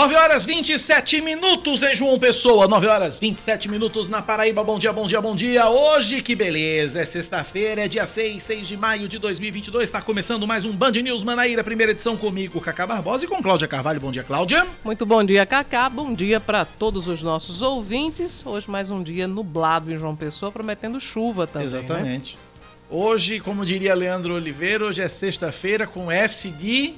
[0.00, 4.64] 9 horas 27 minutos em João Pessoa, 9 horas 27 minutos na Paraíba.
[4.64, 5.68] Bom dia, bom dia, bom dia.
[5.68, 9.84] Hoje, que beleza, é sexta-feira, é dia 6, 6 de maio de 2022.
[9.84, 13.68] Está começando mais um Band News Manaíra, primeira edição comigo, Cacá Barbosa e com Cláudia
[13.68, 14.00] Carvalho.
[14.00, 14.66] Bom dia, Cláudia.
[14.82, 15.86] Muito bom dia, Cacá.
[15.90, 18.42] Bom dia para todos os nossos ouvintes.
[18.46, 21.68] Hoje, mais um dia nublado em João Pessoa, prometendo chuva também.
[21.68, 21.78] Né?
[21.78, 22.36] Exatamente.
[22.36, 22.42] Né?
[22.88, 26.94] Hoje, como diria Leandro Oliveira, hoje é sexta-feira com S de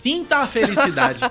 [0.00, 1.20] Sinta a felicidade.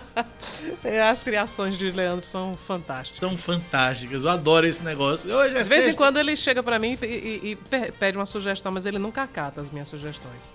[0.84, 3.20] É, as criações de Leandro são fantásticas.
[3.20, 4.24] São fantásticas.
[4.24, 5.30] Eu adoro esse negócio.
[5.30, 5.92] Hoje é de vez sexta.
[5.92, 9.22] em quando ele chega para mim e, e, e, pede uma sugestão, mas ele nunca
[9.22, 10.54] acata as minhas sugestões.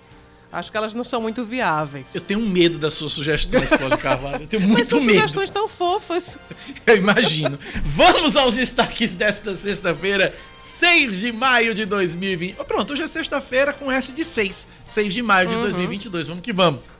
[0.51, 2.15] Acho que elas não são muito viáveis.
[2.15, 4.43] Eu tenho medo das suas sugestões, Cláudio Carvalho.
[4.43, 5.13] Eu tenho muito Mas são medo.
[5.13, 6.39] sugestões tão fofas.
[6.87, 7.59] Eu imagino.
[7.83, 12.55] Vamos aos destaques desta sexta-feira, 6 de maio de 2020.
[12.57, 14.67] Oh, pronto, hoje é sexta-feira com S de 6.
[14.89, 15.61] 6 de maio de uhum.
[15.61, 16.27] 2022.
[16.27, 16.94] Vamos que vamos.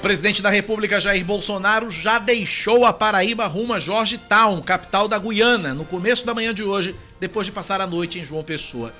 [0.00, 5.18] O presidente da República, Jair Bolsonaro, já deixou a Paraíba rumo a Georgetown, capital da
[5.18, 8.94] Guiana, no começo da manhã de hoje, depois de passar a noite em João Pessoa.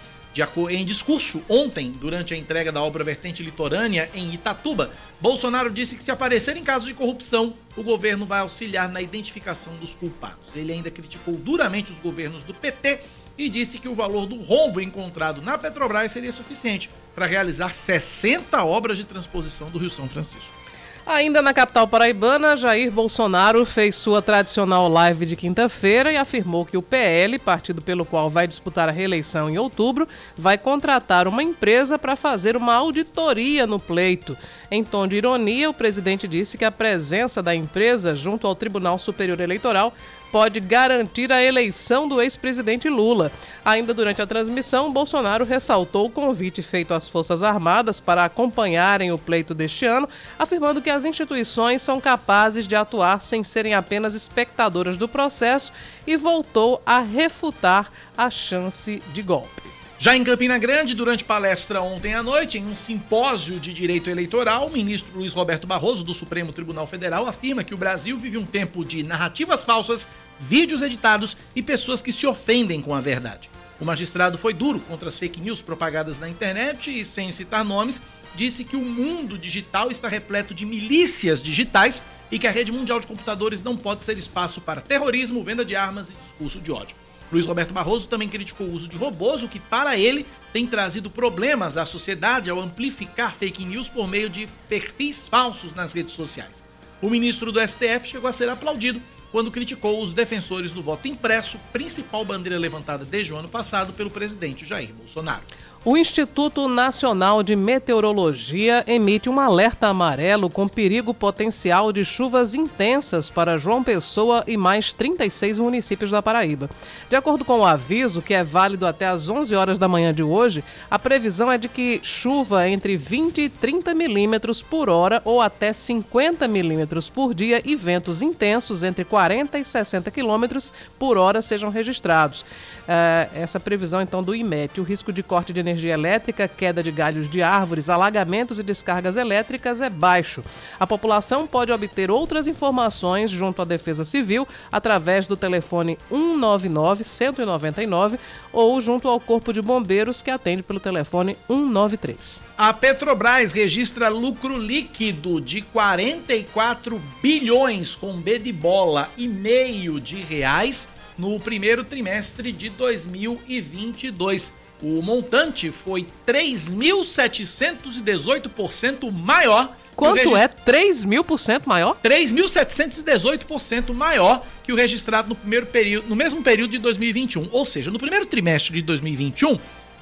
[0.68, 6.04] em discurso ontem, durante a entrega da obra Vertente Litorânea em Itatuba, Bolsonaro disse que
[6.04, 10.54] se aparecer em casos de corrupção, o governo vai auxiliar na identificação dos culpados.
[10.54, 13.00] Ele ainda criticou duramente os governos do PT
[13.38, 18.62] e disse que o valor do rombo encontrado na Petrobras seria suficiente para realizar 60
[18.62, 20.69] obras de transposição do Rio São Francisco.
[21.12, 26.76] Ainda na capital paraibana, Jair Bolsonaro fez sua tradicional live de quinta-feira e afirmou que
[26.76, 30.06] o PL, partido pelo qual vai disputar a reeleição em outubro,
[30.36, 34.38] vai contratar uma empresa para fazer uma auditoria no pleito.
[34.70, 38.96] Em tom de ironia, o presidente disse que a presença da empresa junto ao Tribunal
[38.96, 39.92] Superior Eleitoral
[40.30, 43.30] pode garantir a eleição do ex-presidente Lula.
[43.64, 49.18] Ainda durante a transmissão, Bolsonaro ressaltou o convite feito às Forças Armadas para acompanharem o
[49.18, 50.08] pleito deste ano,
[50.38, 55.72] afirmando que as instituições são capazes de atuar sem serem apenas espectadoras do processo
[56.06, 59.69] e voltou a refutar a chance de golpe.
[60.02, 64.66] Já em Campina Grande, durante palestra ontem à noite, em um simpósio de direito eleitoral,
[64.66, 68.46] o ministro Luiz Roberto Barroso, do Supremo Tribunal Federal, afirma que o Brasil vive um
[68.46, 70.08] tempo de narrativas falsas,
[70.40, 73.50] vídeos editados e pessoas que se ofendem com a verdade.
[73.78, 78.00] O magistrado foi duro contra as fake news propagadas na internet e, sem citar nomes,
[78.34, 82.00] disse que o mundo digital está repleto de milícias digitais
[82.32, 85.76] e que a rede mundial de computadores não pode ser espaço para terrorismo, venda de
[85.76, 86.96] armas e discurso de ódio.
[87.32, 91.08] Luiz Roberto Barroso também criticou o uso de robôs, o que para ele tem trazido
[91.08, 96.64] problemas à sociedade ao amplificar fake news por meio de perfis falsos nas redes sociais.
[97.00, 101.58] O ministro do STF chegou a ser aplaudido quando criticou os defensores do voto impresso,
[101.72, 105.42] principal bandeira levantada desde o ano passado pelo presidente Jair Bolsonaro.
[105.82, 113.30] O Instituto Nacional de Meteorologia emite um alerta amarelo com perigo potencial de chuvas intensas
[113.30, 116.68] para João Pessoa e mais 36 municípios da Paraíba.
[117.08, 120.22] De acordo com o aviso, que é válido até às 11 horas da manhã de
[120.22, 125.40] hoje, a previsão é de que chuva entre 20 e 30 milímetros por hora ou
[125.40, 131.40] até 50 milímetros por dia e ventos intensos entre 40 e 60 quilômetros por hora
[131.40, 132.44] sejam registrados.
[132.86, 134.78] É, essa previsão, então, do IMET.
[134.78, 139.16] O risco de corte de energia elétrica, queda de galhos de árvores, alagamentos e descargas
[139.16, 140.42] elétricas é baixo.
[140.78, 148.18] A população pode obter outras informações junto à Defesa Civil através do telefone 199 199
[148.52, 152.42] ou junto ao Corpo de Bombeiros que atende pelo telefone 193.
[152.56, 160.16] A Petrobras registra lucro líquido de 44 bilhões com B de bola e meio de
[160.16, 160.88] reais
[161.20, 164.59] no primeiro trimestre de 2022.
[164.82, 169.76] O montante foi 3.718% maior.
[169.94, 171.98] Quanto é 3 mil por cento maior?
[172.02, 177.50] 3.718% maior que o registrado no primeiro período, no mesmo período de 2021.
[177.52, 179.58] Ou seja, no primeiro trimestre de 2021,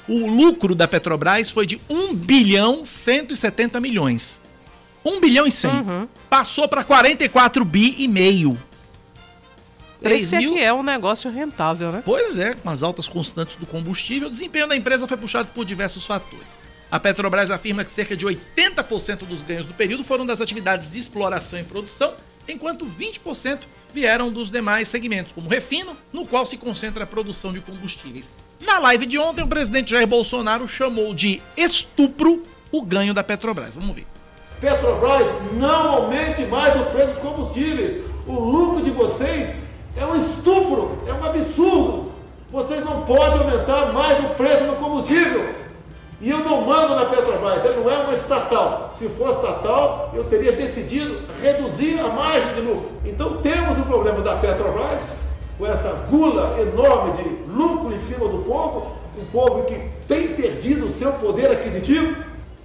[0.08, 4.40] o lucro da Petrobras foi de 1 bilhão 170 milhões.
[5.04, 5.70] 1 bilhão e 100.
[5.70, 6.08] Uhum.
[6.30, 8.56] Passou para 44 bi e meio.
[10.00, 10.52] 3 Esse mil...
[10.52, 12.02] aqui é um negócio rentável, né?
[12.04, 15.64] Pois é, com as altas constantes do combustível, o desempenho da empresa foi puxado por
[15.64, 16.58] diversos fatores.
[16.90, 20.98] A Petrobras afirma que cerca de 80% dos ganhos do período foram das atividades de
[20.98, 22.14] exploração e produção,
[22.48, 23.60] enquanto 20%
[23.92, 28.32] vieram dos demais segmentos, como refino, no qual se concentra a produção de combustíveis.
[28.60, 32.42] Na live de ontem, o presidente Jair Bolsonaro chamou de estupro
[32.72, 33.74] o ganho da Petrobras.
[33.74, 34.06] Vamos ver.
[34.60, 38.04] Petrobras não aumente mais o preço dos combustíveis.
[38.26, 39.54] O lucro de vocês
[39.96, 42.12] é um estupro, é um absurdo.
[42.50, 45.58] Vocês não podem aumentar mais o preço do combustível.
[46.20, 48.92] E eu não mando na Petrobras, ela não é uma estatal.
[48.98, 52.90] Se fosse estatal, eu teria decidido reduzir a margem de lucro.
[53.04, 55.02] Então temos o problema da Petrobras,
[55.56, 60.86] com essa gula enorme de lucro em cima do povo, um povo que tem perdido
[60.86, 62.16] o seu poder aquisitivo.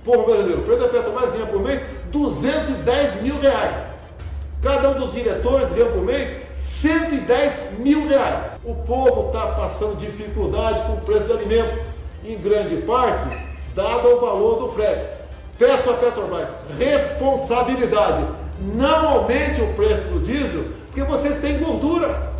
[0.04, 1.81] Povo brasileiro, o preço da Petrobras ganha por mês
[2.12, 3.84] 210 mil reais.
[4.64, 6.30] Cada um dos diretores ganha por mês
[6.83, 8.44] 110 mil reais.
[8.65, 11.80] O povo está passando dificuldade com o preço de alimentos,
[12.25, 13.24] em grande parte,
[13.74, 15.06] dado o valor do frete.
[15.57, 18.25] Peço à Petrobras responsabilidade.
[18.59, 22.32] Não aumente o preço do diesel, porque vocês têm gordura.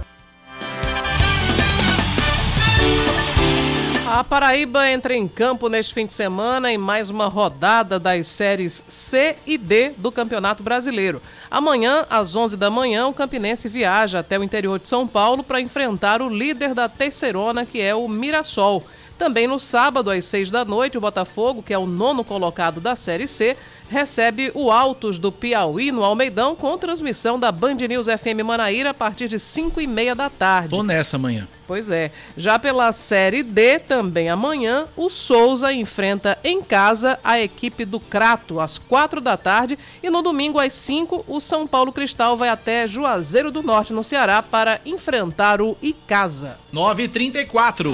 [4.16, 8.84] A Paraíba entra em campo neste fim de semana em mais uma rodada das séries
[8.86, 11.20] C e D do Campeonato Brasileiro.
[11.50, 15.60] Amanhã, às 11 da manhã, o Campinense viaja até o interior de São Paulo para
[15.60, 18.84] enfrentar o líder da terceirona, que é o Mirassol.
[19.24, 22.94] Também no sábado, às 6 da noite, o Botafogo, que é o nono colocado da
[22.94, 23.56] Série C,
[23.88, 28.94] recebe o Altos do Piauí no Almeidão com transmissão da Band News FM Manaíra a
[28.94, 30.72] partir de 5 e meia da tarde.
[30.72, 31.48] Tô nessa amanhã.
[31.66, 32.12] Pois é.
[32.36, 38.60] Já pela Série D, também amanhã, o Souza enfrenta em casa a equipe do Crato
[38.60, 42.86] às 4 da tarde e no domingo às 5 o São Paulo Cristal vai até
[42.90, 46.58] Juazeiro do Norte no Ceará para enfrentar o Icasa.
[46.74, 47.94] 9h34.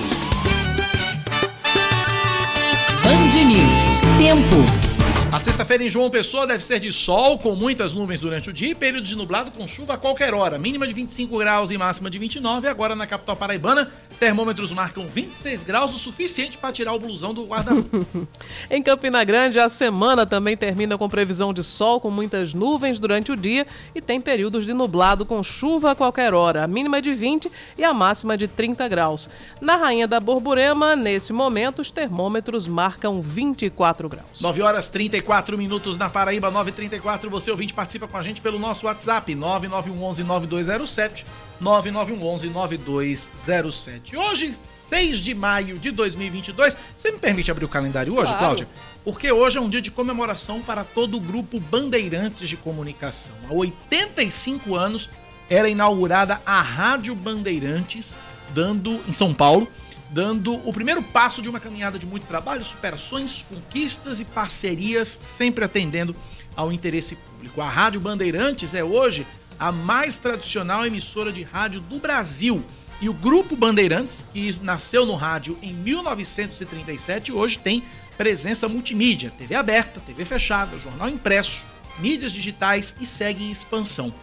[3.09, 4.01] Band News.
[4.19, 4.89] Tempo.
[5.33, 8.69] A sexta-feira em João Pessoa deve ser de sol, com muitas nuvens durante o dia
[8.69, 10.59] e período de nublado com chuva a qualquer hora.
[10.59, 12.67] Mínima de 25 graus e máxima de 29.
[12.67, 17.45] Agora na capital paraibana, termômetros marcam 26 graus, o suficiente para tirar o blusão do
[17.45, 18.06] guarda-roupa.
[18.69, 23.31] em Campina Grande, a semana também termina com previsão de sol, com muitas nuvens durante
[23.31, 26.63] o dia e tem períodos de nublado com chuva a qualquer hora.
[26.63, 29.30] A mínima é de 20 e a máxima de 30 graus.
[29.60, 34.42] Na Rainha da Borborema, nesse momento, os termômetros marcam 24 graus.
[34.42, 37.30] 9 horas 30 34 minutos na Paraíba, 934.
[37.30, 41.25] Você ouvinte participa com a gente pelo nosso WhatsApp, 9911 9207,
[41.59, 44.15] 9911 9207.
[44.15, 44.56] Hoje,
[44.89, 46.75] 6 de maio de 2022.
[46.97, 48.39] Você me permite abrir o calendário hoje, claro.
[48.39, 48.67] Cláudia?
[49.03, 53.35] Porque hoje é um dia de comemoração para todo o grupo Bandeirantes de Comunicação.
[53.50, 55.09] Há 85 anos
[55.50, 58.15] era inaugurada a Rádio Bandeirantes,
[58.53, 59.67] dando em São Paulo
[60.09, 65.63] dando o primeiro passo de uma caminhada de muito trabalho, superações, conquistas e parcerias, sempre
[65.63, 66.15] atendendo
[66.56, 67.61] ao interesse público.
[67.61, 69.25] A Rádio Bandeirantes é hoje
[69.59, 72.63] a mais tradicional emissora de rádio do Brasil.
[73.01, 77.83] E o Grupo Bandeirantes, que nasceu no rádio em 1937, hoje tem
[78.17, 81.65] presença multimídia, TV aberta, TV fechada, jornal impresso,
[82.00, 84.13] mídias digitais e segue em expansão.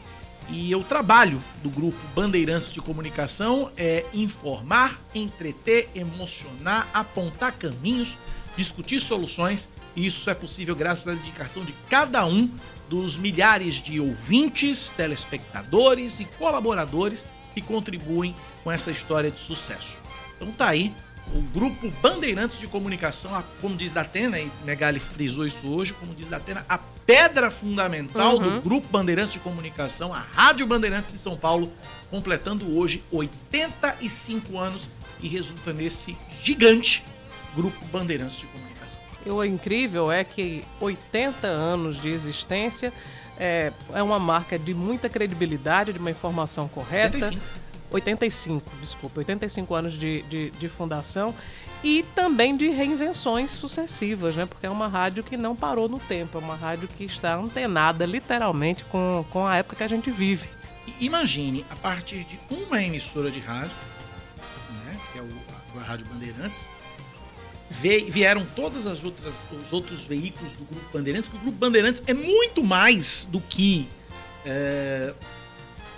[0.48, 8.16] E o trabalho do grupo Bandeirantes de Comunicação é informar, entreter, emocionar, apontar caminhos,
[8.56, 9.68] discutir soluções.
[9.96, 12.48] E isso é possível graças à dedicação de cada um
[12.88, 19.98] dos milhares de ouvintes, telespectadores e colaboradores que contribuem com essa história de sucesso.
[20.36, 20.94] Então tá aí
[21.34, 26.28] o grupo Bandeirantes de Comunicação, como diz Datena, e Megali frisou isso hoje, como diz
[26.28, 28.42] Datena, a pedra fundamental uhum.
[28.42, 31.72] do grupo Bandeirantes de Comunicação, a Rádio Bandeirantes de São Paulo,
[32.10, 34.86] completando hoje 85 anos
[35.20, 37.04] e resulta nesse gigante
[37.54, 38.65] grupo Bandeirantes de Comunicação.
[39.26, 42.92] E o incrível é que 80 anos de existência
[43.36, 47.16] é, é uma marca de muita credibilidade, de uma informação correta.
[47.16, 51.34] 85 85, desculpa, 85 anos de, de, de, fundação
[51.84, 54.44] e também de reinvenções sucessivas, né?
[54.44, 58.04] Porque é uma rádio que não parou no tempo, é uma rádio que está antenada
[58.04, 60.48] literalmente com, com a época que a gente vive.
[61.00, 63.76] Imagine, a partir de uma emissora de rádio,
[64.84, 65.28] né, que é o,
[65.78, 66.68] a, a Rádio Bandeirantes,
[67.70, 72.14] vieram todas as outras os outros veículos do Grupo Bandeirantes, que o Grupo Bandeirantes é
[72.14, 73.88] muito mais do que
[74.44, 75.12] é,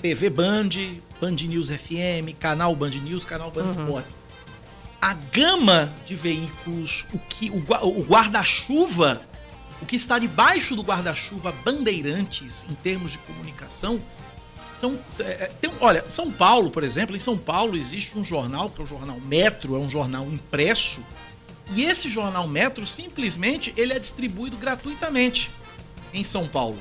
[0.01, 0.71] TV Band,
[1.21, 3.83] Band News FM, canal Band News, canal Band uhum.
[3.83, 4.13] Esportes.
[5.01, 9.21] A gama de veículos, o que o, guarda-chuva,
[9.81, 14.01] o que está debaixo do guarda-chuva Bandeirantes em termos de comunicação,
[14.81, 18.81] são, é, tem, olha, São Paulo, por exemplo, em São Paulo existe um jornal, que
[18.81, 21.05] é o jornal Metro, é um jornal impresso,
[21.75, 25.51] E esse jornal Metro, simplesmente, ele é distribuído gratuitamente
[26.13, 26.79] em São Paulo.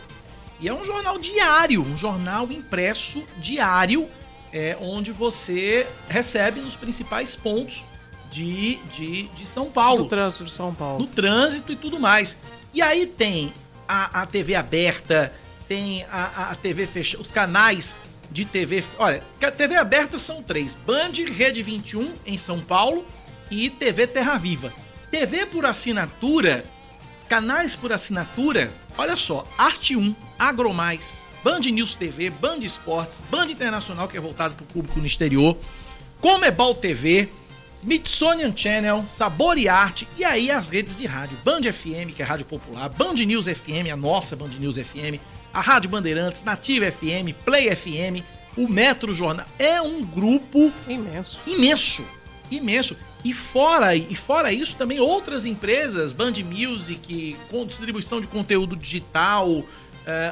[0.59, 4.09] E é um jornal diário, um jornal impresso diário,
[4.51, 7.85] é, onde você recebe nos principais pontos
[8.31, 10.03] de, de, de São Paulo.
[10.03, 10.99] No trânsito de São Paulo.
[10.99, 12.37] No trânsito e tudo mais.
[12.73, 13.53] E aí tem
[13.87, 15.33] a, a TV aberta,
[15.67, 17.95] tem a, a TV fechada, os canais
[18.31, 18.83] de TV.
[18.97, 23.05] Olha, a TV aberta são três: Band, Rede 21 em São Paulo
[23.49, 24.73] e TV Terra Viva.
[25.09, 26.65] TV por assinatura,
[27.29, 34.07] canais por assinatura, olha só: Arte 1, Agromais, Band News TV, Band Esportes, Band Internacional,
[34.07, 35.57] que é voltado para o público no exterior,
[36.19, 37.29] Comebol TV,
[37.75, 41.37] Smithsonian Channel, Sabor e Arte e aí as redes de rádio.
[41.43, 45.21] Band FM, que é Rádio Popular, Band News FM, a nossa Band News FM,
[45.53, 48.25] a Rádio Bandeirantes, Nativa FM, Play FM,
[48.57, 49.45] o Metro Jornal.
[49.59, 51.39] É um grupo imenso.
[51.45, 52.03] Imenso.
[52.49, 52.97] Imenso.
[53.27, 59.49] E fora, e fora isso, também outras empresas, Band Music, com distribuição de conteúdo digital.
[59.49, 59.65] Uh,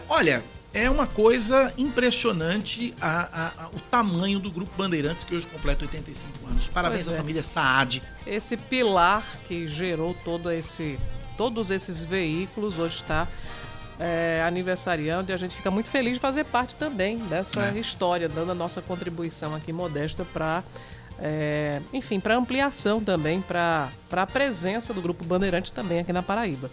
[0.08, 0.42] olha,
[0.74, 5.84] é uma coisa impressionante a, a, a, o tamanho do Grupo Bandeirantes, que hoje completa
[5.84, 6.70] 85 anos.
[6.70, 8.02] Parabéns à família Saad.
[8.26, 10.98] Esse pilar que gerou todo esse,
[11.36, 13.28] todos esses veículos hoje está
[14.00, 17.78] é, aniversariando e a gente fica muito feliz de fazer parte também dessa é.
[17.78, 20.64] história, dando a nossa contribuição aqui modesta para.
[21.20, 26.70] É, enfim, para ampliação também, para a presença do Grupo Bandeirantes também aqui na Paraíba.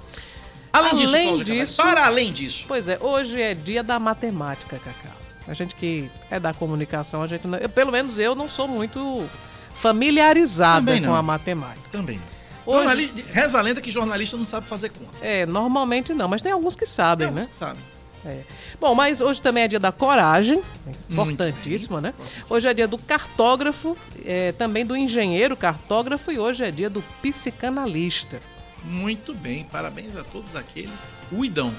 [0.73, 2.65] Além, além disso, disso para além disso.
[2.67, 5.15] Pois é, hoje é dia da matemática, Cacá.
[5.47, 8.67] A gente que é da comunicação, a gente não, eu, pelo menos eu não sou
[8.67, 9.29] muito
[9.75, 11.89] familiarizada com a matemática.
[11.91, 12.33] Também não.
[12.65, 13.13] Hoje...
[13.33, 15.11] Reza a lenda que jornalista não sabe fazer conta.
[15.21, 17.47] É, normalmente não, mas tem alguns que sabem, tem né?
[17.47, 17.83] Que sabem.
[18.25, 18.43] É.
[18.81, 20.63] Bom, mas hoje também é dia da coragem,
[21.11, 22.15] importantíssima, né?
[22.49, 27.03] Hoje é dia do cartógrafo, é, também do engenheiro cartógrafo e hoje é dia do
[27.21, 28.41] psicanalista.
[28.85, 31.73] Muito bem, parabéns a todos aqueles que cuidam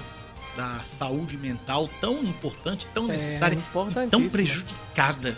[0.56, 5.36] da saúde mental tão importante, tão é, necessária e tão prejudicada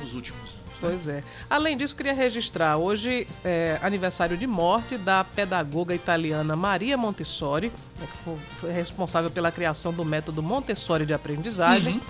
[0.00, 0.45] nos últimos.
[0.80, 1.22] Pois é.
[1.48, 8.06] Além disso, queria registrar hoje é, aniversário de morte da pedagoga italiana Maria Montessori, né,
[8.10, 11.94] que foi, foi responsável pela criação do método Montessori de aprendizagem.
[11.94, 12.00] Uhum.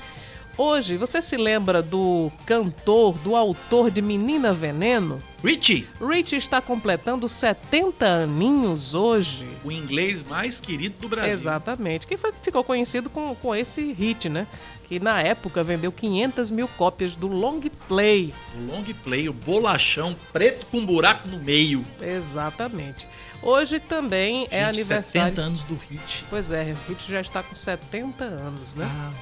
[0.59, 5.23] Hoje, você se lembra do cantor, do autor de Menina Veneno?
[5.45, 5.87] Richie.
[6.01, 9.47] Richie está completando 70 aninhos hoje.
[9.63, 11.31] O inglês mais querido do Brasil.
[11.31, 12.07] Exatamente.
[12.07, 14.47] Que foi, ficou conhecido com, com esse hit, né?
[14.87, 18.33] Que na época vendeu 500 mil cópias do Long Play.
[18.57, 21.85] O Long Play, o bolachão preto com buraco no meio.
[22.01, 23.09] Exatamente.
[23.43, 25.29] Hoje também é Gente, é aniversário.
[25.35, 26.25] 70 anos do Hit.
[26.31, 28.89] Pois é, o Hit já está com 70 anos, né?
[28.89, 29.13] Ah,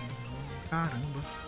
[0.70, 1.44] caramba.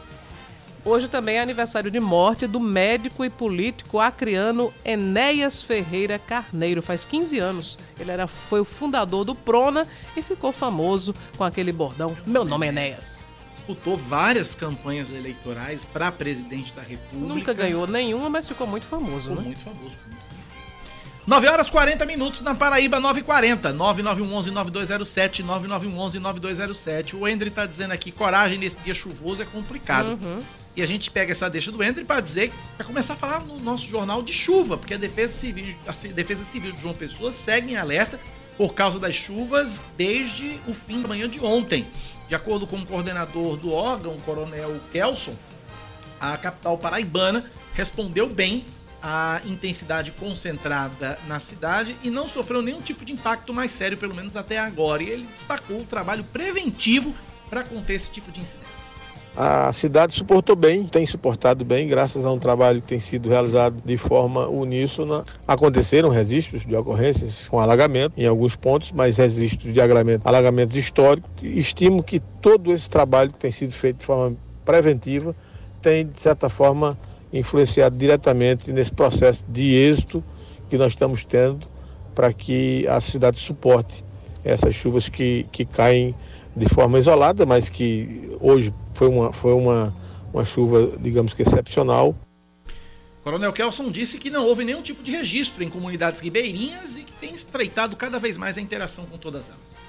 [0.82, 6.80] Hoje também é aniversário de morte do médico e político acriano Enéas Ferreira Carneiro.
[6.80, 7.78] Faz 15 anos.
[7.98, 12.66] Ele era, foi o fundador do Prona e ficou famoso com aquele bordão: Meu nome
[12.66, 13.25] é Enéas.
[13.66, 17.34] Disputou várias campanhas eleitorais para presidente da República.
[17.34, 19.42] Nunca ganhou nenhuma, mas ficou muito famoso, ficou né?
[19.42, 20.26] Muito famoso, muito
[21.26, 23.76] 9 horas 40 minutos na Paraíba, 9h40.
[23.76, 27.14] 9911-9207, 9911-9207.
[27.14, 30.16] O Endre tá dizendo aqui, coragem nesse dia chuvoso é complicado.
[30.22, 30.40] Uhum.
[30.76, 33.58] E a gente pega essa deixa do Endre para dizer, para começar a falar no
[33.58, 37.72] nosso jornal de chuva, porque a Defesa Civil, a Defesa Civil de João Pessoa segue
[37.72, 38.20] em alerta
[38.56, 41.88] por causa das chuvas desde o fim da manhã de ontem.
[42.28, 45.34] De acordo com o coordenador do órgão, coronel Kelson,
[46.20, 48.64] a capital paraibana respondeu bem
[49.02, 54.14] a intensidade concentrada na cidade e não sofreu nenhum tipo de impacto mais sério, pelo
[54.14, 55.02] menos até agora.
[55.02, 57.14] E ele destacou o trabalho preventivo
[57.48, 58.85] para conter esse tipo de incidentes.
[59.38, 63.82] A cidade suportou bem, tem suportado bem, graças a um trabalho que tem sido realizado
[63.84, 65.26] de forma uníssona.
[65.46, 71.30] Aconteceram registros de ocorrências com alagamento em alguns pontos, mas registros de alagamento, alagamentos históricos.
[71.42, 75.36] Estimo que todo esse trabalho que tem sido feito de forma preventiva
[75.82, 76.96] tem, de certa forma,
[77.30, 80.24] influenciado diretamente nesse processo de êxito
[80.70, 81.66] que nós estamos tendo
[82.14, 84.02] para que a cidade suporte
[84.42, 86.14] essas chuvas que, que caem
[86.56, 89.94] de forma isolada, mas que hoje foi uma, foi uma,
[90.32, 92.16] uma chuva, digamos que excepcional.
[93.22, 97.12] Coronel Kelson disse que não houve nenhum tipo de registro em comunidades ribeirinhas e que
[97.12, 99.85] tem estreitado cada vez mais a interação com todas elas.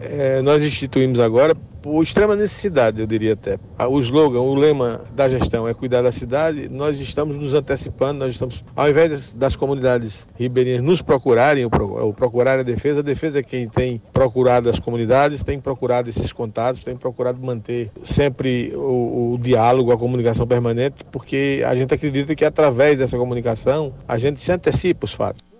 [0.00, 3.58] É, nós instituímos agora por extrema necessidade, eu diria até.
[3.90, 6.66] O slogan, o lema da gestão é cuidar da cidade.
[6.70, 12.14] Nós estamos nos antecipando, nós estamos, ao invés das, das comunidades ribeirinhas nos procurarem, o,
[12.14, 16.82] procurar a defesa, a defesa é quem tem procurado as comunidades, tem procurado esses contatos,
[16.82, 22.46] tem procurado manter sempre o, o diálogo, a comunicação permanente, porque a gente acredita que
[22.46, 25.53] através dessa comunicação a gente se antecipa os fatos.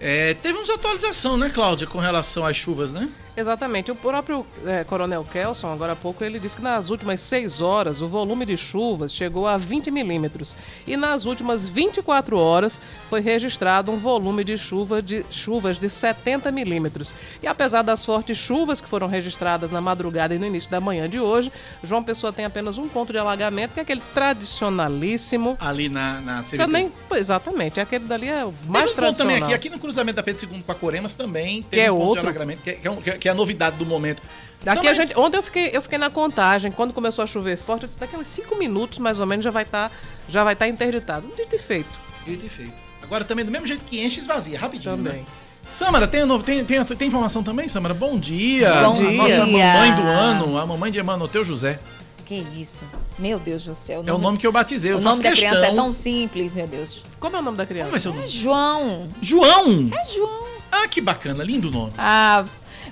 [0.00, 3.08] É, teve uma atualização, né, Cláudia, com relação às chuvas, né?
[3.36, 3.90] Exatamente.
[3.90, 8.00] O próprio é, Coronel Kelson, agora há pouco, ele disse que nas últimas seis horas
[8.02, 10.56] o volume de chuvas chegou a 20 milímetros.
[10.86, 16.50] E nas últimas 24 horas foi registrado um volume de, chuva de chuvas de 70
[16.52, 17.14] milímetros.
[17.42, 21.08] E apesar das fortes chuvas que foram registradas na madrugada e no início da manhã
[21.08, 25.56] de hoje, João Pessoa tem apenas um ponto de alagamento, que é aquele tradicionalíssimo.
[25.60, 29.32] Ali na, na nem, Exatamente, aquele dali é o mais Teve um ponto tradicional.
[29.34, 31.92] também aqui, aqui no cruzamento da Pedro II com a Coremas também tem Que é
[31.92, 32.22] um ponto outro.
[32.22, 34.20] de alagamento, que é, que é um- que é- que é a novidade do momento.
[34.62, 37.82] Daqui a gente, ontem eu fiquei, eu fiquei na contagem, quando começou a chover forte,
[37.84, 39.90] eu disse, daqui a uns 5 minutos mais ou menos já vai estar
[40.28, 41.26] já vai estar interditado.
[41.26, 42.74] Um dito e feito Dito e feito.
[43.02, 44.96] Agora também, do mesmo jeito que enche, esvazia, rapidinho.
[44.96, 45.20] também.
[45.20, 45.26] Né?
[45.66, 47.94] Samara, tem, novo, tem, tem, tem informação também, Samara?
[47.94, 48.72] Bom dia.
[48.82, 49.12] Bom A dia.
[49.12, 51.78] Nossa mamãe do ano, a mamãe de Emanoteu José.
[52.24, 52.84] Que isso?
[53.18, 54.04] Meu Deus do céu.
[54.06, 54.92] É o nome que eu batizei.
[54.92, 55.48] Eu o nome da questão.
[55.50, 57.02] criança é tão simples, meu Deus.
[57.18, 57.90] Como é o nome da criança?
[57.90, 58.28] Como vai ser o É nome?
[58.28, 59.08] João.
[59.20, 59.90] João!
[59.92, 60.44] É João.
[60.70, 61.92] Ah, que bacana, lindo o nome.
[61.98, 62.44] Ah,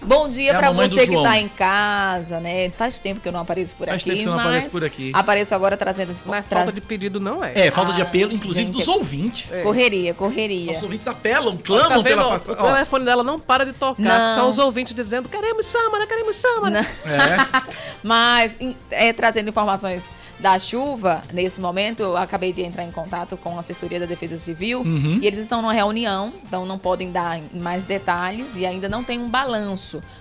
[0.02, 1.22] bom dia É a pra mamãe do você que João.
[1.24, 2.70] tá em casa, né?
[2.70, 4.70] Faz tempo que eu não apareço por Faz aqui, tempo que você não mas aparece
[4.70, 5.10] por aqui.
[5.14, 7.52] Apareço agora trazendo esse Mas tra- falta de pedido não é.
[7.66, 9.62] É, falta de Ah, apelo, inclusive, gente, dos é- ouvintes.
[9.62, 10.72] correria, correria.
[10.76, 12.04] Os ouvintes apelam, Tá clamam vendo?
[12.16, 12.28] pela...
[12.36, 14.00] O Ó, telefone dela não para de tocar.
[14.02, 14.30] Não.
[14.34, 16.70] São os ouvintes dizendo: queremos Samara, queremos Samara.
[16.70, 16.80] Não.
[16.80, 17.62] É,
[18.02, 18.56] Mas,
[18.90, 23.58] é, trazendo informações da chuva, nesse momento, eu acabei de entrar em contato com a
[23.60, 25.18] assessoria da Defesa Civil Uhum.
[25.20, 29.18] e eles estão numa reunião, então não podem dar mais detalhes e ainda não tem
[29.18, 29.67] um balanço.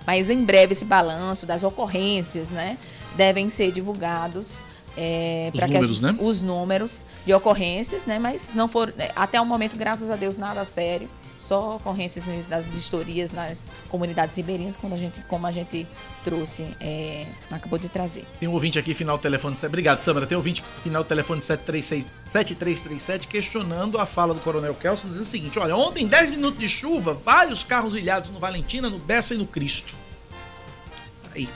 [0.06, 2.78] Mas em breve esse balanço das ocorrências, né,
[3.16, 4.60] devem ser divulgados.
[4.96, 6.16] É, Os números, gente- né?
[6.20, 8.18] Os números de ocorrências, né?
[8.18, 8.92] Mas não for.
[8.98, 11.08] é, Até o momento, graças a Deus, nada sério.
[11.38, 15.86] Só ocorrências das vistorias nas comunidades ribeirinhas, quando a gente, como a gente
[16.24, 18.24] trouxe, é, acabou de trazer.
[18.40, 19.56] tem um ouvinte aqui, final do telefone...
[19.62, 20.26] Obrigado, Samara.
[20.26, 25.22] Tem um ouvinte, final do telefone 736, 7337, questionando a fala do Coronel Kelson, dizendo
[25.22, 29.34] o seguinte, olha, ontem, 10 minutos de chuva, vários carros ilhados no Valentina, no Bessa
[29.34, 29.94] e no Cristo.
[31.34, 31.48] Aí.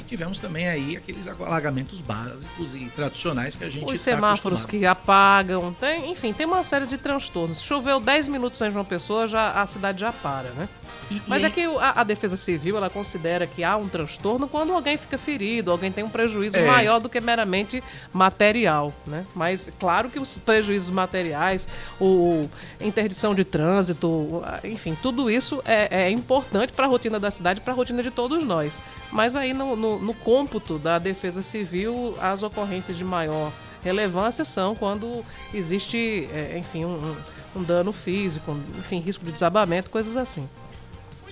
[0.00, 4.60] E tivemos também aí aqueles alagamentos básicos e tradicionais que a gente Os está semáforos
[4.62, 4.80] acostumado.
[4.80, 7.60] que apagam, tem, enfim, tem uma série de transtornos.
[7.60, 10.68] Choveu 10 minutos em João Pessoa, já, a cidade já para, né?
[11.10, 14.46] E- Mas e é que a, a Defesa Civil ela considera que há um transtorno
[14.48, 16.64] quando alguém fica ferido, alguém tem um prejuízo É.
[16.66, 19.24] maior do que meramente material, né?
[19.34, 21.66] Mas claro que os prejuízos materiais,
[22.00, 22.48] o
[22.80, 27.72] interdição de trânsito, enfim, tudo isso é, é importante para a rotina da cidade, para
[27.72, 28.80] a rotina de todos nós.
[29.10, 33.50] Mas aí no, no, no cômputo da Defesa Civil, as ocorrências de maior
[33.82, 37.16] relevância são quando existe, é, enfim, um, um-
[37.56, 40.48] um dano físico, enfim, risco de desabamento, coisas assim.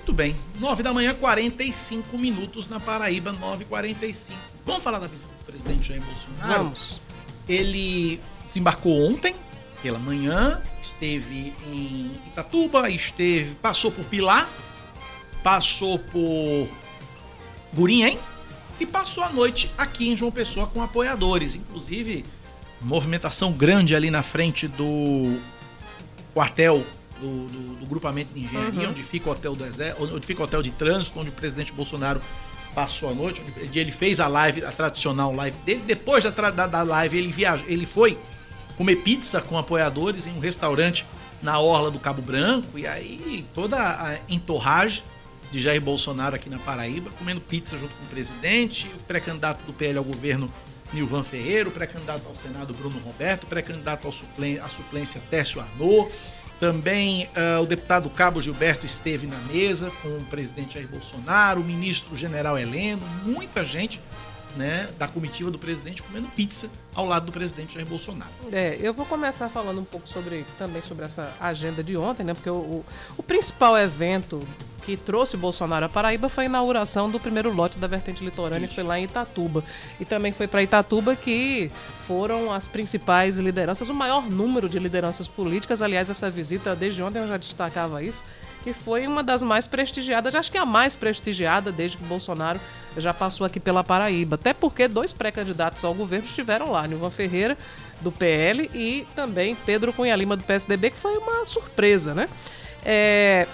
[0.08, 0.34] Muito bem.
[0.58, 4.32] 9 da manhã, 45 minutos na Paraíba, 9h45.
[4.64, 6.62] Vamos falar da visita do presidente Jair Bolsonaro?
[6.62, 6.98] Vamos.
[7.46, 9.36] Ele desembarcou ontem,
[9.82, 14.48] pela manhã, esteve em Itatuba, esteve, passou por Pilar,
[15.42, 16.66] passou por
[17.74, 18.18] Gurinhém
[18.80, 21.54] e passou a noite aqui em João Pessoa com apoiadores.
[21.54, 22.24] Inclusive,
[22.80, 25.38] movimentação grande ali na frente do
[26.32, 26.82] quartel
[27.20, 30.44] do, do- do grupamento de engenharia, onde fica o hotel do Exército, onde fica o
[30.44, 32.20] hotel de trânsito, onde o presidente Bolsonaro
[32.74, 35.82] passou a noite, onde ele fez a live, a tradicional live dele.
[35.86, 38.16] Depois da, da, da live, ele viajou, ele foi
[38.76, 41.04] comer pizza com apoiadores em um restaurante
[41.42, 45.02] na orla do Cabo Branco e aí toda a entorragem
[45.50, 49.72] de Jair Bolsonaro aqui na Paraíba, comendo pizza junto com o presidente, o pré-candidato do
[49.72, 50.52] PL ao governo
[50.92, 56.10] Nilvan Ferreira, o pré-candidato ao Senado Bruno Roberto, o pré-candidato à suplência Técio Arnaud,
[56.60, 61.64] também ah, o deputado Cabo Gilberto esteve na mesa com o presidente Jair Bolsonaro, o
[61.64, 64.00] ministro general Heleno, muita gente
[64.58, 68.30] né, da comitiva do presidente comendo pizza ao lado do presidente Jair Bolsonaro.
[68.52, 72.34] É, eu vou começar falando um pouco sobre também sobre essa agenda de ontem, né?
[72.34, 72.84] Porque o, o,
[73.16, 74.40] o principal evento
[74.88, 78.74] que trouxe Bolsonaro à Paraíba foi a inauguração do primeiro lote da vertente litorânea, que
[78.74, 79.62] foi lá em Itatuba.
[80.00, 81.70] E também foi para Itatuba que
[82.06, 85.82] foram as principais lideranças, o maior número de lideranças políticas.
[85.82, 88.24] Aliás, essa visita, desde ontem eu já destacava isso,
[88.64, 92.60] que foi uma das mais prestigiadas, acho que a mais prestigiada desde que Bolsonaro
[92.96, 94.34] já passou aqui pela Paraíba.
[94.34, 97.56] Até porque dois pré-candidatos ao governo estiveram lá, Nilvan Ferreira,
[98.00, 102.28] do PL, e também Pedro Cunha Lima, do PSDB, que foi uma surpresa, né?
[102.84, 103.46] É,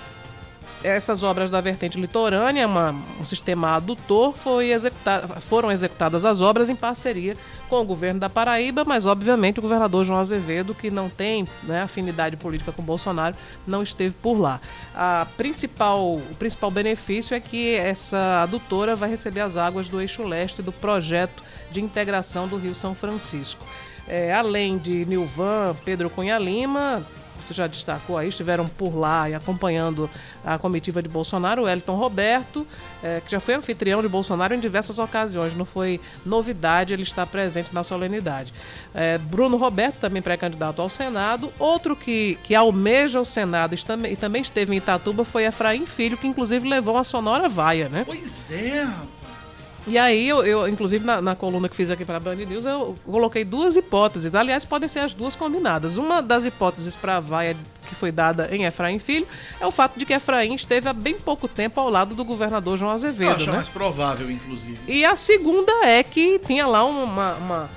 [0.85, 6.77] essas obras da vertente litorânea, uma- um sistema adutor, executa- foram executadas as obras em
[6.77, 7.37] parceria
[7.69, 11.83] com o governo da Paraíba, mas obviamente o governador João Azevedo, que não tem né,
[11.83, 13.35] afinidade política com Bolsonaro,
[13.67, 14.61] não esteve por lá.
[14.95, 20.23] A principal, o principal benefício é que essa adutora vai receber as águas do eixo
[20.23, 23.65] leste do projeto de integração do Rio São Francisco.
[24.07, 27.03] É, além de Nilvan, Pedro Cunha Lima,
[27.49, 30.09] você já destacou aí, estiveram por lá e acompanhando
[30.45, 32.67] a comitiva de Bolsonaro, o Elton Roberto,
[33.03, 37.27] é, que já foi anfitrião de Bolsonaro em diversas ocasiões, não foi novidade ele estar
[37.27, 38.53] presente na solenidade.
[38.95, 41.53] É, Bruno Roberto, também pré-candidato ao Senado.
[41.59, 46.27] Outro que, que almeja o Senado e também esteve em Itatuba foi Efraim Filho, que
[46.27, 48.05] inclusive levou a sonora vaia, né?
[48.07, 49.14] Pois é, rapaz.
[49.87, 52.65] E aí, eu, eu inclusive, na, na, coluna que fiz aqui para a Band News,
[52.65, 54.35] eu coloquei duas hipóteses.
[54.35, 55.97] Aliás, podem ser as duas combinadas.
[55.97, 57.57] Uma das hipóteses para a vaia
[57.89, 59.27] que foi dada em Efraim Filho
[59.61, 62.79] é o fato de que Efraim esteve há bem pouco tempo ao lado do governador
[62.79, 63.31] João Azevedo.
[63.31, 63.57] Eu acho né?
[63.57, 64.79] mais provável, inclusive.
[64.89, 67.71] E a segunda é que tinha lá uma, uma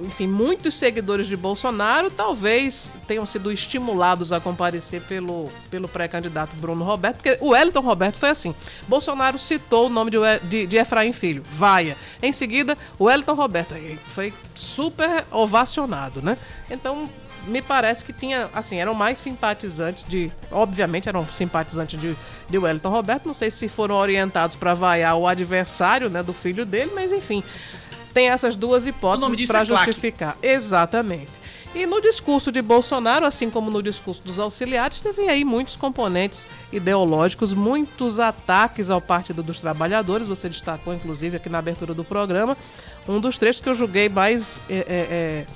[0.00, 6.84] enfim, muitos seguidores de Bolsonaro talvez tenham sido estimulados a comparecer pelo, pelo pré-candidato Bruno
[6.84, 8.54] Roberto, porque o Wellington Roberto foi assim.
[8.88, 11.96] Bolsonaro citou o nome de, de, de Efraim Filho, Vaia.
[12.22, 13.74] Em seguida, o Wellington Roberto
[14.06, 16.36] foi super ovacionado, né?
[16.70, 17.08] Então,
[17.46, 20.30] me parece que tinha, assim, eram mais simpatizantes de.
[20.50, 22.16] Obviamente eram simpatizantes de,
[22.48, 23.26] de Wellington Roberto.
[23.26, 27.42] Não sei se foram orientados para vaiar o adversário né, do filho dele, mas enfim.
[28.12, 30.36] Tem essas duas hipóteses para é justificar.
[30.42, 31.40] Exatamente.
[31.72, 36.48] E no discurso de Bolsonaro, assim como no discurso dos auxiliares, teve aí muitos componentes
[36.72, 40.26] ideológicos, muitos ataques ao Partido dos Trabalhadores.
[40.26, 42.56] Você destacou, inclusive, aqui na abertura do programa,
[43.06, 44.62] um dos trechos que eu julguei mais.
[44.68, 45.46] É, é, é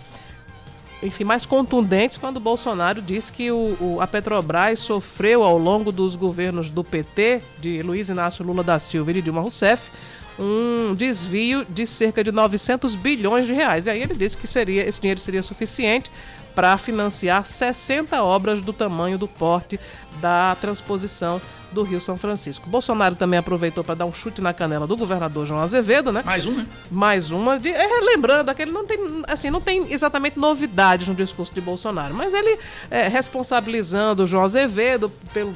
[1.03, 6.17] enfim, mais contundentes quando Bolsonaro disse que o, o, a Petrobras sofreu ao longo dos
[6.17, 9.91] governos do PT, de Luiz Inácio Lula da Silva e de Dilma Rousseff,
[10.39, 13.87] um desvio de cerca de 900 bilhões de reais.
[13.87, 16.11] E aí ele disse que seria, esse dinheiro seria suficiente
[16.55, 19.79] para financiar 60 obras do tamanho do porte
[20.21, 21.41] da transposição
[21.75, 22.71] do Rio São Francisco.
[22.71, 26.23] Bolsonaro também aproveitou para dar um chute na canela do governador João Azevedo, né?
[26.25, 26.67] Mais um, né?
[26.91, 27.59] Mais uma.
[27.59, 28.99] De, é, lembrando, aquele não tem,
[29.29, 32.57] assim, não tem exatamente novidades no discurso de Bolsonaro, mas ele
[32.91, 35.53] é, responsabilizando o João Azevedo pelo,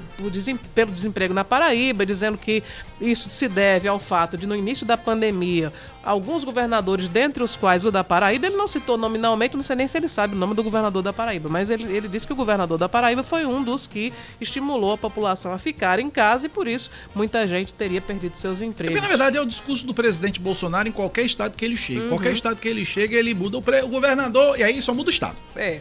[0.75, 2.63] pelo desemprego na Paraíba, dizendo que
[3.01, 7.85] isso se deve ao fato de, no início da pandemia, alguns governadores, dentre os quais
[7.85, 10.55] o da Paraíba, ele não citou nominalmente, não sei nem se ele sabe o nome
[10.55, 13.63] do governador da Paraíba, mas ele, ele disse que o governador da Paraíba foi um
[13.63, 14.13] dos que
[14.49, 18.61] estimulou a população a ficar em casa e por isso muita gente teria perdido seus
[18.61, 18.95] empregos.
[18.95, 22.01] Porque, na verdade, é o discurso do presidente Bolsonaro em qualquer estado que ele chegue.
[22.01, 22.09] Uhum.
[22.09, 23.83] Qualquer estado que ele chega, ele muda o, pre...
[23.83, 25.37] o governador e aí só muda o estado.
[25.55, 25.81] É.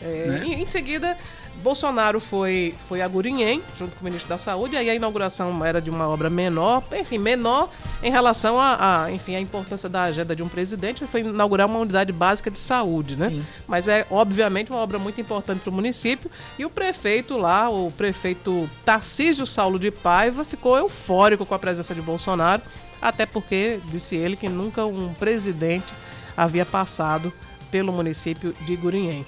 [0.00, 0.44] é né?
[0.46, 1.16] em, em seguida,
[1.62, 5.64] Bolsonaro foi, foi a Gurinhém, junto com o ministro da Saúde, e aí a inauguração
[5.64, 7.68] era de uma obra menor, enfim, menor
[8.02, 11.78] em relação a, a enfim, a importância da agenda de um presidente, foi inaugurar uma
[11.78, 13.30] unidade básica de saúde, né?
[13.30, 13.44] Sim.
[13.66, 17.90] Mas é, obviamente, uma obra muito importante para o município, e o prefeito lá, o
[17.90, 22.62] prefeito Tarcísio Saulo de Paiva, ficou eufórico com a presença de Bolsonaro,
[23.00, 25.92] até porque, disse ele, que nunca um presidente
[26.36, 27.32] havia passado
[27.70, 29.26] pelo município de Gurinhém.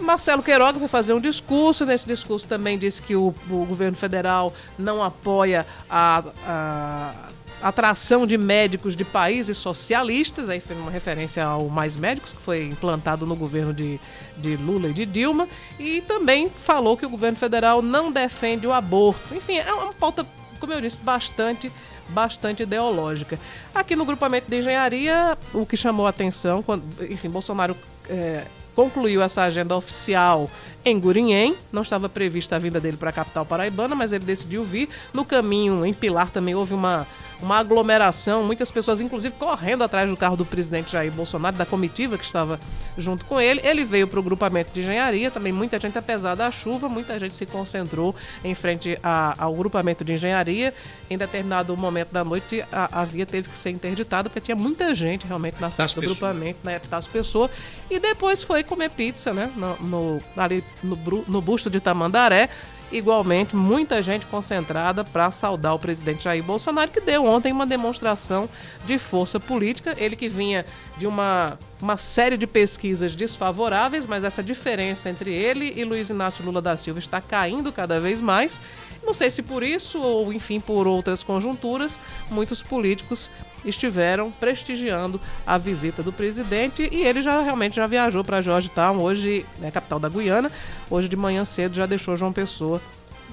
[0.00, 1.84] Marcelo Queiroga foi fazer um discurso.
[1.84, 7.14] Nesse discurso também disse que o, o governo federal não apoia a, a
[7.62, 12.64] atração de médicos de países socialistas, aí foi uma referência ao Mais Médicos, que foi
[12.64, 14.00] implantado no governo de,
[14.36, 18.72] de Lula e de Dilma, e também falou que o governo federal não defende o
[18.72, 19.34] aborto.
[19.34, 20.26] Enfim, é uma pauta,
[20.58, 21.70] como eu disse, bastante
[22.08, 23.38] bastante ideológica.
[23.72, 27.76] Aqui no grupamento de engenharia, o que chamou a atenção, quando, enfim, Bolsonaro
[28.10, 30.50] é, concluiu essa agenda oficial
[30.84, 31.56] em Gurinhém.
[31.72, 34.88] Não estava prevista a vinda dele para a capital paraibana, mas ele decidiu vir.
[35.12, 37.06] No caminho, em Pilar, também houve uma,
[37.42, 42.16] uma aglomeração, muitas pessoas, inclusive, correndo atrás do carro do presidente Jair Bolsonaro, da comitiva
[42.16, 42.58] que estava
[42.96, 43.60] junto com ele.
[43.64, 47.34] Ele veio para o grupamento de engenharia, também muita gente, apesar da chuva, muita gente
[47.34, 50.72] se concentrou em frente a, ao grupamento de engenharia.
[51.10, 54.94] Em determinado momento da noite, a, a via teve que ser interditada, porque tinha muita
[54.94, 57.50] gente realmente na frente do grupamento, na né, das pessoas.
[57.90, 59.50] E depois foi comer pizza, né?
[59.56, 62.48] No, no ali no, no busto de Tamandaré.
[62.92, 68.46] Igualmente, muita gente concentrada para saudar o presidente Jair Bolsonaro, que deu ontem uma demonstração
[68.84, 69.96] de força política.
[69.96, 70.66] Ele que vinha
[70.98, 76.44] de uma, uma série de pesquisas desfavoráveis, mas essa diferença entre ele e Luiz Inácio
[76.44, 78.60] Lula da Silva está caindo cada vez mais.
[79.04, 81.98] Não sei se por isso ou, enfim, por outras conjunturas,
[82.30, 83.28] muitos políticos
[83.64, 89.44] estiveram prestigiando a visita do presidente e ele já realmente já viajou para Georgetown, hoje,
[89.58, 90.50] né, capital da Guiana,
[90.88, 92.80] hoje de manhã cedo já deixou João Pessoa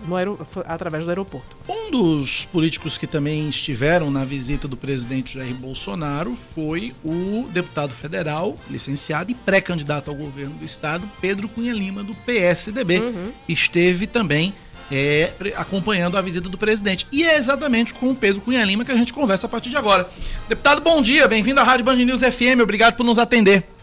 [0.07, 0.27] no aer...
[0.65, 1.55] através do aeroporto.
[1.67, 7.93] Um dos políticos que também estiveram na visita do presidente Jair Bolsonaro foi o deputado
[7.93, 12.99] federal, licenciado e pré-candidato ao governo do estado, Pedro Cunha Lima, do PSDB.
[12.99, 13.31] Uhum.
[13.47, 14.53] Esteve também
[14.91, 17.07] é, acompanhando a visita do presidente.
[17.11, 19.77] E é exatamente com o Pedro Cunha Lima que a gente conversa a partir de
[19.77, 20.09] agora.
[20.47, 23.78] Deputado, bom dia, bem-vindo à Rádio Band News FM, obrigado por nos atender.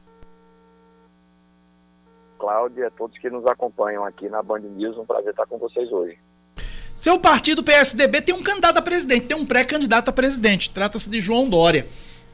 [2.38, 4.96] Cláudia, a todos que nos acompanham aqui na Band News.
[4.96, 6.18] Um prazer estar com vocês hoje.
[6.94, 10.72] Seu partido PSDB tem um candidato a presidente, tem um pré-candidato a presidente.
[10.72, 11.86] Trata-se de João Dória.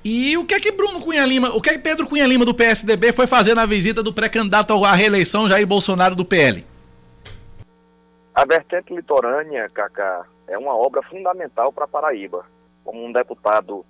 [0.05, 2.45] E o que é que Bruno Cunha Lima, o que é que Pedro Cunha Lima
[2.45, 6.65] do PSDB foi fazer na visita do pré-candidato à reeleição Jair Bolsonaro do PL?
[8.35, 12.45] A vertente litorânea, Cacá, é uma obra fundamental para Paraíba.
[12.85, 13.85] Como um deputado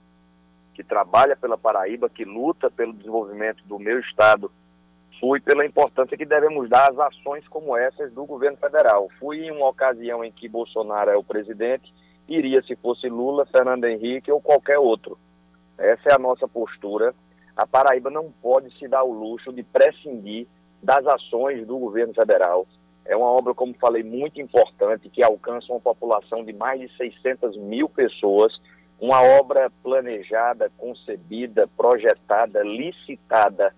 [0.75, 4.51] que trabalha pela Paraíba, que luta pelo desenvolvimento do meu estado,
[5.23, 9.09] fui pela importância que devemos dar às ações como essas do governo federal.
[9.21, 11.95] Fui em uma ocasião em que Bolsonaro é o presidente,
[12.29, 15.17] iria se fosse Lula, Fernando Henrique ou qualquer outro.
[15.79, 17.15] Essa é a nossa postura.
[17.57, 20.49] A Paraíba não pode se dar o luxo de prescindir
[20.83, 22.67] das ações do governo federal.
[23.05, 27.57] É uma obra, como falei, muito importante, que alcança uma população de mais de 600
[27.59, 28.61] mil pessoas.
[29.01, 33.73] Uma obra planejada, concebida, projetada, licitada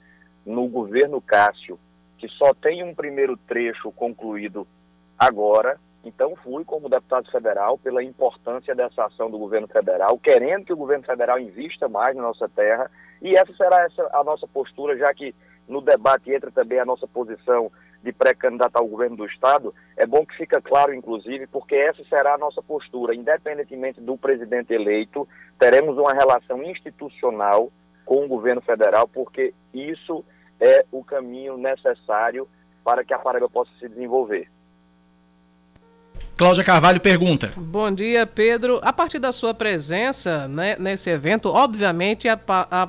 [0.45, 1.79] no governo Cássio,
[2.19, 4.67] que só tem um primeiro trecho concluído
[5.19, 5.79] agora.
[6.05, 10.77] Então, fui como deputado federal pela importância dessa ação do governo federal, querendo que o
[10.77, 12.91] governo federal invista mais na nossa terra.
[13.23, 15.35] E essa será essa a nossa postura, já que
[15.67, 17.71] no debate entra também a nossa posição
[18.03, 22.35] de pré-candidato ao governo do Estado, é bom que fica claro, inclusive, porque essa será
[22.35, 23.15] a nossa postura.
[23.15, 25.27] Independentemente do presidente eleito,
[25.59, 27.73] teremos uma relação institucional
[28.05, 30.23] com o governo federal, porque isso
[30.65, 32.49] é o caminho necessário
[32.83, 34.49] para que a Paraíba possa se desenvolver.
[36.37, 37.53] Cláudia Carvalho pergunta.
[37.57, 38.81] Bom dia, Pedro.
[38.83, 42.89] A partir da sua presença né, nesse evento, obviamente a, a,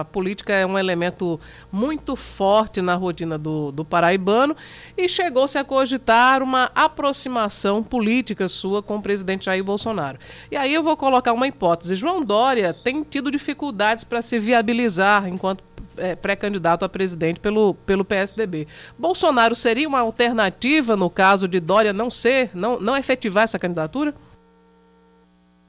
[0.00, 1.40] a, política é um elemento
[1.72, 4.54] muito forte na rotina do, do paraibano
[4.98, 10.18] e chegou-se a cogitar uma aproximação política sua com o presidente Jair Bolsonaro.
[10.50, 11.96] E aí eu vou colocar uma hipótese.
[11.96, 15.64] João Dória tem tido dificuldades para se viabilizar enquanto
[15.96, 18.66] é, pré-candidato a presidente pelo, pelo PSDB.
[18.98, 24.14] Bolsonaro seria uma alternativa no caso de Dória não ser, não, não efetivar essa candidatura?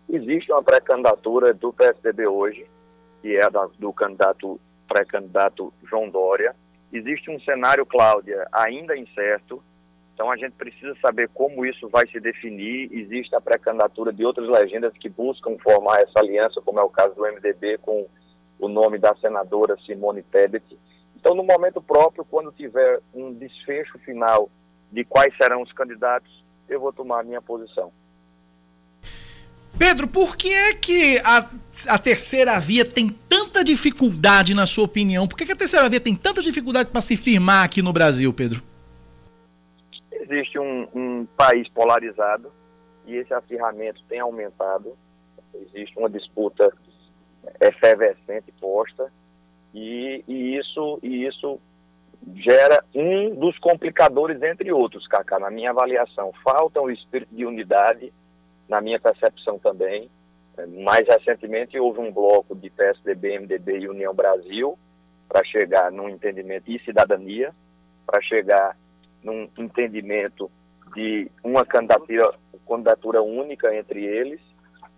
[0.10, 2.66] Existe uma pré-candidatura do PSDB hoje,
[3.22, 6.56] que é da, do candidato pré-candidato João Dória.
[6.94, 9.62] Existe um cenário, Cláudia, ainda incerto,
[10.16, 12.90] então a gente precisa saber como isso vai se definir.
[12.92, 17.14] Existe a pré-candidatura de outras legendas que buscam formar essa aliança, como é o caso
[17.16, 18.08] do MDB com
[18.60, 20.78] o nome da senadora Simone Tebet.
[21.16, 24.50] Então, no momento próprio, quando tiver um desfecho final
[24.92, 27.92] de quais serão os candidatos, eu vou tomar a minha posição.
[29.78, 31.50] Pedro, por que é que a,
[31.88, 35.28] a terceira via tem tanta dificuldade, na sua opinião?
[35.28, 38.32] Por que, que a terceira via tem tanta dificuldade para se firmar aqui no Brasil,
[38.32, 38.64] Pedro?
[40.12, 42.52] Existe um, um país polarizado
[43.06, 44.98] e esse acirramento tem aumentado.
[45.54, 46.72] Existe uma disputa
[47.60, 49.12] efervescente posta
[49.74, 51.60] e, e isso e isso
[52.34, 56.34] gera um dos complicadores entre outros, Cacá, na minha avaliação.
[56.44, 58.12] Falta o espírito de unidade,
[58.68, 60.10] na minha percepção também.
[60.84, 64.78] Mais recentemente houve um bloco de PSDB, MDB e União Brasil
[65.28, 67.54] para chegar num entendimento e cidadania,
[68.06, 68.76] para chegar
[69.22, 70.50] num entendimento
[70.96, 72.34] de uma candidatura,
[72.68, 74.40] candidatura única entre eles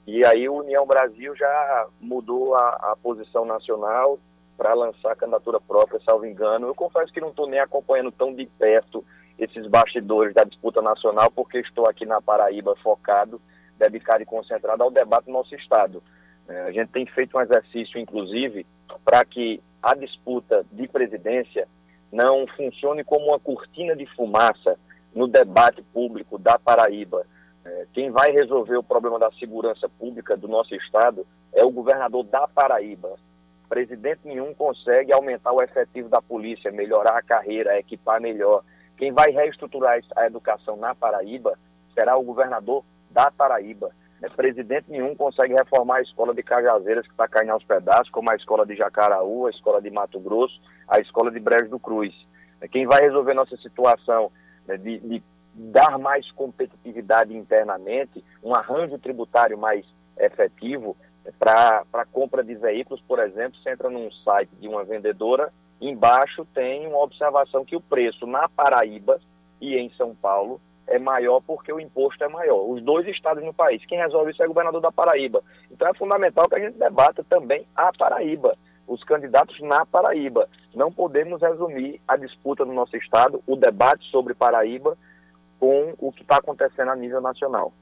[0.08, 4.18] e aí o União Brasil já mudou a, a posição nacional
[4.58, 6.68] para lançar candidatura própria, salvo engano.
[6.68, 9.04] Eu confesso que não estou nem acompanhando tão de perto
[9.38, 13.42] esses bastidores da disputa nacional, porque estou aqui na Paraíba focado,
[13.78, 16.02] dedicado e concentrado ao debate do nosso Estado.
[16.48, 18.66] É, a gente tem feito um exercício, inclusive,
[19.04, 21.68] para que a disputa de presidência
[22.12, 24.80] não funcione como uma cortina de fumaça
[25.14, 27.26] no debate público da Paraíba
[27.94, 32.48] quem vai resolver o problema da segurança pública do nosso estado é o governador da
[32.48, 33.16] Paraíba.
[33.68, 38.64] Presidente nenhum consegue aumentar o efetivo da polícia, melhorar a carreira, equipar melhor.
[38.98, 41.58] Quem vai reestruturar a educação na Paraíba
[41.94, 43.92] será o governador da Paraíba.
[44.22, 48.32] É, presidente nenhum consegue reformar a escola de Cajazeiras, que está caindo aos pedaços, como
[48.32, 52.14] a escola de Jacaraú, a escola de Mato Grosso, a escola de Brejo do Cruz.
[52.62, 54.32] É, quem vai resolver nossa situação
[54.68, 55.24] né, de, de
[55.58, 59.86] dar mais competitividade internamente, um arranjo tributário mais
[60.20, 60.96] efetivo
[61.40, 66.46] para a compra de veículos, por exemplo, você entra num site de uma vendedora, embaixo
[66.54, 69.20] tem uma observação que o preço na Paraíba
[69.60, 72.64] e em São Paulo é maior porque o imposto é maior.
[72.70, 73.86] Os dois estados no país.
[73.86, 75.44] Quem resolve isso é o governador da Paraíba.
[75.70, 78.56] Então é fundamental que a gente debata também a Paraíba,
[78.88, 80.48] os candidatos na Paraíba.
[80.74, 84.98] Não podemos resumir a disputa no nosso estado, o debate sobre Paraíba,
[85.60, 87.74] com o que está acontecendo a nível nacional.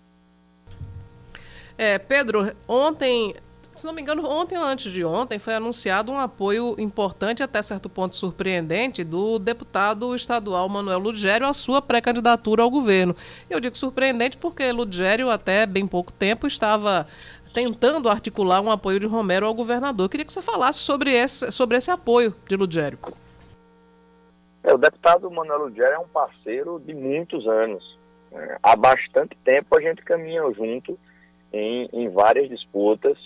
[1.78, 3.36] É, Pedro, ontem
[3.76, 7.62] Se não me engano, ontem ou antes de ontem foi anunciado um apoio importante, até
[7.62, 13.14] certo ponto surpreendente, do deputado estadual Manuel Ludgério à sua pré-candidatura ao governo.
[13.50, 17.06] Eu digo surpreendente porque Ludgério, até bem pouco tempo, estava
[17.54, 20.08] tentando articular um apoio de Romero ao governador.
[20.08, 22.98] Queria que você falasse sobre esse, sobre esse apoio de Ludgério.
[24.66, 27.98] É, o deputado Manuel Ludgério é um parceiro de muitos anos.
[28.32, 30.98] É, há bastante tempo a gente caminha junto
[31.54, 33.18] em, em várias disputas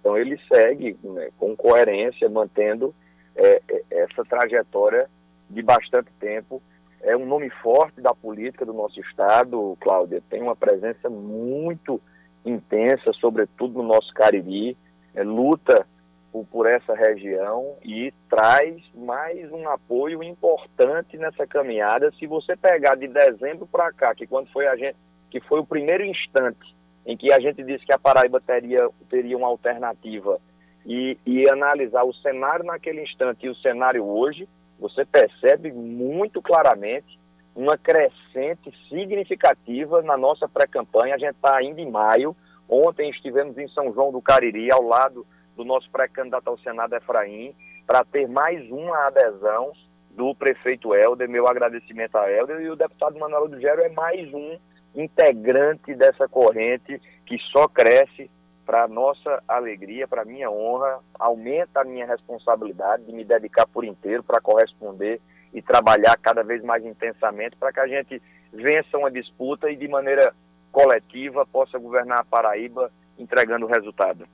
[0.00, 2.94] então ele segue né, com coerência, mantendo
[3.36, 5.06] é, é, essa trajetória
[5.50, 6.62] de bastante tempo.
[7.02, 10.22] É um nome forte da política do nosso estado, Cláudia.
[10.30, 12.00] Tem uma presença muito
[12.44, 14.76] intensa, sobretudo no nosso Cariri.
[15.14, 15.86] É, luta
[16.32, 22.12] por, por essa região e traz mais um apoio importante nessa caminhada.
[22.18, 24.96] Se você pegar de dezembro para cá, que quando foi a gente,
[25.30, 26.74] que foi o primeiro instante
[27.06, 30.38] em que a gente disse que a Paraíba teria, teria uma alternativa
[30.84, 37.18] e, e analisar o cenário naquele instante e o cenário hoje, você percebe muito claramente
[37.54, 41.14] uma crescente significativa na nossa pré-campanha.
[41.14, 42.36] A gente está ainda em maio.
[42.68, 45.26] Ontem estivemos em São João do Cariri, ao lado
[45.58, 47.52] do nosso pré-candidato ao Senado, Efraim,
[47.84, 49.72] para ter mais uma adesão
[50.10, 51.28] do prefeito Helder.
[51.28, 52.60] Meu agradecimento a Helder.
[52.60, 54.56] E o deputado Manuel Gero é mais um
[54.94, 58.30] integrante dessa corrente que só cresce
[58.64, 64.22] para nossa alegria, para minha honra, aumenta a minha responsabilidade de me dedicar por inteiro
[64.22, 65.20] para corresponder
[65.52, 69.88] e trabalhar cada vez mais intensamente para que a gente vença uma disputa e de
[69.88, 70.32] maneira
[70.70, 74.26] coletiva possa governar a Paraíba entregando resultado.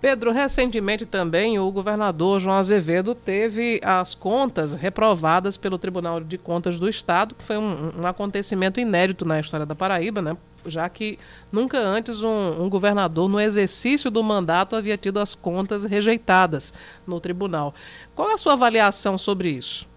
[0.00, 6.78] Pedro, recentemente também o governador João Azevedo teve as contas reprovadas pelo Tribunal de Contas
[6.78, 10.36] do Estado, que foi um, um acontecimento inédito na história da Paraíba, né?
[10.66, 11.18] já que
[11.50, 16.72] nunca antes um, um, governador, no exercício do mandato, havia tido as contas rejeitadas
[17.06, 17.74] no tribunal.
[18.14, 19.88] Qual é a sua avaliação sobre isso?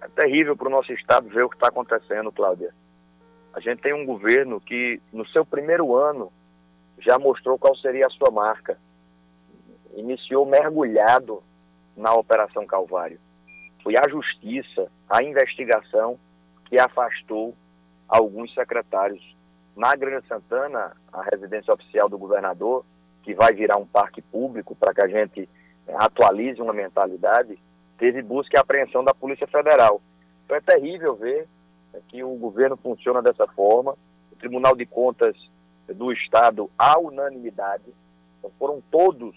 [0.00, 2.74] É terrível para o nosso Estado ver o que está acontecendo, Cláudia.
[3.54, 6.32] A gente tem um governo que, no seu primeiro ano,
[7.04, 8.78] já mostrou qual seria a sua marca.
[9.94, 11.42] Iniciou mergulhado
[11.96, 13.18] na Operação Calvário.
[13.82, 16.18] Foi a justiça, a investigação
[16.66, 17.54] que afastou
[18.08, 19.22] alguns secretários.
[19.76, 22.84] Na Grande Santana, a residência oficial do governador,
[23.22, 25.48] que vai virar um parque público para que a gente
[25.86, 27.58] eh, atualize uma mentalidade,
[27.98, 30.00] teve busca e apreensão da Polícia Federal.
[30.44, 31.46] Então é terrível ver
[31.92, 33.92] né, que o governo funciona dessa forma.
[34.32, 35.36] O Tribunal de Contas
[35.92, 37.84] do Estado à unanimidade.
[38.38, 39.34] Então, foram todos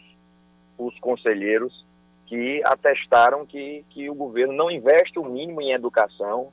[0.78, 1.86] os conselheiros
[2.26, 6.52] que atestaram que, que o governo não investe o mínimo em educação.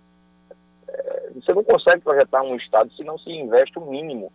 [0.87, 4.31] É, você não consegue projetar um Estado se não se investe o mínimo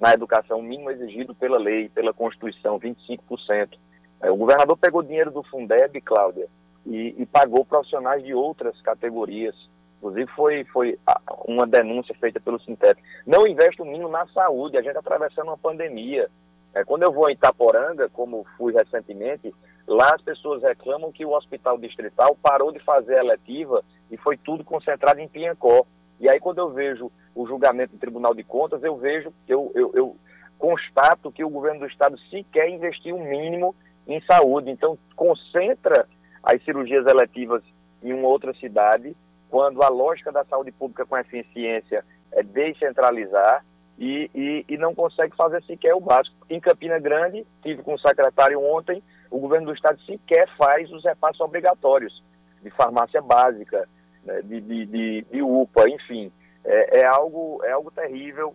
[0.00, 3.78] na educação, o mínimo exigido pela lei, pela Constituição, 25%.
[4.22, 6.48] É, o governador pegou dinheiro do Fundeb, Cláudia,
[6.86, 9.54] e, e pagou profissionais de outras categorias
[10.00, 10.98] Inclusive foi, foi
[11.44, 12.98] uma denúncia feita pelo Sintep.
[13.26, 16.30] Não investe o mínimo na saúde, a gente está atravessando uma pandemia.
[16.74, 19.54] É, quando eu vou em Itaporanga, como fui recentemente,
[19.86, 24.38] lá as pessoas reclamam que o hospital distrital parou de fazer a eletiva e foi
[24.38, 25.84] tudo concentrado em Pinhacó.
[26.18, 29.90] E aí quando eu vejo o julgamento do Tribunal de Contas, eu vejo, eu, eu,
[29.94, 30.16] eu
[30.58, 33.74] constato que o governo do estado sequer investiu o mínimo
[34.08, 34.70] em saúde.
[34.70, 36.08] Então concentra
[36.42, 37.62] as cirurgias eletivas
[38.02, 39.14] em uma outra cidade
[39.50, 43.64] quando a lógica da saúde pública com eficiência é descentralizar
[43.98, 46.34] e, e, e, não consegue fazer sequer o básico.
[46.48, 51.04] Em Campina Grande, tive com o secretário ontem, o governo do estado sequer faz os
[51.04, 52.22] repassos obrigatórios
[52.62, 53.86] de farmácia básica,
[54.24, 56.32] né, de, de, de, de, UPA, enfim.
[56.64, 58.54] É, é, algo, é algo terrível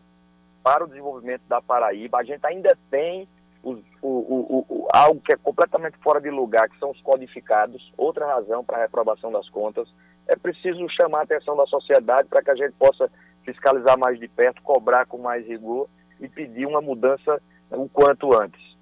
[0.63, 2.19] para o desenvolvimento da Paraíba.
[2.19, 3.27] A gente ainda tem
[3.63, 7.91] os, o, o, o, algo que é completamente fora de lugar, que são os codificados,
[7.97, 9.87] outra razão para a reprovação das contas
[10.27, 13.09] é preciso chamar a atenção da sociedade para que a gente possa
[13.43, 15.87] fiscalizar mais de perto, cobrar com mais rigor
[16.19, 18.75] e pedir uma mudança o quanto antes.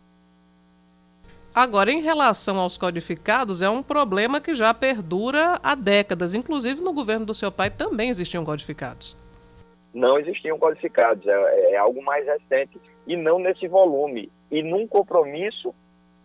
[1.53, 6.33] Agora, em relação aos codificados, é um problema que já perdura há décadas.
[6.33, 9.15] Inclusive, no governo do seu pai também existiam codificados.
[9.93, 14.31] Não existiam codificados, é, é algo mais recente e não nesse volume.
[14.49, 15.75] E num compromisso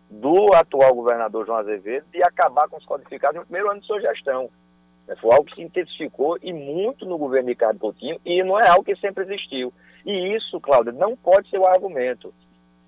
[0.09, 4.01] do atual governador João Azevedo de acabar com os codificados no primeiro ano de sua
[4.01, 4.49] gestão.
[5.09, 5.15] Né?
[5.15, 8.83] Foi algo que se intensificou e muito no governo Ricardo Coutinho e não é algo
[8.83, 9.73] que sempre existiu.
[10.05, 12.31] E isso, Cláudia, não pode ser o argumento.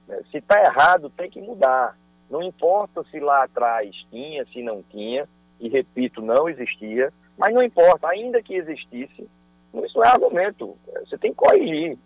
[0.07, 0.22] Né?
[0.30, 1.97] Se está errado, tem que mudar.
[2.30, 5.28] Não importa se lá atrás tinha, se não tinha,
[5.59, 9.28] e repito, não existia, mas não importa, ainda que existisse,
[9.84, 10.78] isso não é argumento.
[11.05, 11.97] Você tem que corrigir.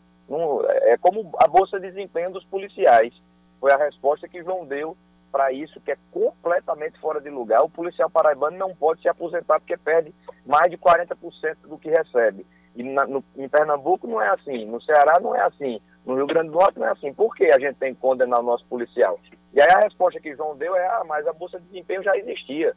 [0.83, 3.13] É como a bolsa de desempenho dos policiais.
[3.59, 4.97] Foi a resposta que João deu
[5.35, 7.61] para isso, que é completamente fora de lugar.
[7.61, 10.15] O policial paraibano não pode se aposentar porque perde
[10.45, 12.45] mais de 40% do que recebe.
[12.73, 16.25] E na, no, em Pernambuco não é assim, no Ceará não é assim, no Rio
[16.25, 17.13] Grande do Norte não é assim.
[17.13, 19.19] Por que a gente tem que condenar o nosso policial?
[19.53, 22.15] E aí a resposta que João deu é, ah, mas a Bolsa de Desempenho já
[22.15, 22.73] existia.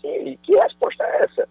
[0.00, 1.48] Sim, que resposta é essa?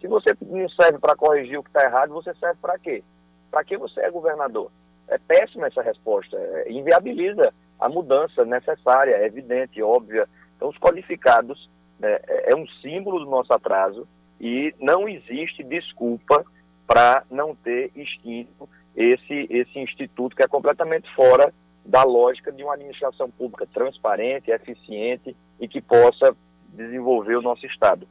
[0.00, 3.04] Se você não serve para corrigir o que está errado, você serve para quê?
[3.50, 4.70] Para que você é governador?
[5.08, 10.28] É péssima essa resposta, é, inviabiliza a mudança necessária, é evidente, óbvia.
[10.56, 11.68] Então, os qualificados
[11.98, 14.06] né, é, é um símbolo do nosso atraso
[14.40, 16.44] e não existe desculpa
[16.86, 21.52] para não ter extinto esse, esse instituto que é completamente fora
[21.84, 26.36] da lógica de uma administração pública transparente, eficiente e que possa
[26.68, 28.06] desenvolver o nosso Estado.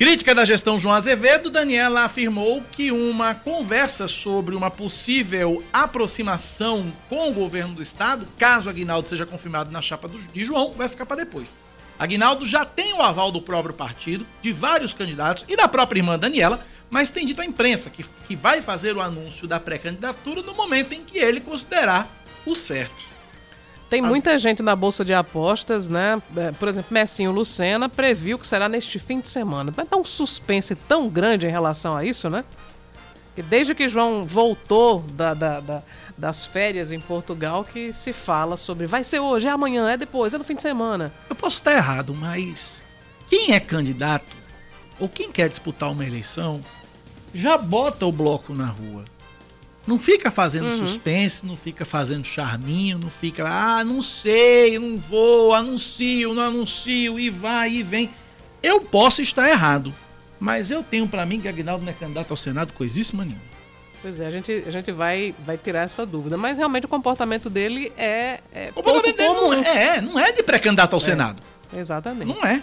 [0.00, 7.28] Crítica da gestão João Azevedo, Daniela afirmou que uma conversa sobre uma possível aproximação com
[7.28, 11.18] o governo do estado, caso Aguinaldo seja confirmado na chapa de João, vai ficar para
[11.18, 11.58] depois.
[11.98, 16.18] Aguinaldo já tem o aval do próprio partido, de vários candidatos e da própria irmã
[16.18, 20.54] Daniela, mas tem dito à imprensa que, que vai fazer o anúncio da pré-candidatura no
[20.54, 22.08] momento em que ele considerar
[22.46, 23.09] o certo.
[23.90, 26.22] Tem muita gente na bolsa de apostas, né?
[26.36, 29.72] É, por exemplo, Messinho Lucena previu que será neste fim de semana.
[29.72, 32.44] Vai dar um suspense tão grande em relação a isso, né?
[33.36, 35.82] E desde que João voltou da, da, da,
[36.16, 40.32] das férias em Portugal que se fala sobre vai ser hoje, é amanhã, é depois,
[40.32, 41.12] é no fim de semana.
[41.28, 42.84] Eu posso estar errado, mas
[43.28, 44.36] quem é candidato
[45.00, 46.60] ou quem quer disputar uma eleição
[47.34, 49.04] já bota o bloco na rua.
[49.86, 50.76] Não fica fazendo uhum.
[50.76, 57.18] suspense, não fica fazendo charminho, não fica, ah, não sei, não vou, anuncio, não anuncio,
[57.18, 58.10] e vai e vem.
[58.62, 59.92] Eu posso estar errado,
[60.38, 63.50] mas eu tenho para mim que Agnaldo não é candidato ao Senado coisíssima nenhuma.
[64.02, 66.36] Pois é, a gente, a gente vai, vai tirar essa dúvida.
[66.36, 69.50] Mas realmente o comportamento dele é, é o pouco comum.
[69.50, 71.42] Não é, não é de pré-candidato ao é, Senado.
[71.74, 72.28] Exatamente.
[72.28, 72.62] Não é.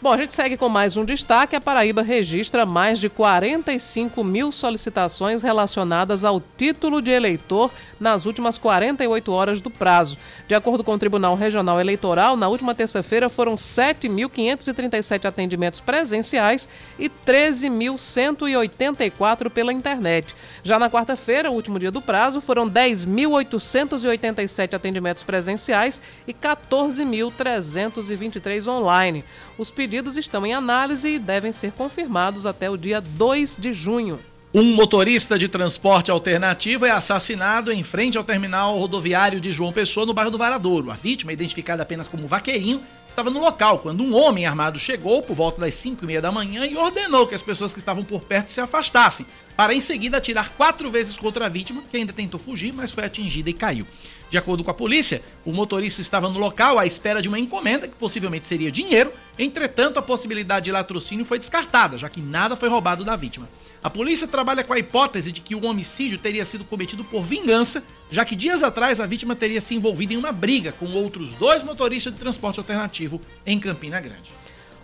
[0.00, 1.56] Bom, a gente segue com mais um destaque.
[1.56, 7.68] A Paraíba registra mais de 45 mil solicitações relacionadas ao título de eleitor
[7.98, 10.16] nas últimas 48 horas do prazo.
[10.46, 17.10] De acordo com o Tribunal Regional Eleitoral, na última terça-feira foram 7.537 atendimentos presenciais e
[17.10, 20.32] 13.184 pela internet.
[20.62, 29.24] Já na quarta-feira, último dia do prazo, foram 10.887 atendimentos presenciais e 14.323 online.
[29.58, 34.20] Os pedidos estão em análise e devem ser confirmados até o dia 2 de junho.
[34.52, 40.04] Um motorista de transporte alternativo é assassinado em frente ao terminal rodoviário de João Pessoa,
[40.04, 40.90] no bairro do Varadouro.
[40.90, 45.34] A vítima, identificada apenas como Vaqueirinho, estava no local quando um homem armado chegou por
[45.34, 48.20] volta das 5 e meia da manhã e ordenou que as pessoas que estavam por
[48.20, 49.24] perto se afastassem,
[49.56, 53.04] para em seguida atirar quatro vezes contra a vítima, que ainda tentou fugir, mas foi
[53.04, 53.86] atingida e caiu.
[54.30, 57.88] De acordo com a polícia, o motorista estava no local à espera de uma encomenda,
[57.88, 62.68] que possivelmente seria dinheiro, entretanto, a possibilidade de latrocínio foi descartada, já que nada foi
[62.68, 63.48] roubado da vítima.
[63.82, 67.82] A polícia trabalha com a hipótese de que o homicídio teria sido cometido por vingança,
[68.10, 71.62] já que dias atrás a vítima teria se envolvido em uma briga com outros dois
[71.62, 74.30] motoristas de transporte alternativo em Campina Grande.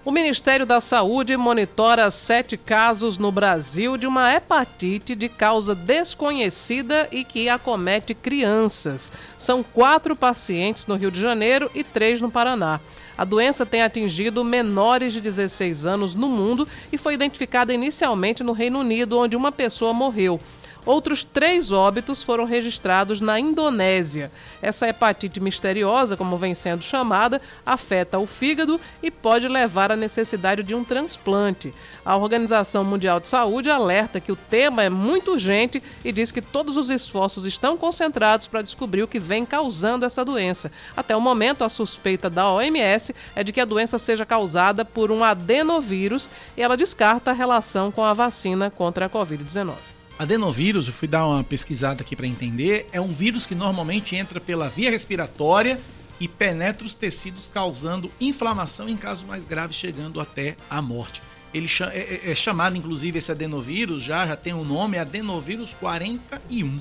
[0.07, 7.09] O Ministério da Saúde monitora sete casos no Brasil de uma hepatite de causa desconhecida
[7.11, 9.11] e que acomete crianças.
[9.34, 12.80] São quatro pacientes no Rio de Janeiro e três no Paraná.
[13.16, 18.52] A doença tem atingido menores de 16 anos no mundo e foi identificada inicialmente no
[18.52, 20.38] Reino Unido, onde uma pessoa morreu.
[20.87, 24.30] Outros três óbitos foram registrados na Indonésia.
[24.61, 30.62] Essa hepatite misteriosa, como vem sendo chamada, afeta o fígado e pode levar à necessidade
[30.62, 31.72] de um transplante.
[32.05, 36.43] A Organização Mundial de Saúde alerta que o tema é muito urgente e diz que
[36.43, 40.70] todos os esforços estão concentrados para descobrir o que vem causando essa doença.
[40.95, 45.11] Até o momento, a suspeita da OMS é de que a doença seja causada por
[45.11, 49.93] um adenovírus e ela descarta a relação com a vacina contra a Covid-19.
[50.18, 54.40] Adenovírus, eu fui dar uma pesquisada aqui para entender, é um vírus que normalmente entra
[54.40, 55.80] pela via respiratória
[56.20, 61.20] e penetra os tecidos causando inflamação em casos mais graves, chegando até a morte.
[61.52, 66.78] Ele é, é, é chamado, inclusive, esse adenovírus, já, já tem um nome, adenovírus 41.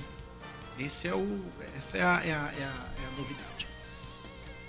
[0.80, 1.42] Esse é o,
[1.78, 3.53] essa é a, é a, é a, é a novidade.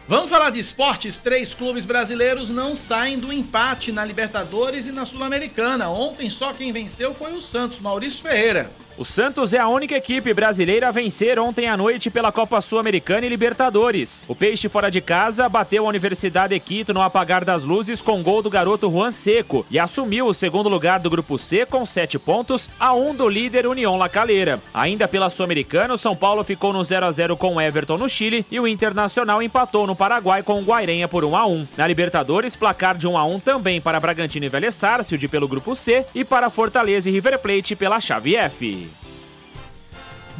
[0.07, 1.17] Vamos falar de esportes.
[1.17, 5.89] Três clubes brasileiros não saem do empate na Libertadores e na Sul-Americana.
[5.89, 8.71] Ontem só quem venceu foi o Santos, Maurício Ferreira.
[8.97, 13.27] O Santos é a única equipe brasileira a vencer ontem à noite pela Copa Sul-Americana
[13.27, 14.23] e Libertadores.
[14.29, 18.41] O Peixe fora de casa bateu a Universidade Quito no apagar das luzes com gol
[18.41, 22.71] do garoto Juan Seco e assumiu o segundo lugar do grupo C com sete pontos,
[22.79, 24.61] a um do líder União La Calera.
[24.73, 28.09] Ainda pela Sul-Americana, o São Paulo ficou no 0 a 0 com o Everton no
[28.09, 31.67] Chile e o Internacional empatou no Paraguai com o Guairenha por 1 a 1.
[31.77, 35.75] Na Libertadores, placar de 1 a 1 também para Bragantino e Vélez Sarsfield pelo grupo
[35.75, 38.85] C e para Fortaleza e River Plate pela chave F.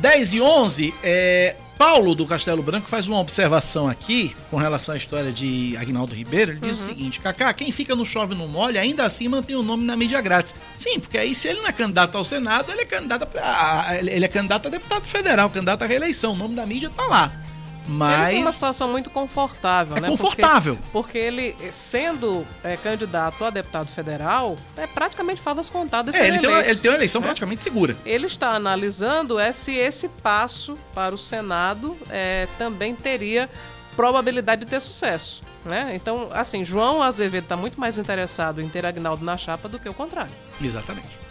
[0.05, 4.99] 10 e 11, é, Paulo do Castelo Branco faz uma observação aqui com relação à
[4.99, 6.53] história de Agnaldo Ribeiro.
[6.53, 6.85] Ele diz uhum.
[6.85, 9.97] o seguinte: Kaká, quem fica no chove no molha ainda assim mantém o nome na
[9.97, 10.55] mídia grátis.
[10.77, 14.27] Sim, porque aí se ele não é candidato ao Senado, ele é candidato a, ele
[14.27, 16.35] é candidato a deputado federal, candidato à reeleição.
[16.35, 17.44] O nome da mídia tá lá.
[17.87, 18.21] Mas.
[18.21, 20.09] Ele tem uma situação muito confortável, é né?
[20.09, 20.77] Confortável.
[20.77, 26.15] Porque, porque ele, sendo é, candidato a deputado federal, é praticamente favas contadas.
[26.15, 27.27] É, ele tem, uma, ele tem uma eleição né?
[27.27, 27.97] praticamente segura.
[28.05, 33.51] Ele está analisando é se esse passo para o Senado é, também teria
[33.97, 35.43] probabilidade de ter sucesso.
[35.65, 35.93] Né?
[35.95, 39.89] Então, assim, João Azevedo está muito mais interessado em ter Agnaldo na chapa do que
[39.89, 40.33] o contrário.
[40.61, 41.24] Exatamente.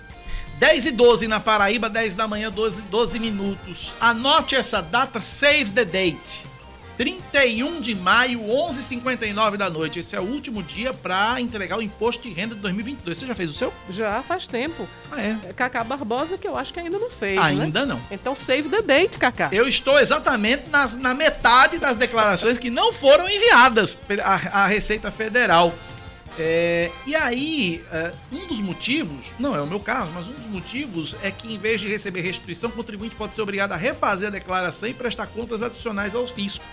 [0.60, 3.94] 10 e 12 na Paraíba, 10 da manhã, 12, 12 minutos.
[4.00, 6.54] Anote essa data, save the date.
[6.98, 10.00] 31 de maio, 11h59 da noite.
[10.00, 13.18] Esse é o último dia para entregar o imposto de renda de 2022.
[13.18, 13.74] Você já fez o seu?
[13.90, 14.88] Já faz tempo.
[15.12, 15.38] Ah, é?
[15.56, 17.40] Cacá Barbosa, que eu acho que ainda não fez.
[17.40, 17.94] Ainda né?
[17.94, 18.02] não.
[18.12, 19.50] Então save the date, Cacá.
[19.52, 23.98] Eu estou exatamente nas, na metade das declarações que não foram enviadas
[24.52, 25.74] à Receita Federal.
[26.38, 30.48] É, e aí, é, um dos motivos, não é o meu caso, mas um dos
[30.48, 34.30] motivos é que em vez de receber restituição, o contribuinte pode ser obrigado a refazer
[34.30, 36.66] a declaração e prestar contas adicionais ao fisco.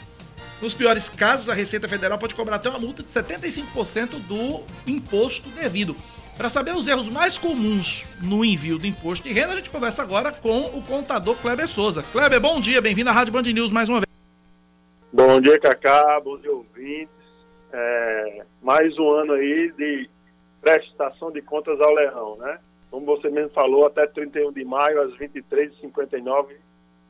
[0.62, 5.48] Nos piores casos, a Receita Federal pode cobrar até uma multa de 75% do imposto
[5.50, 5.96] devido.
[6.36, 10.02] Para saber os erros mais comuns no envio do imposto de renda, a gente conversa
[10.02, 12.02] agora com o contador Kleber Souza.
[12.12, 14.08] Kleber, bom dia, bem-vindo à Rádio Band News mais uma vez.
[15.12, 17.19] Bom dia, Cacá, bom dia, ouvintes
[17.72, 20.08] é, mais um ano aí de
[20.60, 22.58] prestação de contas ao leão, né?
[22.90, 26.48] Como você mesmo falou, até 31 de maio, às 23h59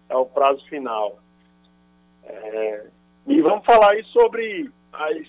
[0.08, 1.18] é o prazo final.
[2.24, 2.86] É,
[3.26, 5.26] e vamos falar aí sobre as,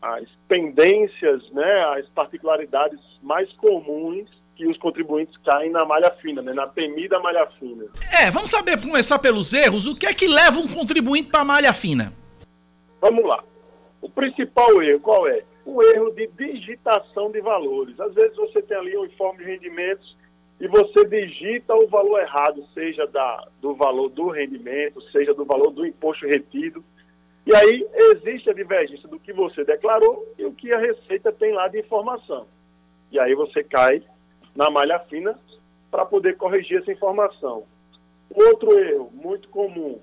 [0.00, 6.52] as pendências, né, as particularidades mais comuns que os contribuintes caem na malha fina, né,
[6.52, 7.84] na temida malha fina.
[8.18, 11.44] É, vamos saber, começar pelos erros, o que é que leva um contribuinte para a
[11.44, 12.12] malha fina?
[13.00, 13.42] Vamos lá.
[14.04, 15.42] O principal erro qual é?
[15.64, 17.98] O erro de digitação de valores.
[17.98, 20.14] Às vezes você tem ali um informe de rendimentos
[20.60, 25.70] e você digita o valor errado, seja da, do valor do rendimento, seja do valor
[25.70, 26.84] do imposto retido.
[27.46, 31.54] E aí existe a divergência do que você declarou e o que a Receita tem
[31.54, 32.46] lá de informação.
[33.10, 34.02] E aí você cai
[34.54, 35.34] na malha fina
[35.90, 37.64] para poder corrigir essa informação.
[38.28, 39.98] Outro erro muito comum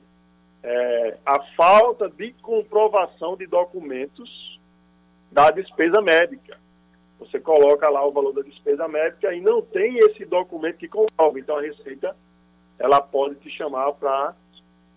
[0.63, 4.59] é, a falta de comprovação de documentos
[5.31, 6.57] da despesa médica.
[7.19, 11.39] Você coloca lá o valor da despesa médica e não tem esse documento que comprova.
[11.39, 12.15] Então a Receita
[12.77, 14.35] ela pode te chamar para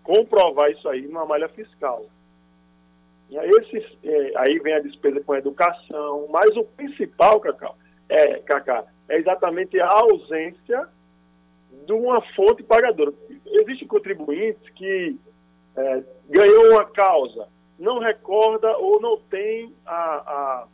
[0.03, 2.05] comprovar isso aí numa malha fiscal.
[3.31, 7.73] E aí, esse, é, aí vem a despesa com educação, mas o principal, Cacá,
[8.09, 10.87] é, Cacá, é exatamente a ausência
[11.87, 13.13] de uma fonte pagadora.
[13.47, 15.19] Existem contribuintes que
[15.77, 17.49] é, ganhou uma causa,
[17.79, 20.67] não recorda ou não tem a,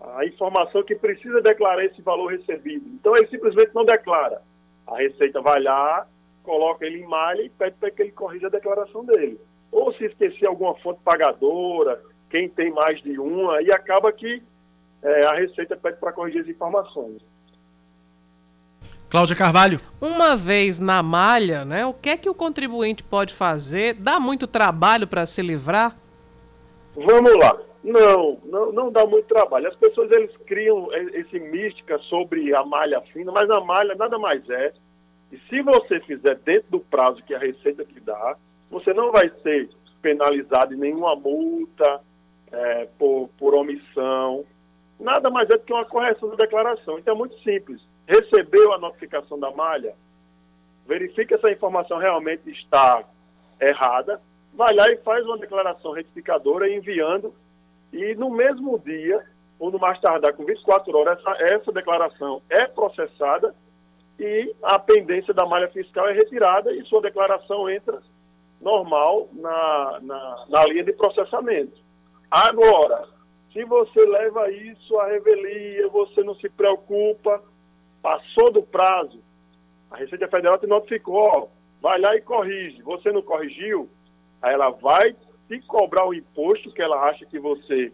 [0.00, 2.86] a, a informação que precisa declarar esse valor recebido.
[2.88, 4.42] Então ele simplesmente não declara.
[4.86, 6.06] A Receita vai lá,
[6.42, 9.38] coloca ele em malha e pede para que ele corrija a declaração dele.
[9.70, 12.00] Ou se esquecer alguma fonte pagadora,
[12.30, 14.42] quem tem mais de uma, e acaba que
[15.02, 17.22] é, a Receita pede para corrigir as informações.
[19.10, 19.80] Cláudia Carvalho.
[20.00, 21.86] Uma vez na malha, né?
[21.86, 23.94] O que é que o contribuinte pode fazer?
[23.94, 25.96] Dá muito trabalho para se livrar?
[26.94, 27.56] Vamos lá.
[27.82, 29.68] Não, não, não dá muito trabalho.
[29.68, 34.48] As pessoas eles criam esse mística sobre a malha fina, mas a malha nada mais
[34.50, 34.74] é.
[35.32, 38.36] E se você fizer dentro do prazo que a Receita te dá,
[38.70, 39.70] você não vai ser
[40.02, 42.00] penalizado em nenhuma multa
[42.52, 44.44] é, por, por omissão.
[45.00, 46.98] Nada mais é do que uma correção da declaração.
[46.98, 47.80] Então é muito simples.
[48.08, 49.94] Recebeu a notificação da malha,
[50.86, 53.04] verifique essa informação realmente está
[53.60, 54.18] errada,
[54.54, 57.34] vai lá e faz uma declaração retificadora enviando
[57.92, 59.22] e no mesmo dia,
[59.58, 63.54] ou no mais tardar com 24 horas, essa, essa declaração é processada
[64.18, 68.00] e a pendência da malha fiscal é retirada e sua declaração entra
[68.58, 71.76] normal na, na, na linha de processamento.
[72.30, 73.06] Agora,
[73.52, 77.42] se você leva isso à revelia, você não se preocupa,
[78.08, 79.20] passou do prazo,
[79.90, 82.80] a Receita Federal te notificou, vai lá e corrige.
[82.80, 83.86] Você não corrigiu,
[84.40, 85.14] aí ela vai
[85.46, 87.92] se cobrar o imposto que ela acha que você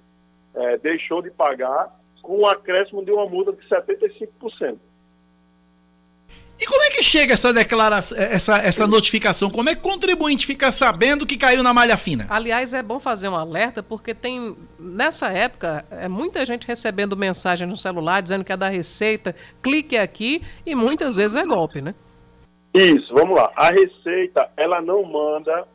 [0.55, 1.93] é, deixou de pagar,
[2.23, 4.79] com um acréscimo de uma multa de 75%.
[6.59, 9.51] E como é que chega essa declaração, essa, essa notificação?
[9.51, 12.27] Como é que o contribuinte fica sabendo que caiu na malha fina?
[12.31, 17.67] Aliás, é bom fazer um alerta, porque tem, nessa época, é muita gente recebendo mensagem
[17.67, 21.95] no celular dizendo que é da Receita, clique aqui, e muitas vezes é golpe, né?
[22.73, 23.53] Isso, vamos lá.
[23.57, 25.67] A Receita, ela não manda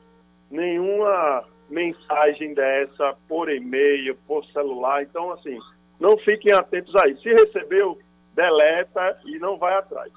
[0.50, 5.04] nenhuma mensagem dessa por e-mail, por celular.
[5.04, 5.58] Então, assim,
[6.00, 7.16] não fiquem atentos aí.
[7.18, 7.98] Se recebeu,
[8.34, 10.12] deleta e não vai atrás.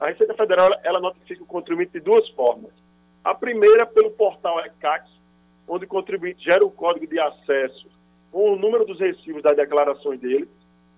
[0.00, 2.70] A Receita Federal ela notifica o contribuinte de duas formas.
[3.24, 5.10] A primeira pelo portal ECAC,
[5.66, 7.86] onde o contribuinte gera o código de acesso
[8.30, 10.48] com o número dos recibos das declarações dele,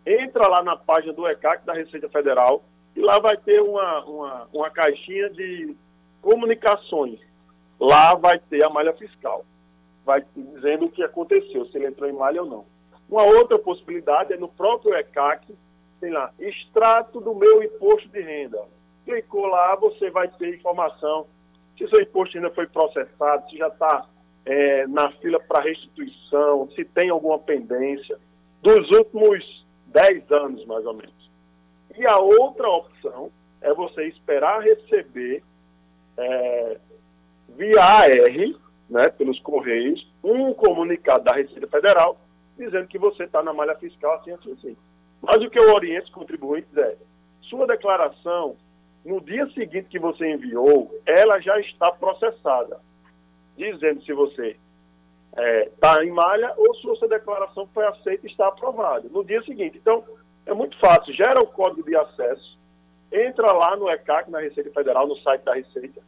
[0.07, 2.63] entra lá na página do ECAC da Receita Federal
[2.95, 5.75] e lá vai ter uma, uma, uma caixinha de
[6.21, 7.19] comunicações.
[7.79, 9.45] Lá vai ter a malha fiscal
[10.11, 12.65] vai dizendo o que aconteceu, se ele entrou em malha ou não.
[13.09, 15.55] Uma outra possibilidade é no próprio ECAC,
[16.01, 18.61] tem lá, extrato do meu imposto de renda.
[19.05, 21.27] Clicou lá, você vai ter informação
[21.81, 24.07] se seu imposto ainda foi processado, se já está
[24.45, 28.19] é, na fila para restituição, se tem alguma pendência,
[28.63, 31.31] dos últimos 10 anos, mais ou menos.
[31.97, 33.31] E a outra opção
[33.63, 35.43] é você esperar receber
[36.19, 36.77] é,
[37.57, 42.19] via AR, né, pelos Correios, um comunicado da Receita Federal
[42.59, 44.77] dizendo que você está na malha fiscal assim, assim, assim.
[45.23, 46.95] Mas o que eu oriento os contribuintes é,
[47.43, 48.55] sua declaração,
[49.05, 52.79] no dia seguinte que você enviou, ela já está processada,
[53.57, 54.57] dizendo se você
[55.31, 59.09] está é, tá em malha ou se sua declaração foi aceita e está aprovada.
[59.11, 59.79] No dia seguinte.
[59.79, 60.05] Então,
[60.47, 61.15] é muito fácil.
[61.15, 62.59] Gera o código de acesso,
[63.13, 66.01] entra lá no ECAC, na Receita Federal, no site da Receita,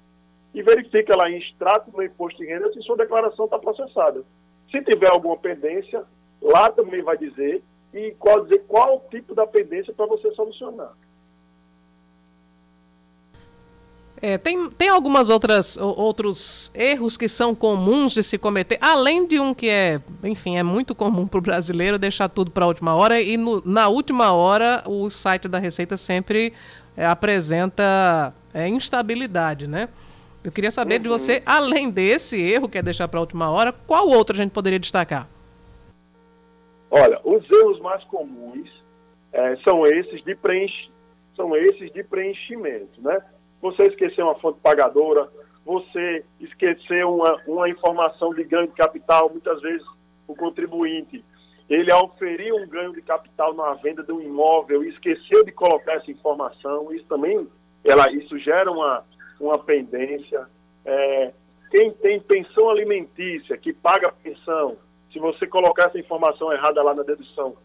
[0.54, 4.22] e verifica lá em extrato no imposto de renda se sua declaração está processada.
[4.70, 6.02] Se tiver alguma pendência,
[6.40, 7.62] lá também vai dizer
[7.94, 10.92] e qual dizer qual o tipo da pendência para você solucionar.
[14.24, 19.40] É, tem, tem algumas outras outros erros que são comuns de se cometer, além de
[19.40, 22.94] um que é, enfim, é muito comum para o brasileiro deixar tudo para a última
[22.94, 26.52] hora e no, na última hora o site da Receita sempre
[26.96, 29.88] é, apresenta é, instabilidade, né?
[30.44, 31.02] Eu queria saber uhum.
[31.02, 34.38] de você, além desse erro que é deixar para a última hora, qual outro a
[34.38, 35.28] gente poderia destacar?
[36.88, 38.70] Olha, os erros mais comuns
[39.32, 40.90] é, são esses de preench...
[41.34, 43.20] são esses de preenchimento, né?
[43.62, 45.28] Você esquecer uma fonte pagadora,
[45.64, 49.86] você esquecer uma, uma informação de ganho de capital, muitas vezes
[50.28, 51.24] o contribuinte
[51.70, 55.94] ele oferir um ganho de capital na venda de um imóvel e esqueceu de colocar
[55.94, 57.48] essa informação, isso também
[57.82, 59.02] ela, isso gera uma,
[59.40, 60.46] uma pendência.
[60.84, 61.32] É,
[61.70, 64.76] quem tem pensão alimentícia, que paga pensão,
[65.10, 67.56] se você colocar essa informação errada lá na dedução,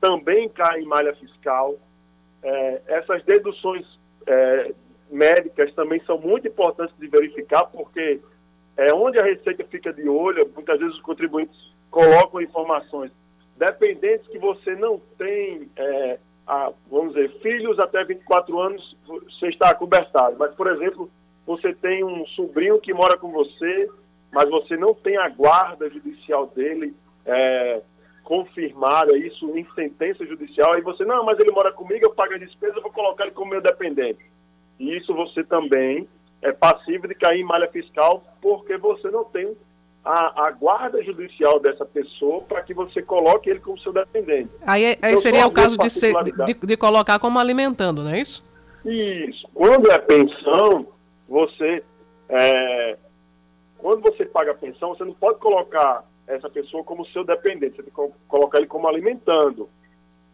[0.00, 1.76] também cai em malha fiscal.
[2.42, 3.86] É, essas deduções
[4.26, 4.74] é,
[5.14, 8.20] médicas também são muito importantes de verificar, porque
[8.76, 11.56] é onde a Receita fica de olho, muitas vezes os contribuintes
[11.90, 13.10] colocam informações
[13.56, 19.70] dependentes que você não tem, é, a, vamos dizer, filhos até 24 anos, você está
[19.70, 20.36] acobertado.
[20.38, 21.10] Mas, por exemplo,
[21.46, 23.88] você tem um sobrinho que mora com você,
[24.32, 26.94] mas você não tem a guarda judicial dele
[27.24, 27.80] é,
[28.24, 32.38] confirmada, isso em sentença judicial, aí você, não, mas ele mora comigo, eu pago a
[32.38, 34.18] despesa, eu vou colocar ele como meu dependente.
[34.78, 36.08] Isso você também
[36.42, 39.56] é passivo de cair em malha fiscal porque você não tem
[40.04, 44.50] a, a guarda judicial dessa pessoa para que você coloque ele como seu dependente.
[44.66, 46.14] Aí, aí Então, seria o caso de, ser,
[46.44, 48.44] de, de colocar como alimentando, não é isso?
[48.84, 49.48] Isso.
[49.54, 50.86] Quando é pensão,
[51.26, 51.82] você.
[52.28, 52.98] é,
[53.78, 57.82] quando você paga a pensão, você não pode colocar essa pessoa como seu dependente, você
[57.82, 59.68] tem que co- colocar ele como alimentando.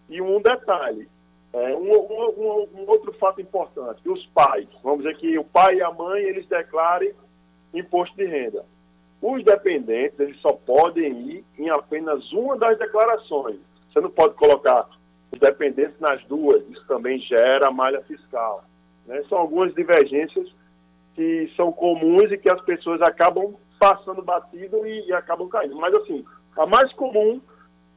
[0.09, 1.09] E um detalhe,
[1.53, 5.83] é, um, um- um- outro fato importante, os pais, vamos dizer que o pai e
[5.83, 7.13] a mãe, eles declarem
[7.75, 8.65] imposto de renda.
[9.21, 13.59] Os dependentes, eles só podem ir em apenas uma das declarações.
[13.93, 14.89] Você não pode colocar
[15.33, 18.65] os dependentes nas duas, isso também gera malha fiscal.
[19.07, 19.23] né?
[19.29, 20.49] São algumas divergências
[21.15, 25.75] que são comuns e que as pessoas acabam passando batido e, e acabam caindo.
[25.77, 26.25] Mas, assim,
[26.57, 27.41] a mais comum,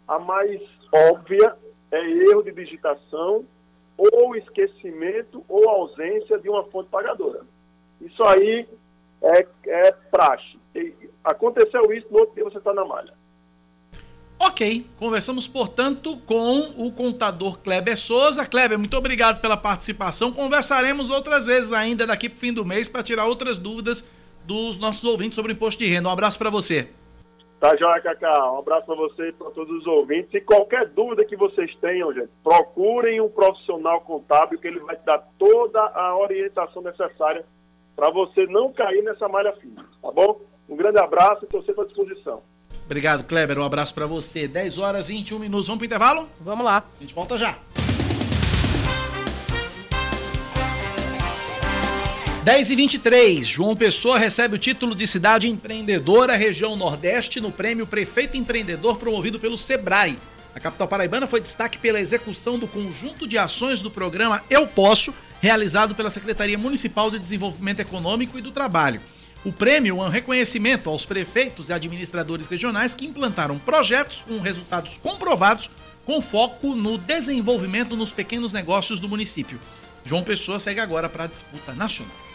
[0.07, 1.55] a mais óbvia,
[1.93, 3.45] é erro de digitação
[3.95, 7.41] ou esquecimento ou ausência de uma fonte pagadora.
[8.01, 8.67] Isso aí
[9.21, 10.57] é, é praxe.
[10.75, 10.91] E
[11.23, 13.13] aconteceu isso, no outro dia você está na malha.
[14.39, 18.45] Ok, conversamos, portanto, com o contador Kleber Souza.
[18.45, 20.33] Kleber, muito obrigado pela participação.
[20.33, 24.03] Conversaremos outras vezes ainda daqui para o fim do mês para tirar outras dúvidas
[24.43, 26.09] dos nossos ouvintes sobre o imposto de renda.
[26.09, 26.89] Um abraço para você.
[27.63, 28.51] Tá, joia, Cacá?
[28.51, 30.33] Um abraço para você e para todos os ouvintes.
[30.33, 35.05] E qualquer dúvida que vocês tenham, gente, procurem um profissional contábil que ele vai te
[35.05, 37.45] dar toda a orientação necessária
[37.95, 40.41] para você não cair nessa malha fina, tá bom?
[40.67, 42.41] Um grande abraço e estou sempre à disposição.
[42.83, 43.57] Obrigado, Kleber.
[43.57, 44.45] Um abraço para você.
[44.45, 45.67] 10 horas e 21 minutos.
[45.67, 46.27] Vamos pro intervalo?
[46.41, 46.83] Vamos lá.
[46.99, 47.57] A gente volta já.
[52.43, 57.87] 10 e 23, João Pessoa recebe o título de cidade empreendedora região Nordeste no prêmio
[57.87, 60.19] Prefeito Empreendedor promovido pelo Sebrae.
[60.53, 65.13] A capital paraibana foi destaque pela execução do conjunto de ações do programa Eu Posso,
[65.39, 68.99] realizado pela Secretaria Municipal de Desenvolvimento Econômico e do Trabalho.
[69.45, 74.97] O prêmio é um reconhecimento aos prefeitos e administradores regionais que implantaram projetos com resultados
[74.97, 75.69] comprovados
[76.05, 79.57] com foco no desenvolvimento nos pequenos negócios do município.
[80.03, 82.32] João Pessoa segue agora para a disputa nacional.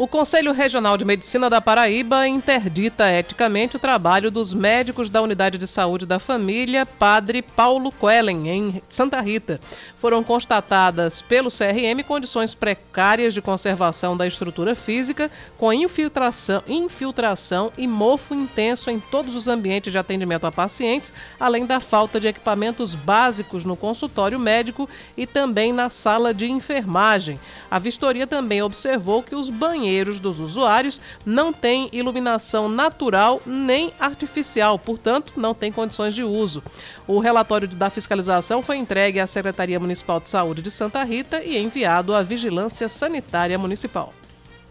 [0.00, 5.58] O Conselho Regional de Medicina da Paraíba interdita eticamente o trabalho dos médicos da Unidade
[5.58, 9.60] de Saúde da Família Padre Paulo Quellen, em Santa Rita.
[9.98, 17.86] Foram constatadas pelo CRM condições precárias de conservação da estrutura física, com infiltração, infiltração e
[17.86, 22.94] mofo intenso em todos os ambientes de atendimento a pacientes, além da falta de equipamentos
[22.94, 27.38] básicos no consultório médico e também na sala de enfermagem.
[27.70, 29.89] A vistoria também observou que os banheiros
[30.20, 36.62] dos usuários não têm iluminação natural nem artificial, portanto, não têm condições de uso.
[37.06, 41.58] O relatório da fiscalização foi entregue à Secretaria Municipal de Saúde de Santa Rita e
[41.58, 44.14] enviado à Vigilância Sanitária Municipal.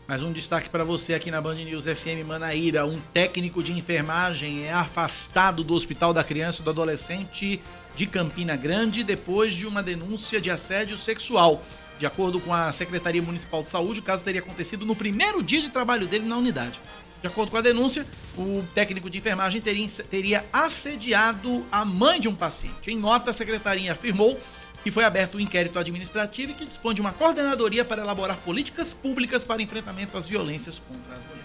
[0.09, 2.83] Mais um destaque para você aqui na Band News FM Manaíra.
[2.83, 7.61] Um técnico de enfermagem é afastado do Hospital da Criança e do Adolescente
[7.95, 11.63] de Campina Grande depois de uma denúncia de assédio sexual.
[11.99, 15.59] De acordo com a Secretaria Municipal de Saúde, o caso teria acontecido no primeiro dia
[15.59, 16.79] de trabalho dele na unidade.
[17.21, 22.29] De acordo com a denúncia, o técnico de enfermagem teria, teria assediado a mãe de
[22.29, 22.89] um paciente.
[22.89, 24.39] Em nota, a secretaria afirmou
[24.81, 28.93] que foi aberto um inquérito administrativo e que dispõe de uma coordenadoria para elaborar políticas
[28.93, 31.38] públicas para enfrentamento às violências contra as mulheres.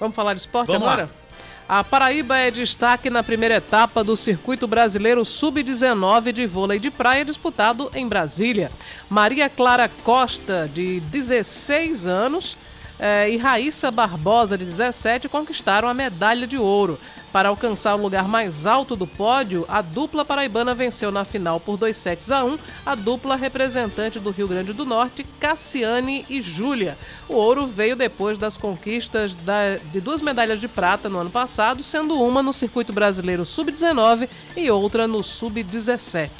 [0.00, 1.04] Vamos falar de esporte Vamos agora?
[1.04, 1.21] lá.
[1.74, 7.24] A Paraíba é destaque na primeira etapa do Circuito Brasileiro Sub-19 de vôlei de praia
[7.24, 8.70] disputado em Brasília.
[9.08, 12.58] Maria Clara Costa, de 16 anos,
[12.98, 17.00] eh, e Raíssa Barbosa, de 17, conquistaram a medalha de ouro.
[17.32, 21.78] Para alcançar o lugar mais alto do pódio, a dupla paraibana venceu na final por
[21.78, 26.98] 2 sets a 1 a dupla representante do Rio Grande do Norte, Cassiane e Júlia.
[27.26, 29.34] O ouro veio depois das conquistas
[29.90, 34.70] de duas medalhas de prata no ano passado, sendo uma no circuito brasileiro sub-19 e
[34.70, 36.30] outra no sub-17.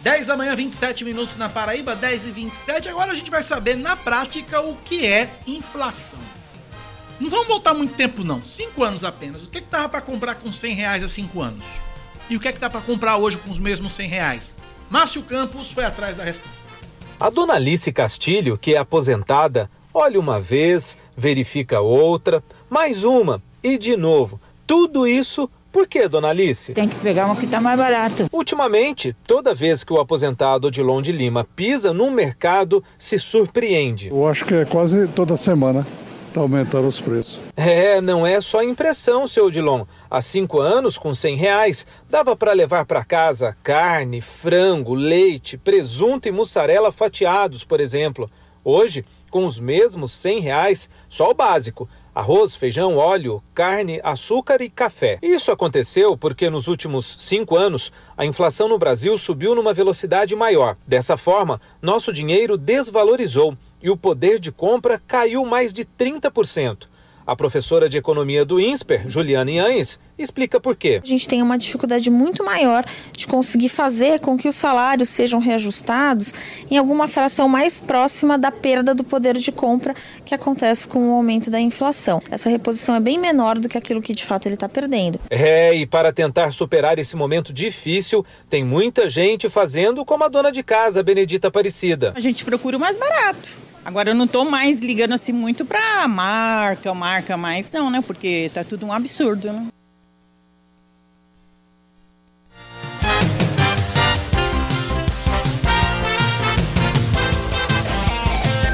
[0.00, 2.88] 10 da manhã, 27 minutos na Paraíba, 10 e 27.
[2.88, 6.18] Agora a gente vai saber na prática o que é inflação.
[7.20, 8.40] Não vamos voltar muito tempo, não.
[8.42, 9.44] Cinco anos apenas.
[9.44, 11.62] O que, que dava pra comprar com 100 reais há cinco anos?
[12.30, 14.56] E o que é que dá pra comprar hoje com os mesmos 100 reais?
[14.88, 16.58] Márcio Campos foi atrás da resposta.
[17.20, 23.76] A dona Alice Castilho, que é aposentada, olha uma vez, verifica outra, mais uma e
[23.76, 24.40] de novo.
[24.66, 26.72] Tudo isso por quê, dona Alice?
[26.72, 28.28] Tem que pegar uma que tá mais barato.
[28.32, 34.08] Ultimamente, toda vez que o aposentado Odilon de Lima pisa num mercado, se surpreende.
[34.08, 35.86] Eu acho que é quase toda semana
[36.38, 37.40] aumentando os preços.
[37.56, 39.84] É, não é só impressão, seu Odilon.
[40.10, 46.28] Há cinco anos, com 100 reais, dava para levar para casa carne, frango, leite, presunto
[46.28, 48.30] e mussarela fatiados, por exemplo.
[48.64, 51.88] Hoje, com os mesmos 100 reais, só o básico.
[52.12, 55.18] Arroz, feijão, óleo, carne, açúcar e café.
[55.22, 60.76] Isso aconteceu porque nos últimos cinco anos a inflação no Brasil subiu numa velocidade maior.
[60.84, 66.88] Dessa forma, nosso dinheiro desvalorizou e o poder de compra caiu mais de 30%.
[67.30, 71.00] A professora de economia do INSPER, Juliana Inhães, explica por quê.
[71.00, 75.38] A gente tem uma dificuldade muito maior de conseguir fazer com que os salários sejam
[75.38, 76.34] reajustados
[76.68, 81.14] em alguma fração mais próxima da perda do poder de compra que acontece com o
[81.14, 82.20] aumento da inflação.
[82.30, 85.20] Essa reposição é bem menor do que aquilo que de fato ele está perdendo.
[85.30, 90.50] É, e para tentar superar esse momento difícil, tem muita gente fazendo como a dona
[90.50, 92.12] de casa, Benedita Aparecida.
[92.16, 93.69] A gente procura o mais barato.
[93.84, 98.02] Agora eu não tô mais ligando assim muito pra marca, marca mais, não, né?
[98.02, 99.66] Porque tá tudo um absurdo, né?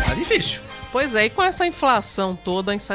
[0.06, 0.60] Tá difícil.
[0.90, 2.94] Pois é, e com essa inflação toda, essa,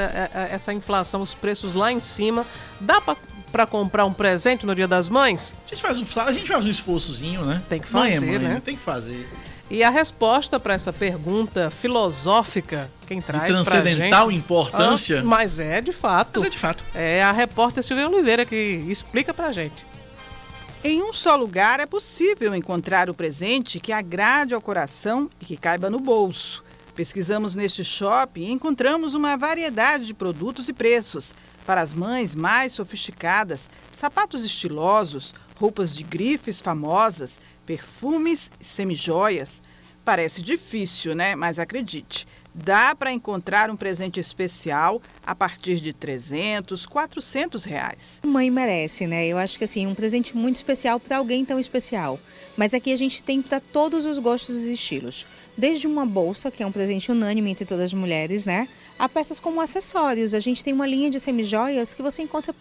[0.52, 2.46] essa inflação, os preços lá em cima,
[2.80, 3.16] dá pra,
[3.52, 5.56] pra comprar um presente no Dia das Mães?
[5.66, 7.62] A gente faz um, a gente faz um esforçozinho, né?
[7.70, 8.62] Tem que Mãe é fazer, mãe, né?
[8.64, 9.30] Tem que fazer.
[9.72, 14.40] E a resposta para essa pergunta filosófica, quem traz pra transcendental gente...
[14.40, 15.22] importância?
[15.22, 16.42] Ah, mas é de fato.
[16.42, 16.84] Mas é de fato.
[16.94, 19.88] É a repórter Silvia Oliveira que explica pra gente.
[20.84, 25.56] Em um só lugar é possível encontrar o presente que agrade ao coração e que
[25.56, 26.66] caiba no bolso.
[26.94, 31.34] Pesquisamos neste shopping e encontramos uma variedade de produtos e preços.
[31.66, 37.40] Para as mães mais sofisticadas, sapatos estilosos, roupas de grifes famosas,
[37.72, 39.62] perfumes e semijoias.
[40.04, 41.36] Parece difícil, né?
[41.36, 48.20] Mas acredite, dá para encontrar um presente especial a partir de 300, 400 reais.
[48.26, 49.26] Mãe merece, né?
[49.26, 52.20] Eu acho que assim, um presente muito especial para alguém tão especial.
[52.58, 55.26] Mas aqui a gente tem para todos os gostos e estilos.
[55.58, 58.68] Desde uma bolsa, que é um presente unânime entre todas as mulheres, né?
[59.00, 60.34] A peças como acessórios.
[60.34, 62.54] A gente tem uma linha de semijoias que você encontra,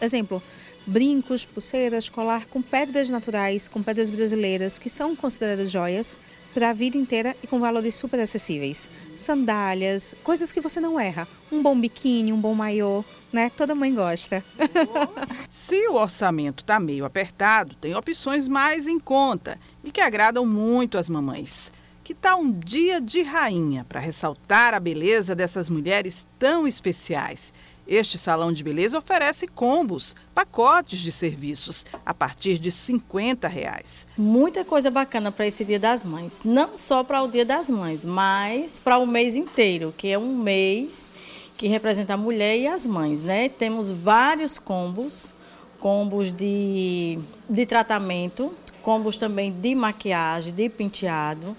[0.00, 0.42] exemplo,
[0.90, 6.18] brincos, pulseiras, colar com pedras naturais, com pedras brasileiras, que são consideradas joias
[6.52, 8.88] para a vida inteira e com valores super acessíveis.
[9.16, 11.28] Sandálias, coisas que você não erra.
[11.52, 13.52] Um bom biquíni, um bom maiô, né?
[13.56, 14.44] Toda mãe gosta.
[15.48, 20.98] Se o orçamento está meio apertado, tem opções mais em conta e que agradam muito
[20.98, 21.72] as mamães.
[22.02, 27.54] Que tal um dia de rainha para ressaltar a beleza dessas mulheres tão especiais?
[27.90, 34.06] Este salão de beleza oferece combos, pacotes de serviços a partir de 50 reais.
[34.16, 36.42] Muita coisa bacana para esse Dia das Mães.
[36.44, 40.36] Não só para o Dia das Mães, mas para o mês inteiro, que é um
[40.36, 41.10] mês
[41.58, 43.48] que representa a mulher e as mães, né?
[43.48, 45.34] Temos vários combos,
[45.80, 47.18] combos de,
[47.48, 51.56] de tratamento, combos também de maquiagem, de penteado.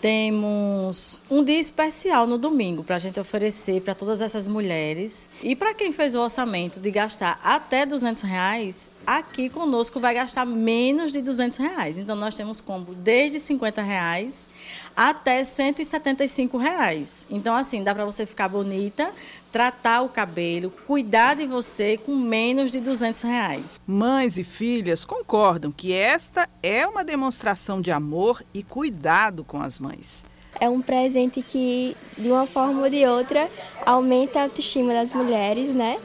[0.00, 5.28] Temos um dia especial no domingo para a gente oferecer para todas essas mulheres.
[5.42, 10.44] E para quem fez o orçamento de gastar até 200 reais, aqui conosco vai gastar
[10.44, 11.96] menos de 200 reais.
[11.98, 14.48] Então nós temos combo desde 50 reais
[14.94, 17.26] até 175 reais.
[17.30, 19.10] Então assim, dá para você ficar bonita,
[19.56, 23.80] tratar o cabelo, cuidar de você com menos de 200 reais.
[23.86, 29.78] Mães e filhas concordam que esta é uma demonstração de amor e cuidado com as
[29.78, 30.26] mães.
[30.60, 33.48] é um presente que, de uma forma ou de outra,
[33.86, 35.98] aumenta a autoestima das mulheres, né?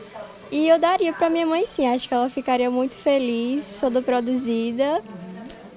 [0.50, 5.02] E eu daria para minha mãe sim, acho que ela ficaria muito feliz, toda produzida.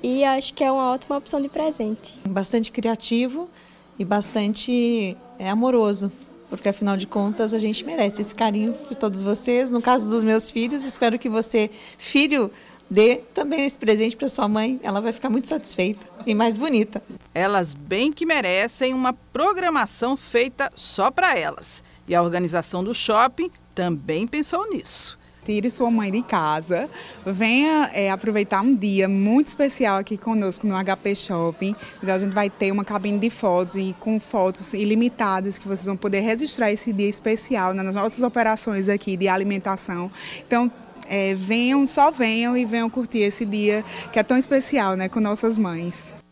[0.00, 2.14] E acho que é uma ótima opção de presente.
[2.28, 3.50] Bastante criativo
[3.98, 6.12] e bastante é, amoroso,
[6.48, 9.70] porque afinal de contas a gente merece esse carinho de todos vocês.
[9.70, 12.50] No caso dos meus filhos, espero que você, filho,
[12.90, 14.80] dê também esse presente para sua mãe.
[14.82, 17.02] Ela vai ficar muito satisfeita e mais bonita.
[17.34, 21.82] Elas bem que merecem uma programação feita só para elas.
[22.06, 25.18] E a organização do shopping também pensou nisso.
[25.44, 26.88] Tire sua mãe de casa,
[27.26, 31.76] venha é, aproveitar um dia muito especial aqui conosco no HP Shopping.
[32.02, 35.86] Então a gente vai ter uma cabine de fotos e com fotos ilimitadas que vocês
[35.86, 40.10] vão poder registrar esse dia especial nas nossas operações aqui de alimentação.
[40.46, 40.72] Então
[41.08, 45.20] é, venham, só venham e venham curtir esse dia que é tão especial, né, com
[45.20, 46.23] nossas mães.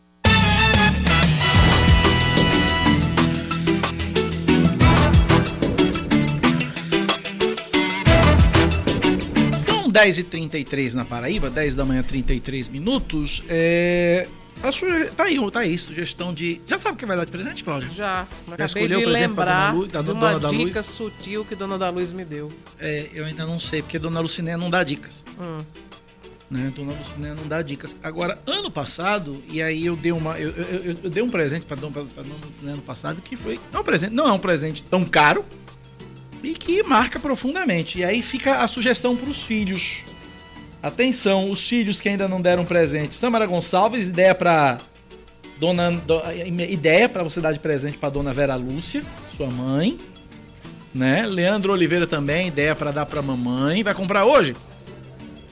[9.93, 13.43] 10h33 na Paraíba, 10 da manhã, 33 minutos.
[13.47, 14.27] É.
[14.61, 14.69] A.
[15.15, 16.61] Tá aí, tá aí, sugestão de.
[16.67, 17.89] Já sabe o que vai dar de presente, Cláudia?
[17.89, 17.93] Já.
[17.93, 20.47] Já Acabei escolheu de o presente pra lembrar Dona Lu- da de Dona uma da
[20.49, 20.85] dica Luz?
[20.87, 22.51] sutil que Dona da Luz me deu.
[22.79, 25.23] É, eu ainda não sei, porque Dona Luciné não dá dicas.
[25.39, 25.59] Hum.
[26.49, 26.71] Né?
[26.75, 27.95] Dona Luciné não dá dicas.
[28.03, 30.37] Agora, ano passado, e aí eu dei uma.
[30.39, 33.35] Eu, eu, eu- eu dei um presente pra Dona, pra Dona Luciné ano passado que
[33.35, 33.59] foi.
[33.71, 35.43] Não é um presente, não é um presente tão caro
[36.43, 37.99] e que marca profundamente.
[37.99, 40.03] E aí fica a sugestão pros filhos.
[40.81, 43.15] Atenção, os filhos que ainda não deram presente.
[43.15, 44.77] Samara Gonçalves, ideia pra.
[45.57, 46.21] Dona, do-
[46.67, 49.01] ideia para você dar de presente para Dona Vera Lúcia,
[49.37, 49.97] sua mãe,
[50.93, 51.25] né?
[51.25, 53.81] Leandro Oliveira também, ideia para dar para mamãe.
[53.83, 54.55] Vai comprar hoje?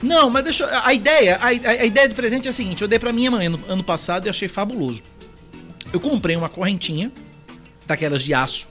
[0.01, 0.63] Não, mas deixa.
[0.65, 3.31] eu- A ideia, a, a- ideia de presente é a seguinte: eu dei para minha
[3.31, 5.01] mãe ano passado e achei fabuloso.
[5.93, 7.09] Eu comprei uma correntinha
[7.85, 8.67] daquelas de aço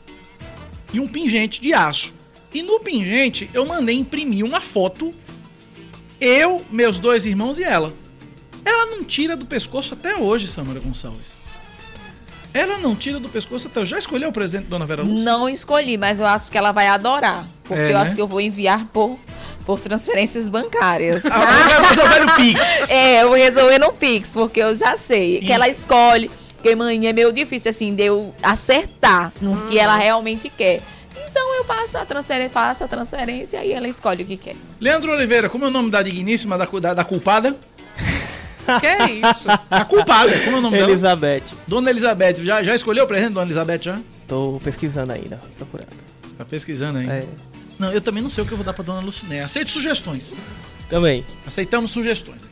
[0.92, 2.14] e um pingente de aço.
[2.52, 5.14] E no pingente eu mandei imprimir uma foto
[6.20, 7.92] eu, meus dois irmãos e ela.
[8.64, 11.40] Ela não tira do pescoço até hoje, Samara Gonçalves.
[12.52, 13.92] Ela não tira do pescoço até hoje.
[13.92, 15.24] Já escolheu o presente, Dona Vera Lúcia?
[15.24, 17.48] Não escolhi, mas eu acho que ela vai adorar.
[17.64, 18.00] Porque É, eu né?
[18.02, 19.18] acho que eu vou enviar por,
[19.64, 21.24] por transferências bancárias.
[21.24, 22.60] Ah, vai resolver no Pix.
[22.90, 26.30] É, eu vou resolver no Pix, porque eu já sei que ela escolhe.
[26.60, 30.82] Porque mãe é meio difícil assim de eu acertar no que ela realmente quer.
[31.26, 34.56] Então eu passo a transferência, faço a transferência e ela escolhe o que quer.
[34.78, 37.56] Leandro Oliveira, como é o nome da digníssima, da, da, da culpada?
[38.78, 39.46] Que é isso?
[39.70, 40.90] A culpada, como é o nome dela?
[40.90, 41.42] Elizabeth.
[41.66, 43.98] Dona Elizabeth, já, já escolheu o presente, Dona Elizabeth, já?
[44.28, 45.88] Tô pesquisando ainda, procurando.
[46.36, 47.08] Tá pesquisando aí.
[47.08, 47.26] É.
[47.78, 49.42] Não, eu também não sei o que eu vou dar pra Dona Luciné.
[49.42, 50.34] Aceito sugestões.
[50.88, 51.24] Também.
[51.46, 52.42] Aceitamos sugestões.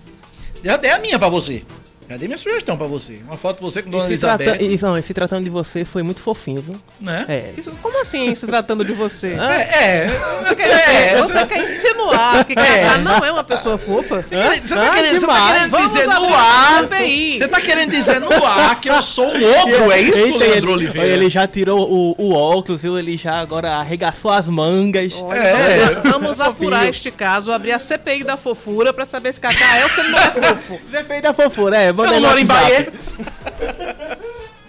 [0.65, 1.63] Já dei a minha pra você.
[2.09, 3.21] Já dei minha sugestão pra você.
[3.27, 4.45] Uma foto de você com Dona E se, Elizabeth.
[4.45, 4.63] trata...
[4.65, 6.77] e, não, se tratando de você, foi muito fofinho, viu?
[7.01, 7.25] Né?
[7.29, 7.53] É.
[7.57, 9.29] Isso- como assim, se tratando de você?
[9.39, 10.07] É, é.
[10.43, 14.23] Você quer, É, você quer insinuar que Cacá não é uma pessoa fofa?
[14.23, 15.71] Você tá, querendo, você tá Ah, querendo.
[15.71, 16.83] Vamos dizer no ar.
[16.89, 17.39] CPI.
[17.39, 20.57] Você tá querendo dizer no ar que eu sou um ogro, é isso, Eita, Leandro
[20.57, 21.09] ele, Oliveira?
[21.09, 22.99] Ele já tirou o, o óculos, viu?
[22.99, 25.13] Ele já agora arregaçou as mangas.
[25.31, 26.09] É.
[26.11, 29.91] Vamos apurar este caso, abrir a CPI da fofura pra saber se Cacá é ou
[29.91, 30.81] se ele não é fofo.
[30.91, 31.93] Depende da fofura, é.
[31.99, 32.47] Eu manda não aí no moro em.
[32.47, 32.93] Bahia.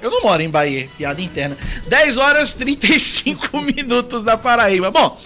[0.01, 1.57] Eu não moro em Bahia, piada interna.
[1.87, 4.89] 10 horas 35 minutos da Paraíba.
[4.89, 5.19] Bom,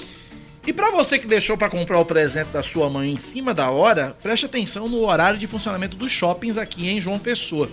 [0.65, 3.69] e pra você que deixou pra comprar o presente da sua mãe em cima da
[3.69, 7.69] hora, preste atenção no horário de funcionamento dos shoppings aqui em João Pessoa.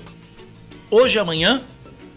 [0.91, 1.63] Hoje e amanhã,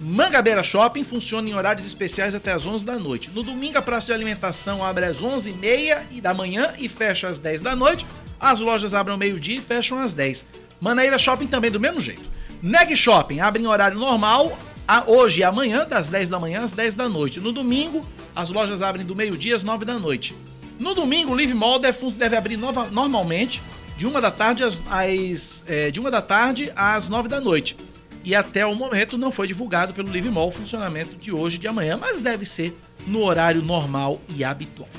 [0.01, 3.29] Mangabeira Shopping funciona em horários especiais até as 11 da noite.
[3.33, 7.39] No domingo, a praça de alimentação abre às 11h30 e da manhã e fecha às
[7.39, 8.05] 10 da noite.
[8.39, 10.45] As lojas abrem ao meio-dia e fecham às 10.
[10.83, 12.23] Manaíra Shopping também do mesmo jeito.
[12.61, 16.73] Neg Shopping abre em horário normal a- hoje e amanhã, das 10 da manhã às
[16.73, 17.39] 10 da noite.
[17.39, 18.05] No domingo,
[18.35, 20.35] as lojas abrem do meio-dia às 9 da noite.
[20.77, 23.61] No domingo, o Live Mall deve, deve abrir nova- normalmente
[23.97, 27.77] de uma da tarde às, às, é, de uma da tarde às 9 da noite.
[28.21, 31.59] E até o momento não foi divulgado pelo Live Mall o funcionamento de hoje e
[31.59, 32.77] de amanhã, mas deve ser
[33.07, 34.89] no horário normal e habitual.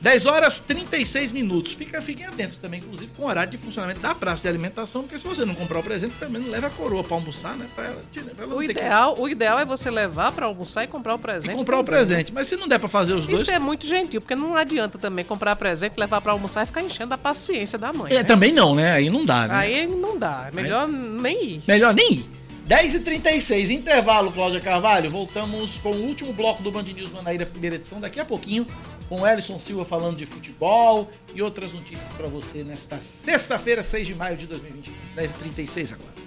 [0.00, 1.72] 10 horas 36 minutos.
[1.72, 5.18] Fica, fiquem atentos também, inclusive, com o horário de funcionamento da praça de alimentação, porque
[5.18, 7.66] se você não comprar o presente, pelo menos leva a coroa pra almoçar, né?
[7.74, 8.00] Pra ela,
[8.34, 11.14] pra ela O ter que- ideal, o ideal é você levar pra almoçar e comprar
[11.14, 11.54] o presente.
[11.54, 12.32] e comprar o presente.
[12.32, 13.40] Mas se não der pra fazer os dois.
[13.40, 16.82] Isso é muito gentil, porque não adianta também comprar presente, levar pra almoçar e ficar
[16.82, 18.12] enchendo a paciência da mãe.
[18.12, 18.22] É, né?
[18.24, 18.92] também não, né?
[18.92, 19.54] Aí não dá, né?
[19.54, 20.48] Aí não dá.
[20.52, 21.62] É melhor nem ir.
[21.66, 22.30] Melhor nem ir.
[22.68, 25.08] 10h36, intervalo, Cláudia Carvalho.
[25.10, 28.66] Voltamos com o último bloco do Band News Manaíra, primeira edição, daqui a pouquinho,
[29.08, 34.14] com Ellison Silva falando de futebol e outras notícias pra você nesta sexta-feira, 6 de
[34.14, 34.94] maio de 2021.
[35.16, 36.25] 10h36 agora.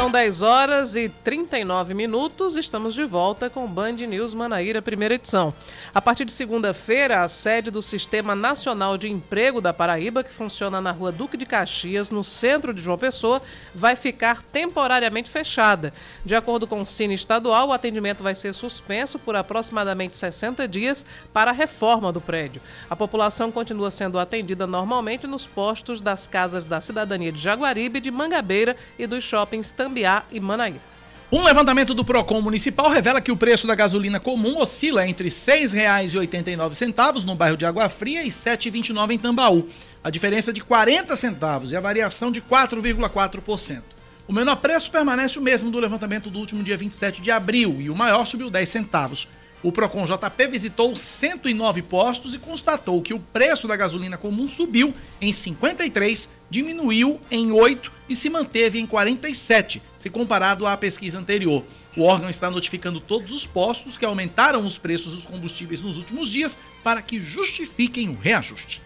[0.00, 2.56] São 10 horas e 39 minutos.
[2.56, 5.52] Estamos de volta com Band News Manaíra, primeira edição.
[5.94, 10.80] A partir de segunda-feira, a sede do Sistema Nacional de Emprego da Paraíba, que funciona
[10.80, 13.42] na rua Duque de Caxias, no centro de João Pessoa,
[13.74, 15.92] vai ficar temporariamente fechada.
[16.24, 21.04] De acordo com o Cine Estadual, o atendimento vai ser suspenso por aproximadamente 60 dias
[21.30, 22.62] para a reforma do prédio.
[22.88, 28.10] A população continua sendo atendida normalmente nos postos das casas da Cidadania de Jaguaribe, de
[28.10, 29.70] Mangabeira e dos shoppings
[30.30, 30.80] E Manaíra.
[31.32, 35.30] Um levantamento do Procon Municipal revela que o preço da gasolina comum oscila entre R$
[35.30, 39.68] 6,89 no bairro de Água Fria e R$ 7,29 em Tambaú.
[40.02, 43.82] A diferença é de 40 centavos e a variação de 4,4%.
[44.26, 47.88] O menor preço permanece o mesmo do levantamento do último dia 27 de abril e
[47.90, 49.28] o maior subiu 10 centavos.
[49.62, 54.94] O Procon JP visitou 109 postos e constatou que o preço da gasolina comum subiu
[55.20, 61.62] em 53, diminuiu em 8 e se manteve em 47, se comparado à pesquisa anterior.
[61.94, 66.30] O órgão está notificando todos os postos que aumentaram os preços dos combustíveis nos últimos
[66.30, 68.80] dias para que justifiquem o reajuste.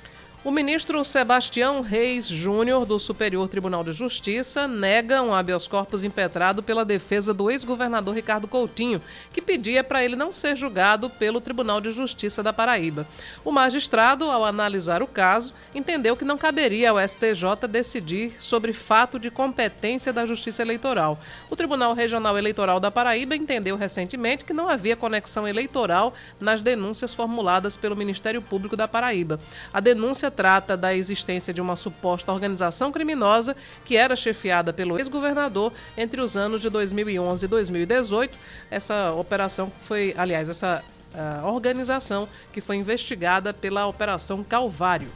[0.44, 6.62] O ministro Sebastião Reis Júnior, do Superior Tribunal de Justiça, nega um habeas corpus impetrado
[6.62, 9.00] pela defesa do ex-governador Ricardo Coutinho,
[9.32, 13.06] que pedia para ele não ser julgado pelo Tribunal de Justiça da Paraíba.
[13.42, 19.18] O magistrado, ao analisar o caso, entendeu que não caberia ao STJ decidir sobre fato
[19.18, 21.18] de competência da Justiça Eleitoral.
[21.48, 27.14] O Tribunal Regional Eleitoral da Paraíba entendeu recentemente que não havia conexão eleitoral nas denúncias
[27.14, 29.40] formuladas pelo Ministério Público da Paraíba.
[29.72, 35.72] A denúncia trata da existência de uma suposta organização criminosa que era chefiada pelo ex-governador
[35.96, 38.36] entre os anos de 2011 e 2018.
[38.70, 40.82] Essa operação foi, aliás, essa
[41.14, 45.10] uh, organização que foi investigada pela Operação Calvário.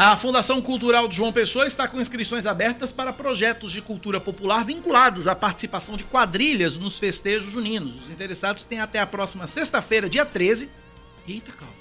[0.00, 4.64] A Fundação Cultural de João Pessoa está com inscrições abertas para projetos de cultura popular
[4.64, 8.02] vinculados à participação de quadrilhas nos festejos juninos.
[8.02, 10.70] Os interessados têm até a próxima sexta-feira, dia 13.
[11.26, 11.77] Eita, Cláudio.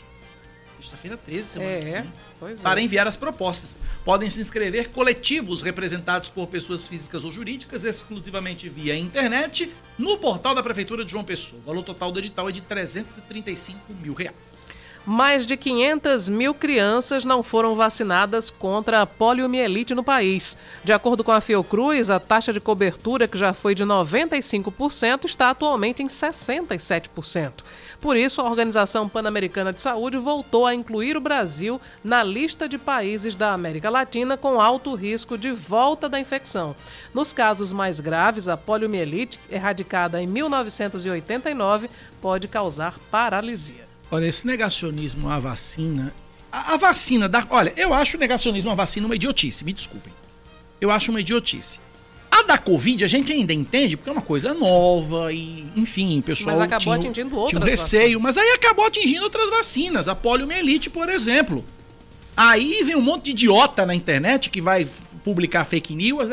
[0.87, 2.63] Sexta-feira 13, semana É, que vem, pois é.
[2.63, 3.75] Para enviar as propostas.
[4.05, 10.55] Podem se inscrever coletivos representados por pessoas físicas ou jurídicas, exclusivamente via internet, no portal
[10.55, 11.61] da Prefeitura de João Pessoa.
[11.61, 14.65] O valor total do edital é de 335 mil reais.
[15.09, 20.57] Mais de 500 mil crianças não foram vacinadas contra a poliomielite no país.
[20.83, 25.51] De acordo com a Fiocruz, a taxa de cobertura, que já foi de 95%, está
[25.51, 27.63] atualmente em 67%.
[28.01, 32.77] Por isso, a Organização Pan-Americana de Saúde voltou a incluir o Brasil na lista de
[32.77, 36.75] países da América Latina com alto risco de volta da infecção.
[37.13, 41.89] Nos casos mais graves, a poliomielite, erradicada em 1989,
[42.21, 43.86] pode causar paralisia.
[44.09, 46.13] Olha, esse negacionismo à vacina.
[46.51, 47.45] A, a vacina da.
[47.49, 50.13] Olha, eu acho o negacionismo à vacina uma idiotice, me desculpem.
[50.79, 51.79] Eu acho uma idiotice.
[52.29, 56.21] A da Covid a gente ainda entende, porque é uma coisa nova e, enfim, o
[56.21, 56.51] pessoal.
[56.51, 58.23] Mas acabou tinha, atingindo tinha outras um receio, vacinas.
[58.23, 60.07] mas aí acabou atingindo outras vacinas.
[60.07, 61.65] A poliomielite, por exemplo.
[62.35, 64.87] Aí vem um monte de idiota na internet que vai
[65.23, 66.29] publicar fake news,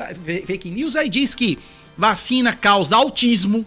[0.47, 1.59] fake news aí diz que
[1.97, 3.65] vacina causa autismo,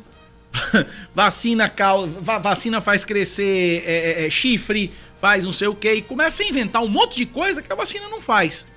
[1.13, 5.91] vacina, causa, va- vacina faz crescer é, é, é, chifre, faz não sei o que,
[5.91, 8.67] e começa a inventar um monte de coisa que a vacina não faz.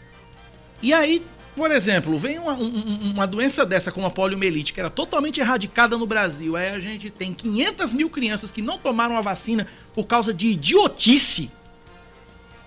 [0.82, 1.22] E aí,
[1.54, 5.40] por exemplo, vem uma, um- um- uma doença dessa como a poliomielite, que era totalmente
[5.40, 6.56] erradicada no Brasil.
[6.56, 10.48] Aí a gente tem 500 mil crianças que não tomaram a vacina por causa de
[10.48, 11.50] idiotice.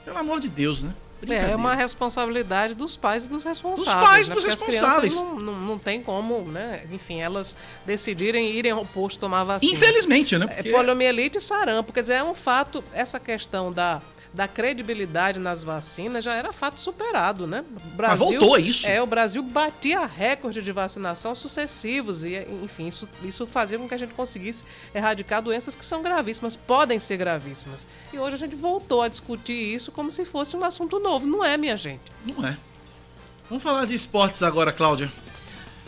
[0.06, 0.94] Pelo amor de Deus, né?
[1.32, 3.96] É, é uma responsabilidade dos pais e dos responsáveis.
[3.96, 4.36] Dos pais e né?
[4.36, 5.16] dos Porque responsáveis.
[5.16, 6.84] não, não, não tem como, né?
[6.92, 7.56] Enfim, elas
[7.86, 9.72] decidirem irem ao posto tomar vacina.
[9.72, 10.46] Infelizmente, né?
[10.50, 11.94] É, Porque- poliomielite e sarampo.
[11.94, 14.02] Quer dizer, é um fato, essa questão da,
[14.34, 17.64] da credibilidade nas vacinas já era fato superado, né?
[17.72, 18.88] O Mas voltou a isso.
[18.88, 23.94] É, o Brasil batia recorde de vacinação sucessivos e, enfim, isso, isso fazia com que
[23.94, 27.88] a gente conseguisse erradicar doenças que são gravíssimas, podem ser gravíssimas.
[28.12, 31.28] E hoje a gente voltou a discutir isso como se fosse um assunto novo.
[31.28, 32.02] Não é, minha gente.
[32.26, 32.58] Não é.
[33.50, 35.12] Vamos falar de esportes agora, Cláudia.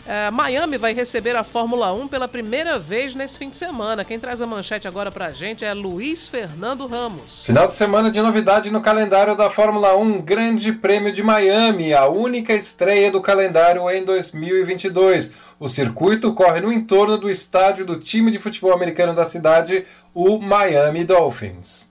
[0.08, 4.04] É, Miami vai receber a Fórmula 1 pela primeira vez nesse fim de semana.
[4.04, 7.44] Quem traz a manchete agora pra gente é Luiz Fernando Ramos.
[7.44, 12.06] Final de semana de novidade no calendário da Fórmula 1, Grande Prêmio de Miami, a
[12.06, 15.32] única estreia do calendário em 2022.
[15.58, 19.84] O circuito corre no entorno do estádio do time de futebol americano da cidade,
[20.14, 21.88] o Miami Dolphins.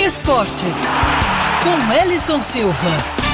[0.00, 0.92] Esportes,
[1.62, 3.33] com Ellison Silva.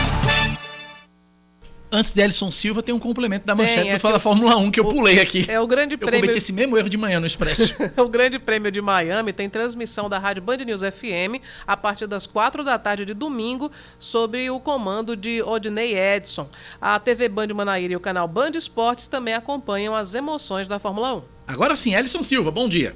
[1.93, 4.71] Antes de Ellison Silva, tem um complemento da Tem, manchete é do Fala Fórmula 1
[4.71, 5.45] que eu o- pulei aqui.
[5.49, 6.21] É o grande Eu prêmio.
[6.21, 7.75] cometi esse mesmo erro de manhã no Expresso.
[7.99, 12.27] o Grande Prêmio de Miami tem transmissão da Rádio Band News FM a partir das
[12.29, 16.49] quatro da tarde de domingo, sob o comando de Odinei Edson.
[16.81, 21.17] A TV Band Manaíra e o canal Band Esportes também acompanham as emoções da Fórmula
[21.17, 21.23] 1.
[21.49, 22.95] Agora sim, Ellison Silva, bom dia.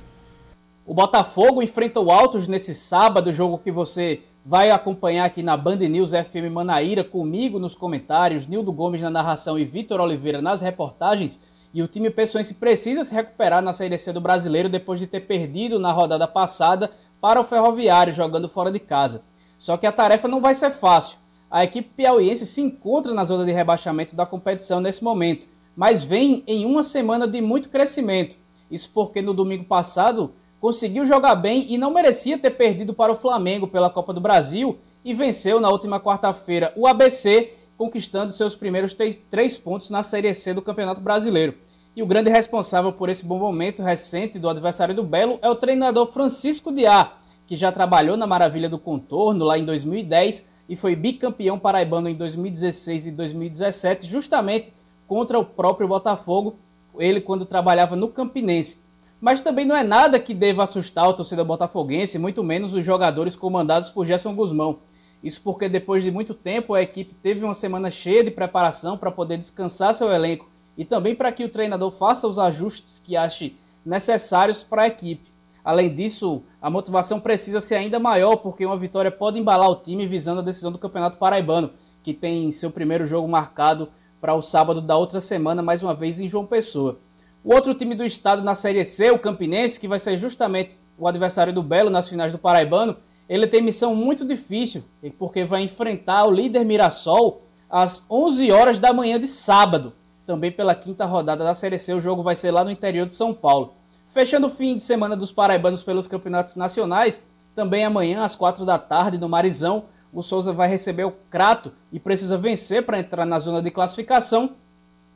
[0.87, 5.77] O Botafogo enfrenta o Altos nesse sábado, jogo que você vai acompanhar aqui na Band
[5.77, 11.41] News FM Manaíra, comigo nos comentários, Nildo Gomes na narração e Vitor Oliveira nas reportagens.
[11.73, 15.21] E o time pessoense precisa se recuperar na Série C do Brasileiro depois de ter
[15.21, 16.91] perdido na rodada passada
[17.21, 19.23] para o Ferroviário, jogando fora de casa.
[19.57, 21.17] Só que a tarefa não vai ser fácil.
[21.51, 26.45] A equipe piauiense se encontra na zona de rebaixamento da competição nesse momento, mas vem
[26.47, 28.37] em uma semana de muito crescimento.
[28.71, 30.33] Isso porque no domingo passado
[30.65, 34.79] conseguiu jogar bem e não merecia ter perdido para o Flamengo pela Copa do Brasil
[35.05, 38.97] e venceu na última quarta-feira o ABC, conquistando seus primeiros
[39.29, 41.53] três, pontos na Série C do Campeonato Brasileiro.
[41.95, 45.55] E o grande responsável por esse bom momento recente do adversário do Belo é o
[45.55, 47.13] treinador Francisco Diá,
[47.47, 52.15] que já trabalhou na Maravilha do Contorno lá em 2010 e foi bicampeão paraibano em
[52.15, 54.73] 2016 e 2017, justamente
[55.07, 56.57] contra o próprio Botafogo,
[56.99, 58.84] ele quando trabalhava no Campinense.
[59.25, 63.35] Mas também não é nada que deva assustar o torcedor botafoguense, muito menos os jogadores
[63.35, 64.81] comandados por Gerson Guzmão.
[65.23, 69.11] Isso porque depois de muito tempo a equipe teve uma semana cheia de preparação para
[69.11, 70.47] poder descansar seu elenco
[70.77, 75.33] e também para que o treinador faça os ajustes que ache necessários para a equipe.
[75.65, 80.07] Além disso, a motivação precisa ser ainda maior porque uma vitória pode embalar o time
[80.07, 81.71] visando a decisão do Campeonato Paraibano,
[82.03, 83.89] que tem seu primeiro jogo marcado
[84.21, 86.99] para o sábado da outra semana, mais uma vez em João Pessoa.
[87.45, 91.07] O outro time do estado na Série C, o Campinense, que vai ser justamente o
[91.07, 92.97] adversário do Belo nas finais do Paraibano,
[93.29, 94.83] ele tem missão muito difícil,
[95.19, 99.93] porque vai enfrentar o líder Mirassol às 11 horas da manhã de sábado,
[100.25, 101.93] também pela quinta rodada da Série C.
[101.93, 103.75] O jogo vai ser lá no interior de São Paulo.
[104.09, 107.23] Fechando o fim de semana dos paraibanos pelos campeonatos nacionais,
[107.55, 109.85] também amanhã às 4 da tarde no Marizão,
[110.15, 114.53] o Souza vai receber o Crato e precisa vencer para entrar na zona de classificação.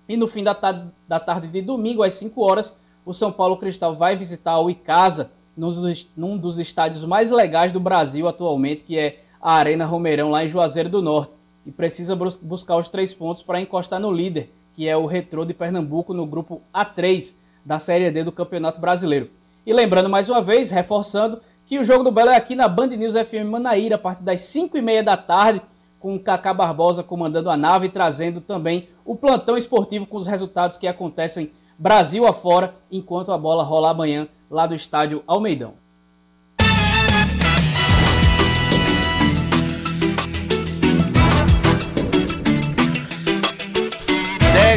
[0.09, 2.75] E no fim da tarde, da tarde de domingo, às 5 horas,
[3.05, 7.73] o São Paulo Cristal vai visitar o Icasa, num dos, num dos estádios mais legais
[7.73, 11.33] do Brasil atualmente, que é a Arena Romeirão, lá em Juazeiro do Norte.
[11.67, 15.45] E precisa bus buscar os três pontos para encostar no líder, que é o Retrô
[15.45, 19.29] de Pernambuco, no grupo A3 da Série D do Campeonato Brasileiro.
[19.67, 22.87] E lembrando mais uma vez, reforçando, que o jogo do Belo é aqui na Band
[22.87, 25.61] News FM Manaíra, a partir das 5 e meia da tarde,
[25.99, 30.27] com o Kaká Barbosa comandando a nave e trazendo também o plantão esportivo com os
[30.27, 35.75] resultados que acontecem Brasil afora, enquanto a bola rola amanhã lá do estádio Almeidão.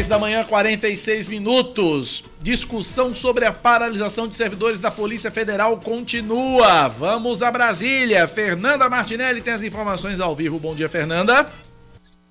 [0.02, 2.24] 10 da manhã, 46 minutos.
[2.40, 6.88] Discussão sobre a paralisação de servidores da Polícia Federal continua.
[6.88, 8.28] Vamos a Brasília.
[8.28, 10.58] Fernanda Martinelli tem as informações ao vivo.
[10.58, 11.46] Bom dia, Fernanda.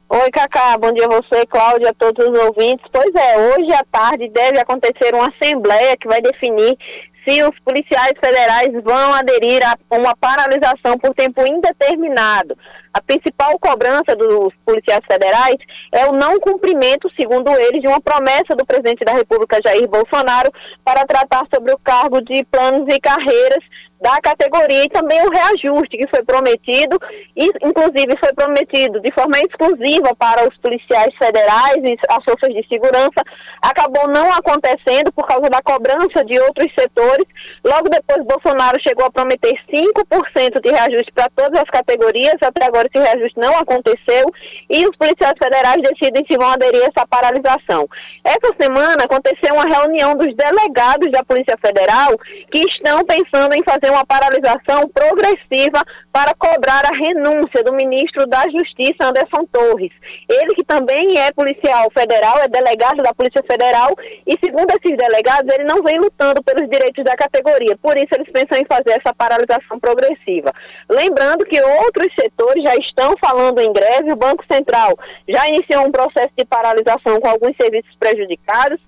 [0.08, 0.76] Oi, Cacá.
[0.78, 2.84] Bom dia a você, Cláudia, a todos os ouvintes.
[2.92, 6.76] Pois é, hoje à tarde deve acontecer uma assembleia que vai definir
[7.24, 12.56] se os policiais federais vão aderir a uma paralisação por tempo indeterminado.
[12.92, 15.56] A principal cobrança dos policiais federais
[15.92, 20.52] é o não cumprimento, segundo eles, de uma promessa do presidente da República, Jair Bolsonaro,
[20.84, 23.62] para tratar sobre o cargo de planos e carreiras
[24.00, 26.98] da categoria e também o reajuste que foi prometido,
[27.36, 32.66] e inclusive foi prometido de forma exclusiva para os policiais federais e as forças de
[32.66, 33.20] segurança,
[33.60, 37.26] acabou não acontecendo por causa da cobrança de outros setores.
[37.64, 42.88] Logo depois, Bolsonaro chegou a prometer 5% de reajuste para todas as categorias, até agora
[42.92, 44.32] esse reajuste não aconteceu,
[44.70, 47.86] e os policiais federais decidem se vão aderir a essa paralisação.
[48.24, 52.16] Essa semana aconteceu uma reunião dos delegados da Polícia Federal
[52.50, 58.42] que estão pensando em fazer uma paralisação progressiva para cobrar a renúncia do ministro da
[58.48, 59.92] Justiça, Anderson Torres.
[60.28, 63.94] Ele que também é policial federal, é delegado da Polícia Federal,
[64.26, 67.76] e segundo esses delegados, ele não vem lutando pelos direitos da categoria.
[67.76, 70.52] Por isso, eles pensam em fazer essa paralisação progressiva.
[70.88, 74.98] Lembrando que outros setores já estão falando em greve, o Banco Central
[75.28, 78.80] já iniciou um processo de paralisação com alguns serviços prejudicados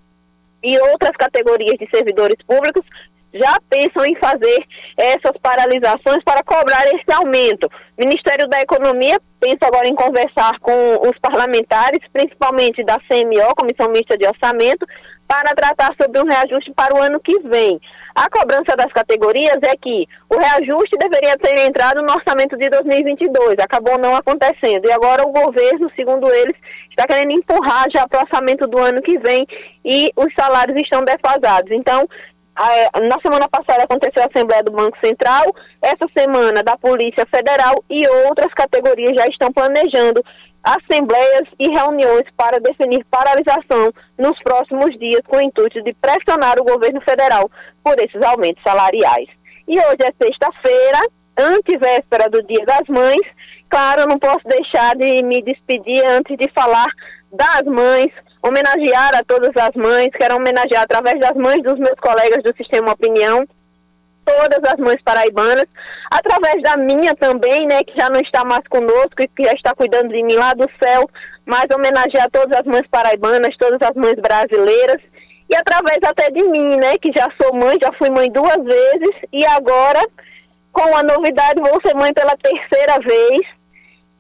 [0.63, 2.85] e outras categorias de servidores públicos
[3.33, 4.65] já pensam em fazer
[4.97, 7.67] essas paralisações para cobrar esse aumento.
[7.67, 13.91] O Ministério da Economia pensa agora em conversar com os parlamentares, principalmente da CMO, Comissão
[13.91, 14.87] Mista de Orçamento,
[15.27, 17.81] para tratar sobre um reajuste para o ano que vem.
[18.15, 23.59] A cobrança das categorias é que o reajuste deveria ter entrado no orçamento de 2022,
[23.59, 24.85] acabou não acontecendo.
[24.85, 26.55] E agora o governo, segundo eles,
[26.91, 29.47] está querendo empurrar já para o orçamento do ano que vem
[29.83, 31.73] e os salários estão defasados.
[31.73, 32.07] Então,
[32.55, 35.45] na semana passada aconteceu a Assembleia do Banco Central,
[35.81, 40.23] essa semana da Polícia Federal e outras categorias já estão planejando
[40.63, 46.65] assembleias e reuniões para definir paralisação nos próximos dias com o intuito de pressionar o
[46.65, 47.51] governo federal
[47.83, 49.29] por esses aumentos salariais.
[49.67, 51.01] E hoje é sexta-feira,
[51.37, 53.23] antevéspera do Dia das Mães.
[53.69, 56.87] Claro, não posso deixar de me despedir antes de falar
[57.33, 58.13] das mães,
[58.43, 62.93] homenagear a todas as mães, quero homenagear através das mães dos meus colegas do Sistema
[62.93, 63.47] Opinião,
[64.25, 65.67] todas as mães paraibanas,
[66.11, 69.75] através da minha também, né, que já não está mais conosco e que já está
[69.75, 71.09] cuidando de mim lá do céu,
[71.47, 75.01] mas homenagear todas as mães paraibanas, todas as mães brasileiras
[75.49, 79.15] e através até de mim, né, que já sou mãe, já fui mãe duas vezes
[79.33, 80.01] e agora
[80.73, 83.62] com a novidade vou ser mãe pela terceira vez.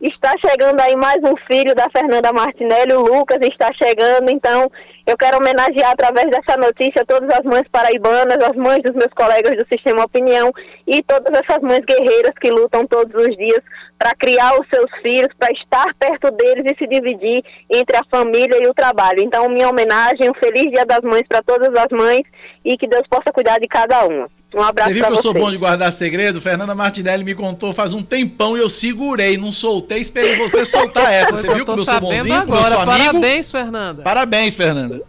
[0.02, 4.68] Está chegando aí mais um filho da Fernanda Martinelli, o Lucas está chegando, então
[5.06, 9.56] eu quero homenagear através dessa notícia todas as mães paraibanas, as mães dos meus colegas
[9.56, 10.50] do Sistema Opinião
[10.88, 13.60] e todas essas mães guerreiras que lutam todos os dias
[13.96, 18.58] para criar os seus filhos, para estar perto deles e se dividir entre a família
[18.60, 19.20] e o trabalho.
[19.20, 22.22] Então, minha homenagem, um feliz Dia das Mães para todas as mães
[22.64, 24.28] e que Deus possa cuidar de cada uma.
[24.54, 26.40] Um abraço Você viu que eu sou bom de guardar segredo?
[26.40, 31.12] Fernanda Martinelli me contou faz um tempão e eu segurei, não soltei, esperei você soltar
[31.12, 31.36] essa.
[31.36, 32.94] Você viu como eu sou bonzinho, como eu sou agora.
[32.94, 33.12] amigo?
[33.12, 34.02] Parabéns, Fernanda.
[34.02, 35.02] Parabéns, Fernanda.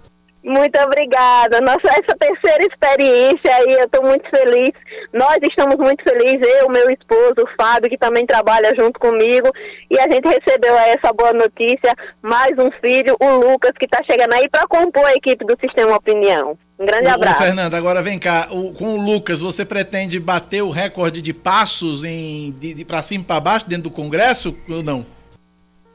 [0.44, 1.62] Muito obrigada.
[1.62, 4.72] Nossa, essa terceira experiência aí, eu estou muito feliz.
[5.14, 9.50] Nós estamos muito felizes, eu, meu esposo, o Fábio, que também trabalha junto comigo.
[9.90, 11.96] E a gente recebeu aí essa boa notícia.
[12.22, 15.96] Mais um filho, o Lucas, que está chegando aí para compor a equipe do Sistema
[15.96, 16.58] Opinião.
[16.78, 17.42] Um grande Ô, ô, abraço.
[17.44, 18.48] Fernanda, agora vem cá.
[18.52, 23.02] O- com o Lucas, você pretende bater o recorde de passos em, de, de para
[23.02, 25.06] cima e para baixo dentro do Congresso ou não?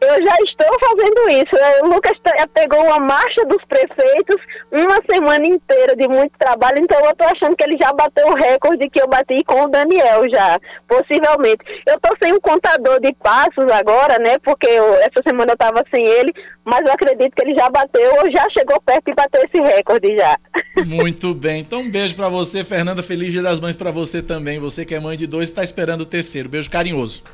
[0.01, 1.57] Eu já estou fazendo isso.
[1.57, 4.37] Eh, O Lucas te- pegou uma marcha dos prefeitos,
[4.71, 8.35] uma semana inteira de muito trabalho, então eu estou achando que ele já bateu o
[8.37, 11.65] recorde que eu bati com o Daniel já, possivelmente.
[11.87, 14.39] Eu estou sem um contador de passos agora, né?
[14.39, 16.33] Porque eu- essa semana eu estava sem ele,
[16.65, 20.17] mas eu acredito que ele já bateu ou já chegou perto de bater esse recorde
[20.17, 20.39] já.
[20.87, 21.61] Muito bem.
[21.61, 23.03] Então, um beijo pra você, Fernanda.
[23.03, 24.61] Feliz Dia das Mães pra você também.
[24.61, 26.49] Você que é mãe de dois e tá esperando o terceiro.
[26.49, 27.25] Beijo carinhoso.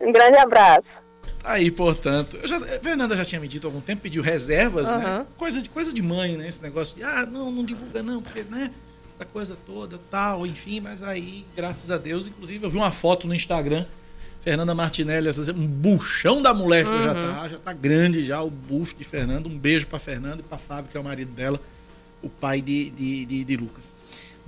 [0.00, 0.99] Um grande abraço.
[1.42, 4.94] Aí, portanto, já, a Fernanda já tinha me dito há algum tempo, pediu reservas, né?
[4.94, 5.26] Aham.
[5.36, 6.46] Coisa de, coisa de mãe, né?
[6.46, 8.70] Esse negócio de, ah, não, não divulga não, porque, né?
[9.14, 13.26] Essa coisa toda, tal, enfim, mas aí, graças a Deus, inclusive, eu vi uma foto
[13.26, 13.84] no Instagram,
[14.42, 17.34] Fernanda Martinelli, um buchão da mulher que já Uhum.
[17.34, 19.48] tá, já tá grande já, o bucho de Fernanda.
[19.48, 21.60] Um beijo pra Fernanda e pra Fábio, que é o marido dela,
[22.22, 23.94] o pai de, de, de, de Lucas.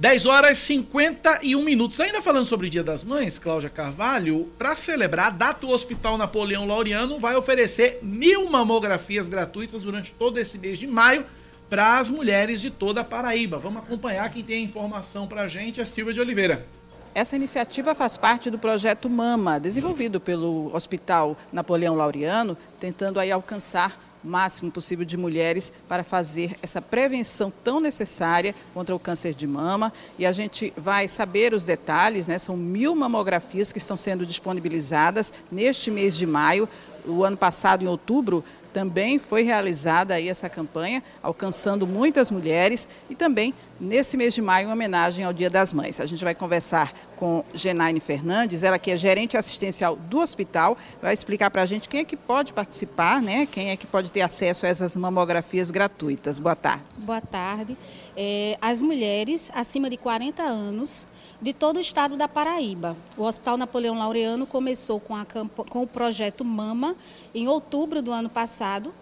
[0.03, 2.01] 10 horas e 51 minutos.
[2.01, 6.19] Ainda falando sobre o Dia das Mães, Cláudia Carvalho, para celebrar a data, o Hospital
[6.19, 11.25] Napoleão Laureano vai oferecer mil mamografias gratuitas durante todo esse mês de maio
[11.71, 13.61] para as mulheres de toda a Paraíba.
[13.61, 16.67] Vamos acompanhar quem tem a informação para a gente, é Silvia de Oliveira.
[17.15, 23.97] Essa iniciativa faz parte do projeto Mama, desenvolvido pelo Hospital Napoleão Laureano, tentando aí alcançar
[24.23, 29.93] máximo possível de mulheres para fazer essa prevenção tão necessária contra o câncer de mama.
[30.19, 32.39] E a gente vai saber os detalhes, né?
[32.39, 36.69] São mil mamografias que estão sendo disponibilizadas neste mês de maio.
[37.05, 43.15] O ano passado, em outubro, também foi realizada aí essa campanha, alcançando muitas mulheres e
[43.15, 46.01] também nesse mês de maio em homenagem ao Dia das Mães.
[46.01, 51.13] A gente vai conversar com Genaine Fernandes, ela que é gerente assistencial do hospital, vai
[51.13, 53.47] explicar para a gente quem é que pode participar, né?
[53.47, 56.39] Quem é que pode ter acesso a essas mamografias gratuitas.
[56.39, 56.85] Boa tarde.
[56.99, 57.77] Boa tarde.
[58.17, 61.07] É, as mulheres acima de 40 anos
[61.41, 62.97] de todo o estado da Paraíba.
[63.17, 66.95] O Hospital Napoleão Laureano começou com, a com o projeto Mama
[67.35, 68.93] em outubro do ano passado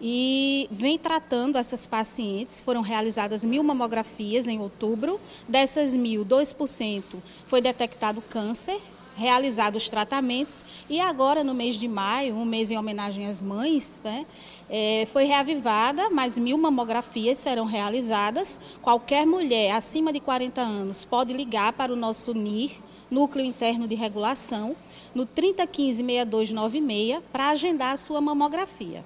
[0.00, 2.60] e vem tratando essas pacientes.
[2.60, 5.20] Foram realizadas mil mamografias em outubro.
[5.48, 7.02] Dessas mil, 2%
[7.46, 8.80] foi detectado câncer
[9.18, 14.00] realizados os tratamentos e agora no mês de maio, um mês em homenagem às mães,
[14.04, 14.24] né,
[14.70, 18.60] eh, foi reavivada, mais mil mamografias serão realizadas.
[18.82, 22.72] Qualquer mulher acima de 40 anos pode ligar para o nosso NIR,
[23.10, 24.76] Núcleo Interno de Regulação,
[25.14, 29.04] no 3015-6296 para agendar a sua mamografia.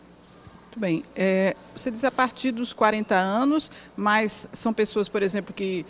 [0.73, 1.05] Muito bem.
[1.15, 5.85] É, você diz a partir dos 40 anos, mas são pessoas, por exemplo, que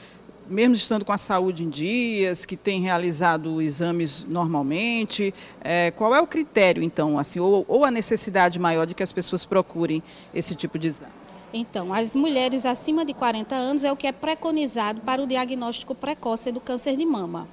[0.53, 6.20] mesmo estando com a saúde em dias, que têm realizado exames normalmente, é, qual é
[6.20, 10.03] o critério, então, assim, ou, ou a necessidade maior de que as pessoas procurem
[10.35, 11.12] esse tipo de exame?
[11.55, 15.95] Então, as mulheres acima de 40 anos é o que é preconizado para o diagnóstico
[15.95, 17.49] precoce do câncer de mama.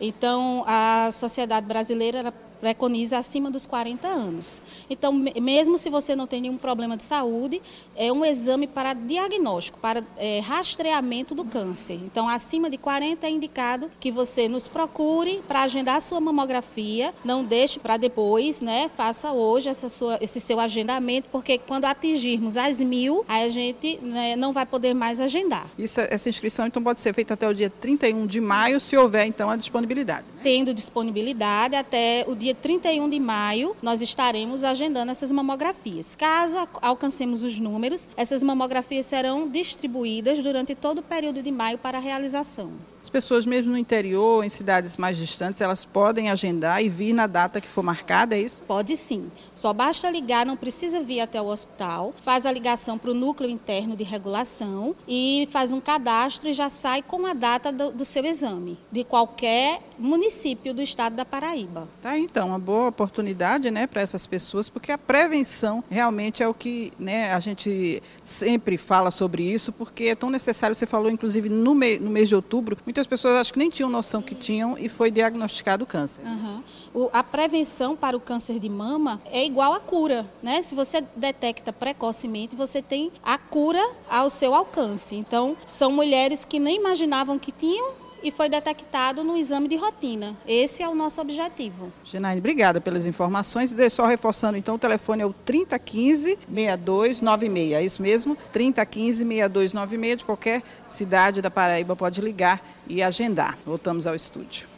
[0.00, 2.32] Então, a Sociedade Brasileira
[2.72, 4.62] preconiza acima dos 40 anos.
[4.88, 7.60] Então, me- mesmo se você não tem nenhum problema de saúde,
[7.96, 11.94] é um exame para diagnóstico, para é, rastreamento do câncer.
[12.04, 17.12] Então, acima de 40 é indicado que você nos procure para agendar a sua mamografia.
[17.24, 18.88] Não deixe para depois, né?
[18.96, 24.36] Faça hoje essa sua, esse seu agendamento, porque quando atingirmos as mil, a gente né,
[24.36, 25.66] não vai poder mais agendar.
[25.76, 29.26] Isso, essa inscrição então pode ser feita até o dia 31 de maio, se houver
[29.26, 30.24] então a disponibilidade.
[30.44, 36.14] Tendo disponibilidade até o dia 31 de maio, nós estaremos agendando essas mamografias.
[36.14, 41.98] Caso alcancemos os números, essas mamografias serão distribuídas durante todo o período de maio para
[41.98, 42.72] a realização.
[43.02, 47.26] As pessoas mesmo no interior, em cidades mais distantes, elas podem agendar e vir na
[47.26, 48.62] data que for marcada, é isso?
[48.66, 49.28] Pode sim.
[49.52, 52.14] Só basta ligar, não precisa vir até o hospital.
[52.22, 56.68] Faz a ligação para o núcleo interno de regulação e faz um cadastro e já
[56.68, 61.88] sai com a data do, do seu exame, de qualquer município do estado da Paraíba.
[62.00, 66.54] Tá, então, uma boa oportunidade, né, para essas pessoas, porque a prevenção realmente é o
[66.54, 71.48] que, né, a gente sempre fala sobre isso, porque é tão necessário, você falou inclusive
[71.48, 74.76] no, me- no mês de outubro, muitas pessoas acho que nem tinham noção que tinham
[74.78, 76.20] e foi diagnosticado câncer.
[76.26, 76.62] Aham.
[76.92, 80.60] O- a prevenção para o câncer de mama é igual à cura, né?
[80.60, 85.16] Se você detecta precocemente, você tem a cura ao seu alcance.
[85.16, 90.34] Então, são mulheres que nem imaginavam que tinham e foi detectado no exame de rotina.
[90.46, 91.92] Esse é o nosso objetivo.
[92.04, 93.72] Genaine, obrigada pelas informações.
[93.72, 97.72] E Só reforçando, então, o telefone é o 3015-6296.
[97.72, 98.36] É isso mesmo?
[98.54, 100.16] 3015-6296.
[100.16, 103.58] De qualquer cidade da Paraíba pode ligar e agendar.
[103.64, 104.70] Voltamos ao estúdio.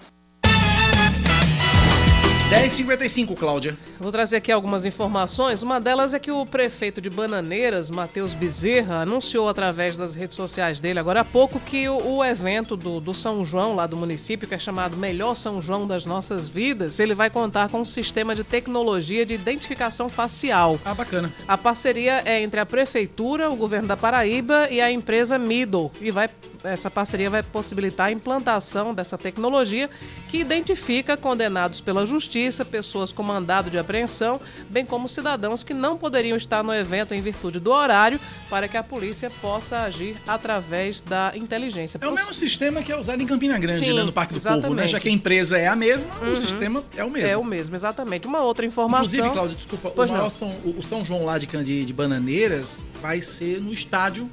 [2.54, 3.76] 10h55, Cláudia.
[3.98, 5.60] Vou trazer aqui algumas informações.
[5.60, 10.78] Uma delas é que o prefeito de Bananeiras, Matheus Bezerra, anunciou através das redes sociais
[10.78, 14.46] dele agora há pouco que o, o evento do, do São João, lá do município,
[14.46, 18.36] que é chamado Melhor São João das Nossas Vidas, ele vai contar com um sistema
[18.36, 20.78] de tecnologia de identificação facial.
[20.84, 21.34] Ah, bacana.
[21.48, 25.90] A parceria é entre a prefeitura, o governo da Paraíba e a empresa Middle.
[26.00, 26.30] E vai,
[26.64, 29.88] essa parceria vai possibilitar a implantação dessa tecnologia
[30.28, 35.96] que identifica condenados pela justiça, pessoas com mandado de apreensão, bem como cidadãos que não
[35.96, 38.18] poderiam estar no evento em virtude do horário,
[38.50, 41.98] para que a polícia possa agir através da inteligência.
[42.00, 44.40] É o mesmo sistema que é usado em Campina Grande, Sim, né, no Parque do
[44.40, 44.58] Povo, né?
[44.58, 44.90] exatamente.
[44.90, 46.32] Já que a empresa é a mesma, Uhum.
[46.32, 47.28] o sistema é o mesmo.
[47.28, 48.26] É o mesmo, exatamente.
[48.26, 49.04] Uma outra informação.
[49.04, 50.30] Inclusive, Cláudio, desculpa, o.
[50.30, 54.30] São, o, São João lá de, Candi- de Bananeiras vai ser no estádio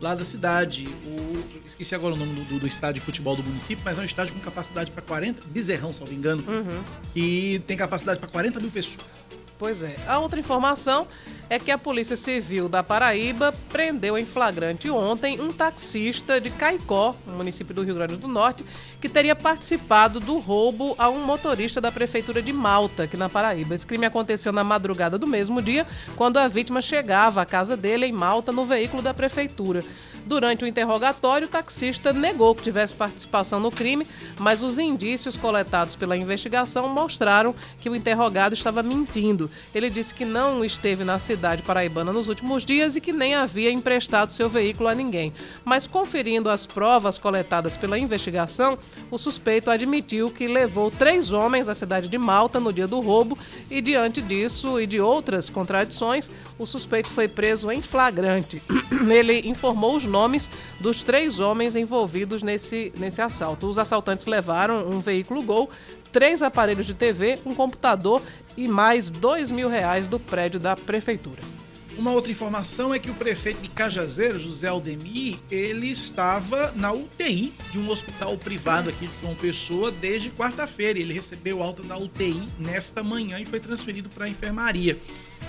[0.00, 0.86] lá da cidade.
[1.04, 4.00] O, esqueci agora o nome do, do- do estádio de futebol do município, mas é
[4.00, 6.82] um estádio com capacidade para 40, Bezerrão, se não me engano, Uhum.
[7.14, 9.26] e tem capacidade para 40 mil pessoas.
[9.58, 9.96] Pois é.
[10.06, 11.08] A outra informação
[11.50, 17.12] é que a Polícia Civil da Paraíba prendeu em flagrante ontem um taxista de Caicó,
[17.26, 18.64] no município do Rio Grande do Norte,
[19.00, 23.74] que teria participado do roubo a um motorista da Prefeitura de Malta, aqui na Paraíba.
[23.74, 28.06] Esse crime aconteceu na madrugada do mesmo dia, quando a vítima chegava à casa dele
[28.06, 29.84] em Malta no veículo da Prefeitura.
[30.26, 34.06] Durante o interrogatório, o taxista negou que tivesse participação no crime,
[34.38, 39.50] mas os indícios coletados pela investigação mostraram que o interrogado estava mentindo.
[39.74, 43.70] Ele disse que não esteve na cidade paraibana nos últimos dias e que nem havia
[43.70, 45.32] emprestado seu veículo a ninguém.
[45.64, 48.76] Mas conferindo as provas coletadas pela investigação,
[49.10, 53.38] o suspeito admitiu que levou três homens à cidade de Malta no dia do roubo
[53.70, 58.62] e, diante disso e de outras contradições, o suspeito foi preso em flagrante.
[59.10, 60.50] Ele informou os nomes
[60.80, 63.66] dos três homens envolvidos nesse, nesse assalto.
[63.66, 65.70] Os assaltantes levaram um veículo Gol,
[66.12, 68.22] três aparelhos de TV, um computador
[68.56, 71.57] e mais dois mil reais do prédio da prefeitura.
[71.98, 77.52] Uma outra informação é que o prefeito de Cajazeiro, José Aldemir, ele estava na UTI
[77.72, 80.96] de um hospital privado aqui de João Pessoa desde quarta-feira.
[80.96, 84.96] Ele recebeu alta da UTI nesta manhã e foi transferido para a enfermaria.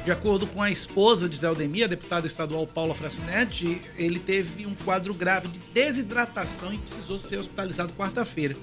[0.03, 4.65] De acordo com a esposa de Zé Aldemir, a deputada estadual Paula Fracinetti, ele teve
[4.65, 8.55] um quadro grave de desidratação e precisou ser hospitalizado quarta-feira.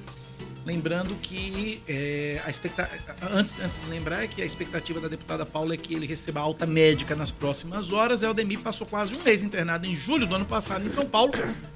[0.66, 5.74] Lembrando que é, a antes, antes de lembrar é que a expectativa da deputada Paula
[5.74, 8.24] é que ele receba alta médica nas próximas horas.
[8.24, 11.32] Eldemir passou quase um mês internado em julho do ano passado em São Paulo,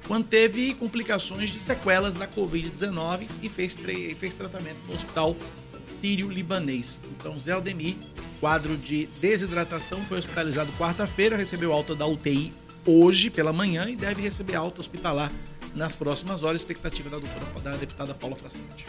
[0.08, 3.78] quando teve complicações de sequelas da Covid-19 e fez,
[4.18, 5.36] fez tratamento no hospital
[5.84, 7.00] sírio-libanês.
[7.12, 7.94] Então, Zé Aldemir,
[8.40, 12.50] quadro de desidratação, foi hospitalizado quarta-feira, recebeu alta da UTI
[12.84, 15.30] hoje pela manhã e deve receber alta hospitalar
[15.74, 18.86] nas próximas horas, expectativa da, doutora, da deputada Paula Fracente.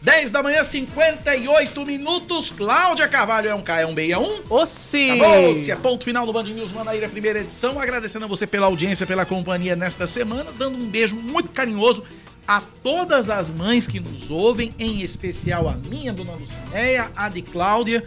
[0.00, 2.52] 10 da manhã, 58 minutos.
[2.52, 4.42] Cláudia Carvalho é um K, é um B, é um?
[4.48, 5.10] Ossi!
[5.10, 7.80] Acabou, se é ponto final do Band News Manaíra, primeira edição.
[7.80, 10.52] Agradecendo a você pela audiência, pela companhia nesta semana.
[10.56, 12.04] Dando um beijo muito carinhoso
[12.46, 17.42] a todas as mães que nos ouvem, em especial a minha, dona Lucinéia, a de
[17.42, 18.04] Cláudia,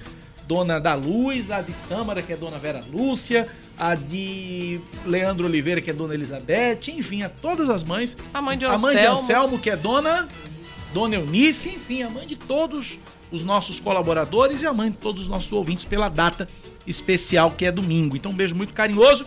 [0.48, 3.48] dona da Luz, a de Sâmara, que é dona Vera Lúcia,
[3.82, 8.16] a de Leandro Oliveira, que é dona Elizabeth, enfim, a todas as mães.
[8.32, 9.20] A mãe de A mãe de Anselmo.
[9.20, 10.28] Anselmo, que é dona
[10.94, 13.00] Dona Eunice, enfim, a mãe de todos
[13.32, 16.48] os nossos colaboradores e a mãe de todos os nossos ouvintes pela data
[16.86, 18.16] especial que é domingo.
[18.16, 19.26] Então, um beijo muito carinhoso.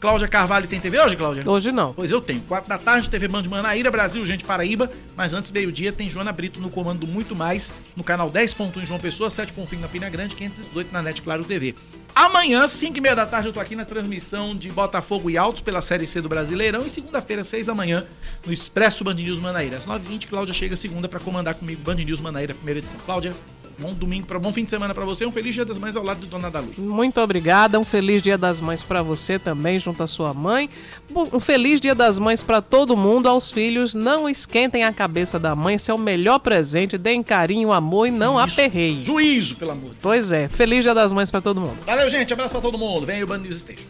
[0.00, 1.42] Cláudia Carvalho tem TV hoje, Cláudia?
[1.46, 1.94] Hoje não.
[1.94, 2.40] Pois eu tenho.
[2.42, 4.90] Quatro da tarde, TV Band Manaíra, Brasil, gente Paraíba.
[5.16, 8.86] Mas antes, meio-dia, tem Joana Brito no comando do Muito Mais, no canal 10.1 em
[8.86, 11.74] João Pessoa, 7.1 na Pina Grande, 518 na NET Claro TV.
[12.14, 15.62] Amanhã, 5 e meia da tarde, eu tô aqui na transmissão de Botafogo e Altos
[15.62, 16.84] pela Série C do Brasileirão.
[16.84, 18.06] E segunda-feira, 6 da manhã,
[18.46, 19.78] no Expresso Band News Manaíra.
[19.78, 22.98] Às 9h20, Cláudia chega segunda pra comandar comigo Band News Manaíra, primeira edição.
[23.04, 23.34] Cláudia,
[23.78, 25.26] bom domingo, pra, bom fim de semana pra você.
[25.26, 26.78] Um feliz Dia das Mães ao lado do Dona da Luz.
[26.78, 27.78] Muito obrigada.
[27.78, 30.68] Um feliz Dia das Mães para você também, junto à sua mãe.
[31.14, 33.94] Um feliz Dia das Mães para todo mundo, aos filhos.
[33.94, 36.98] Não esquentem a cabeça da mãe, esse é o melhor presente.
[36.98, 39.04] Deem carinho, amor e não aperreiem.
[39.04, 39.90] Juízo, pelo amor.
[40.00, 40.48] Pois é.
[40.48, 41.78] Feliz Dia das Mães para todo mundo.
[41.84, 42.32] Valeu, gente.
[42.32, 43.06] Abraço pra todo mundo.
[43.06, 43.86] Vem aí o Band News Station.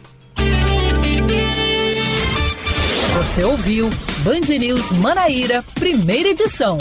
[3.17, 3.89] Você ouviu
[4.19, 6.77] Band News Manaíra, primeira edição.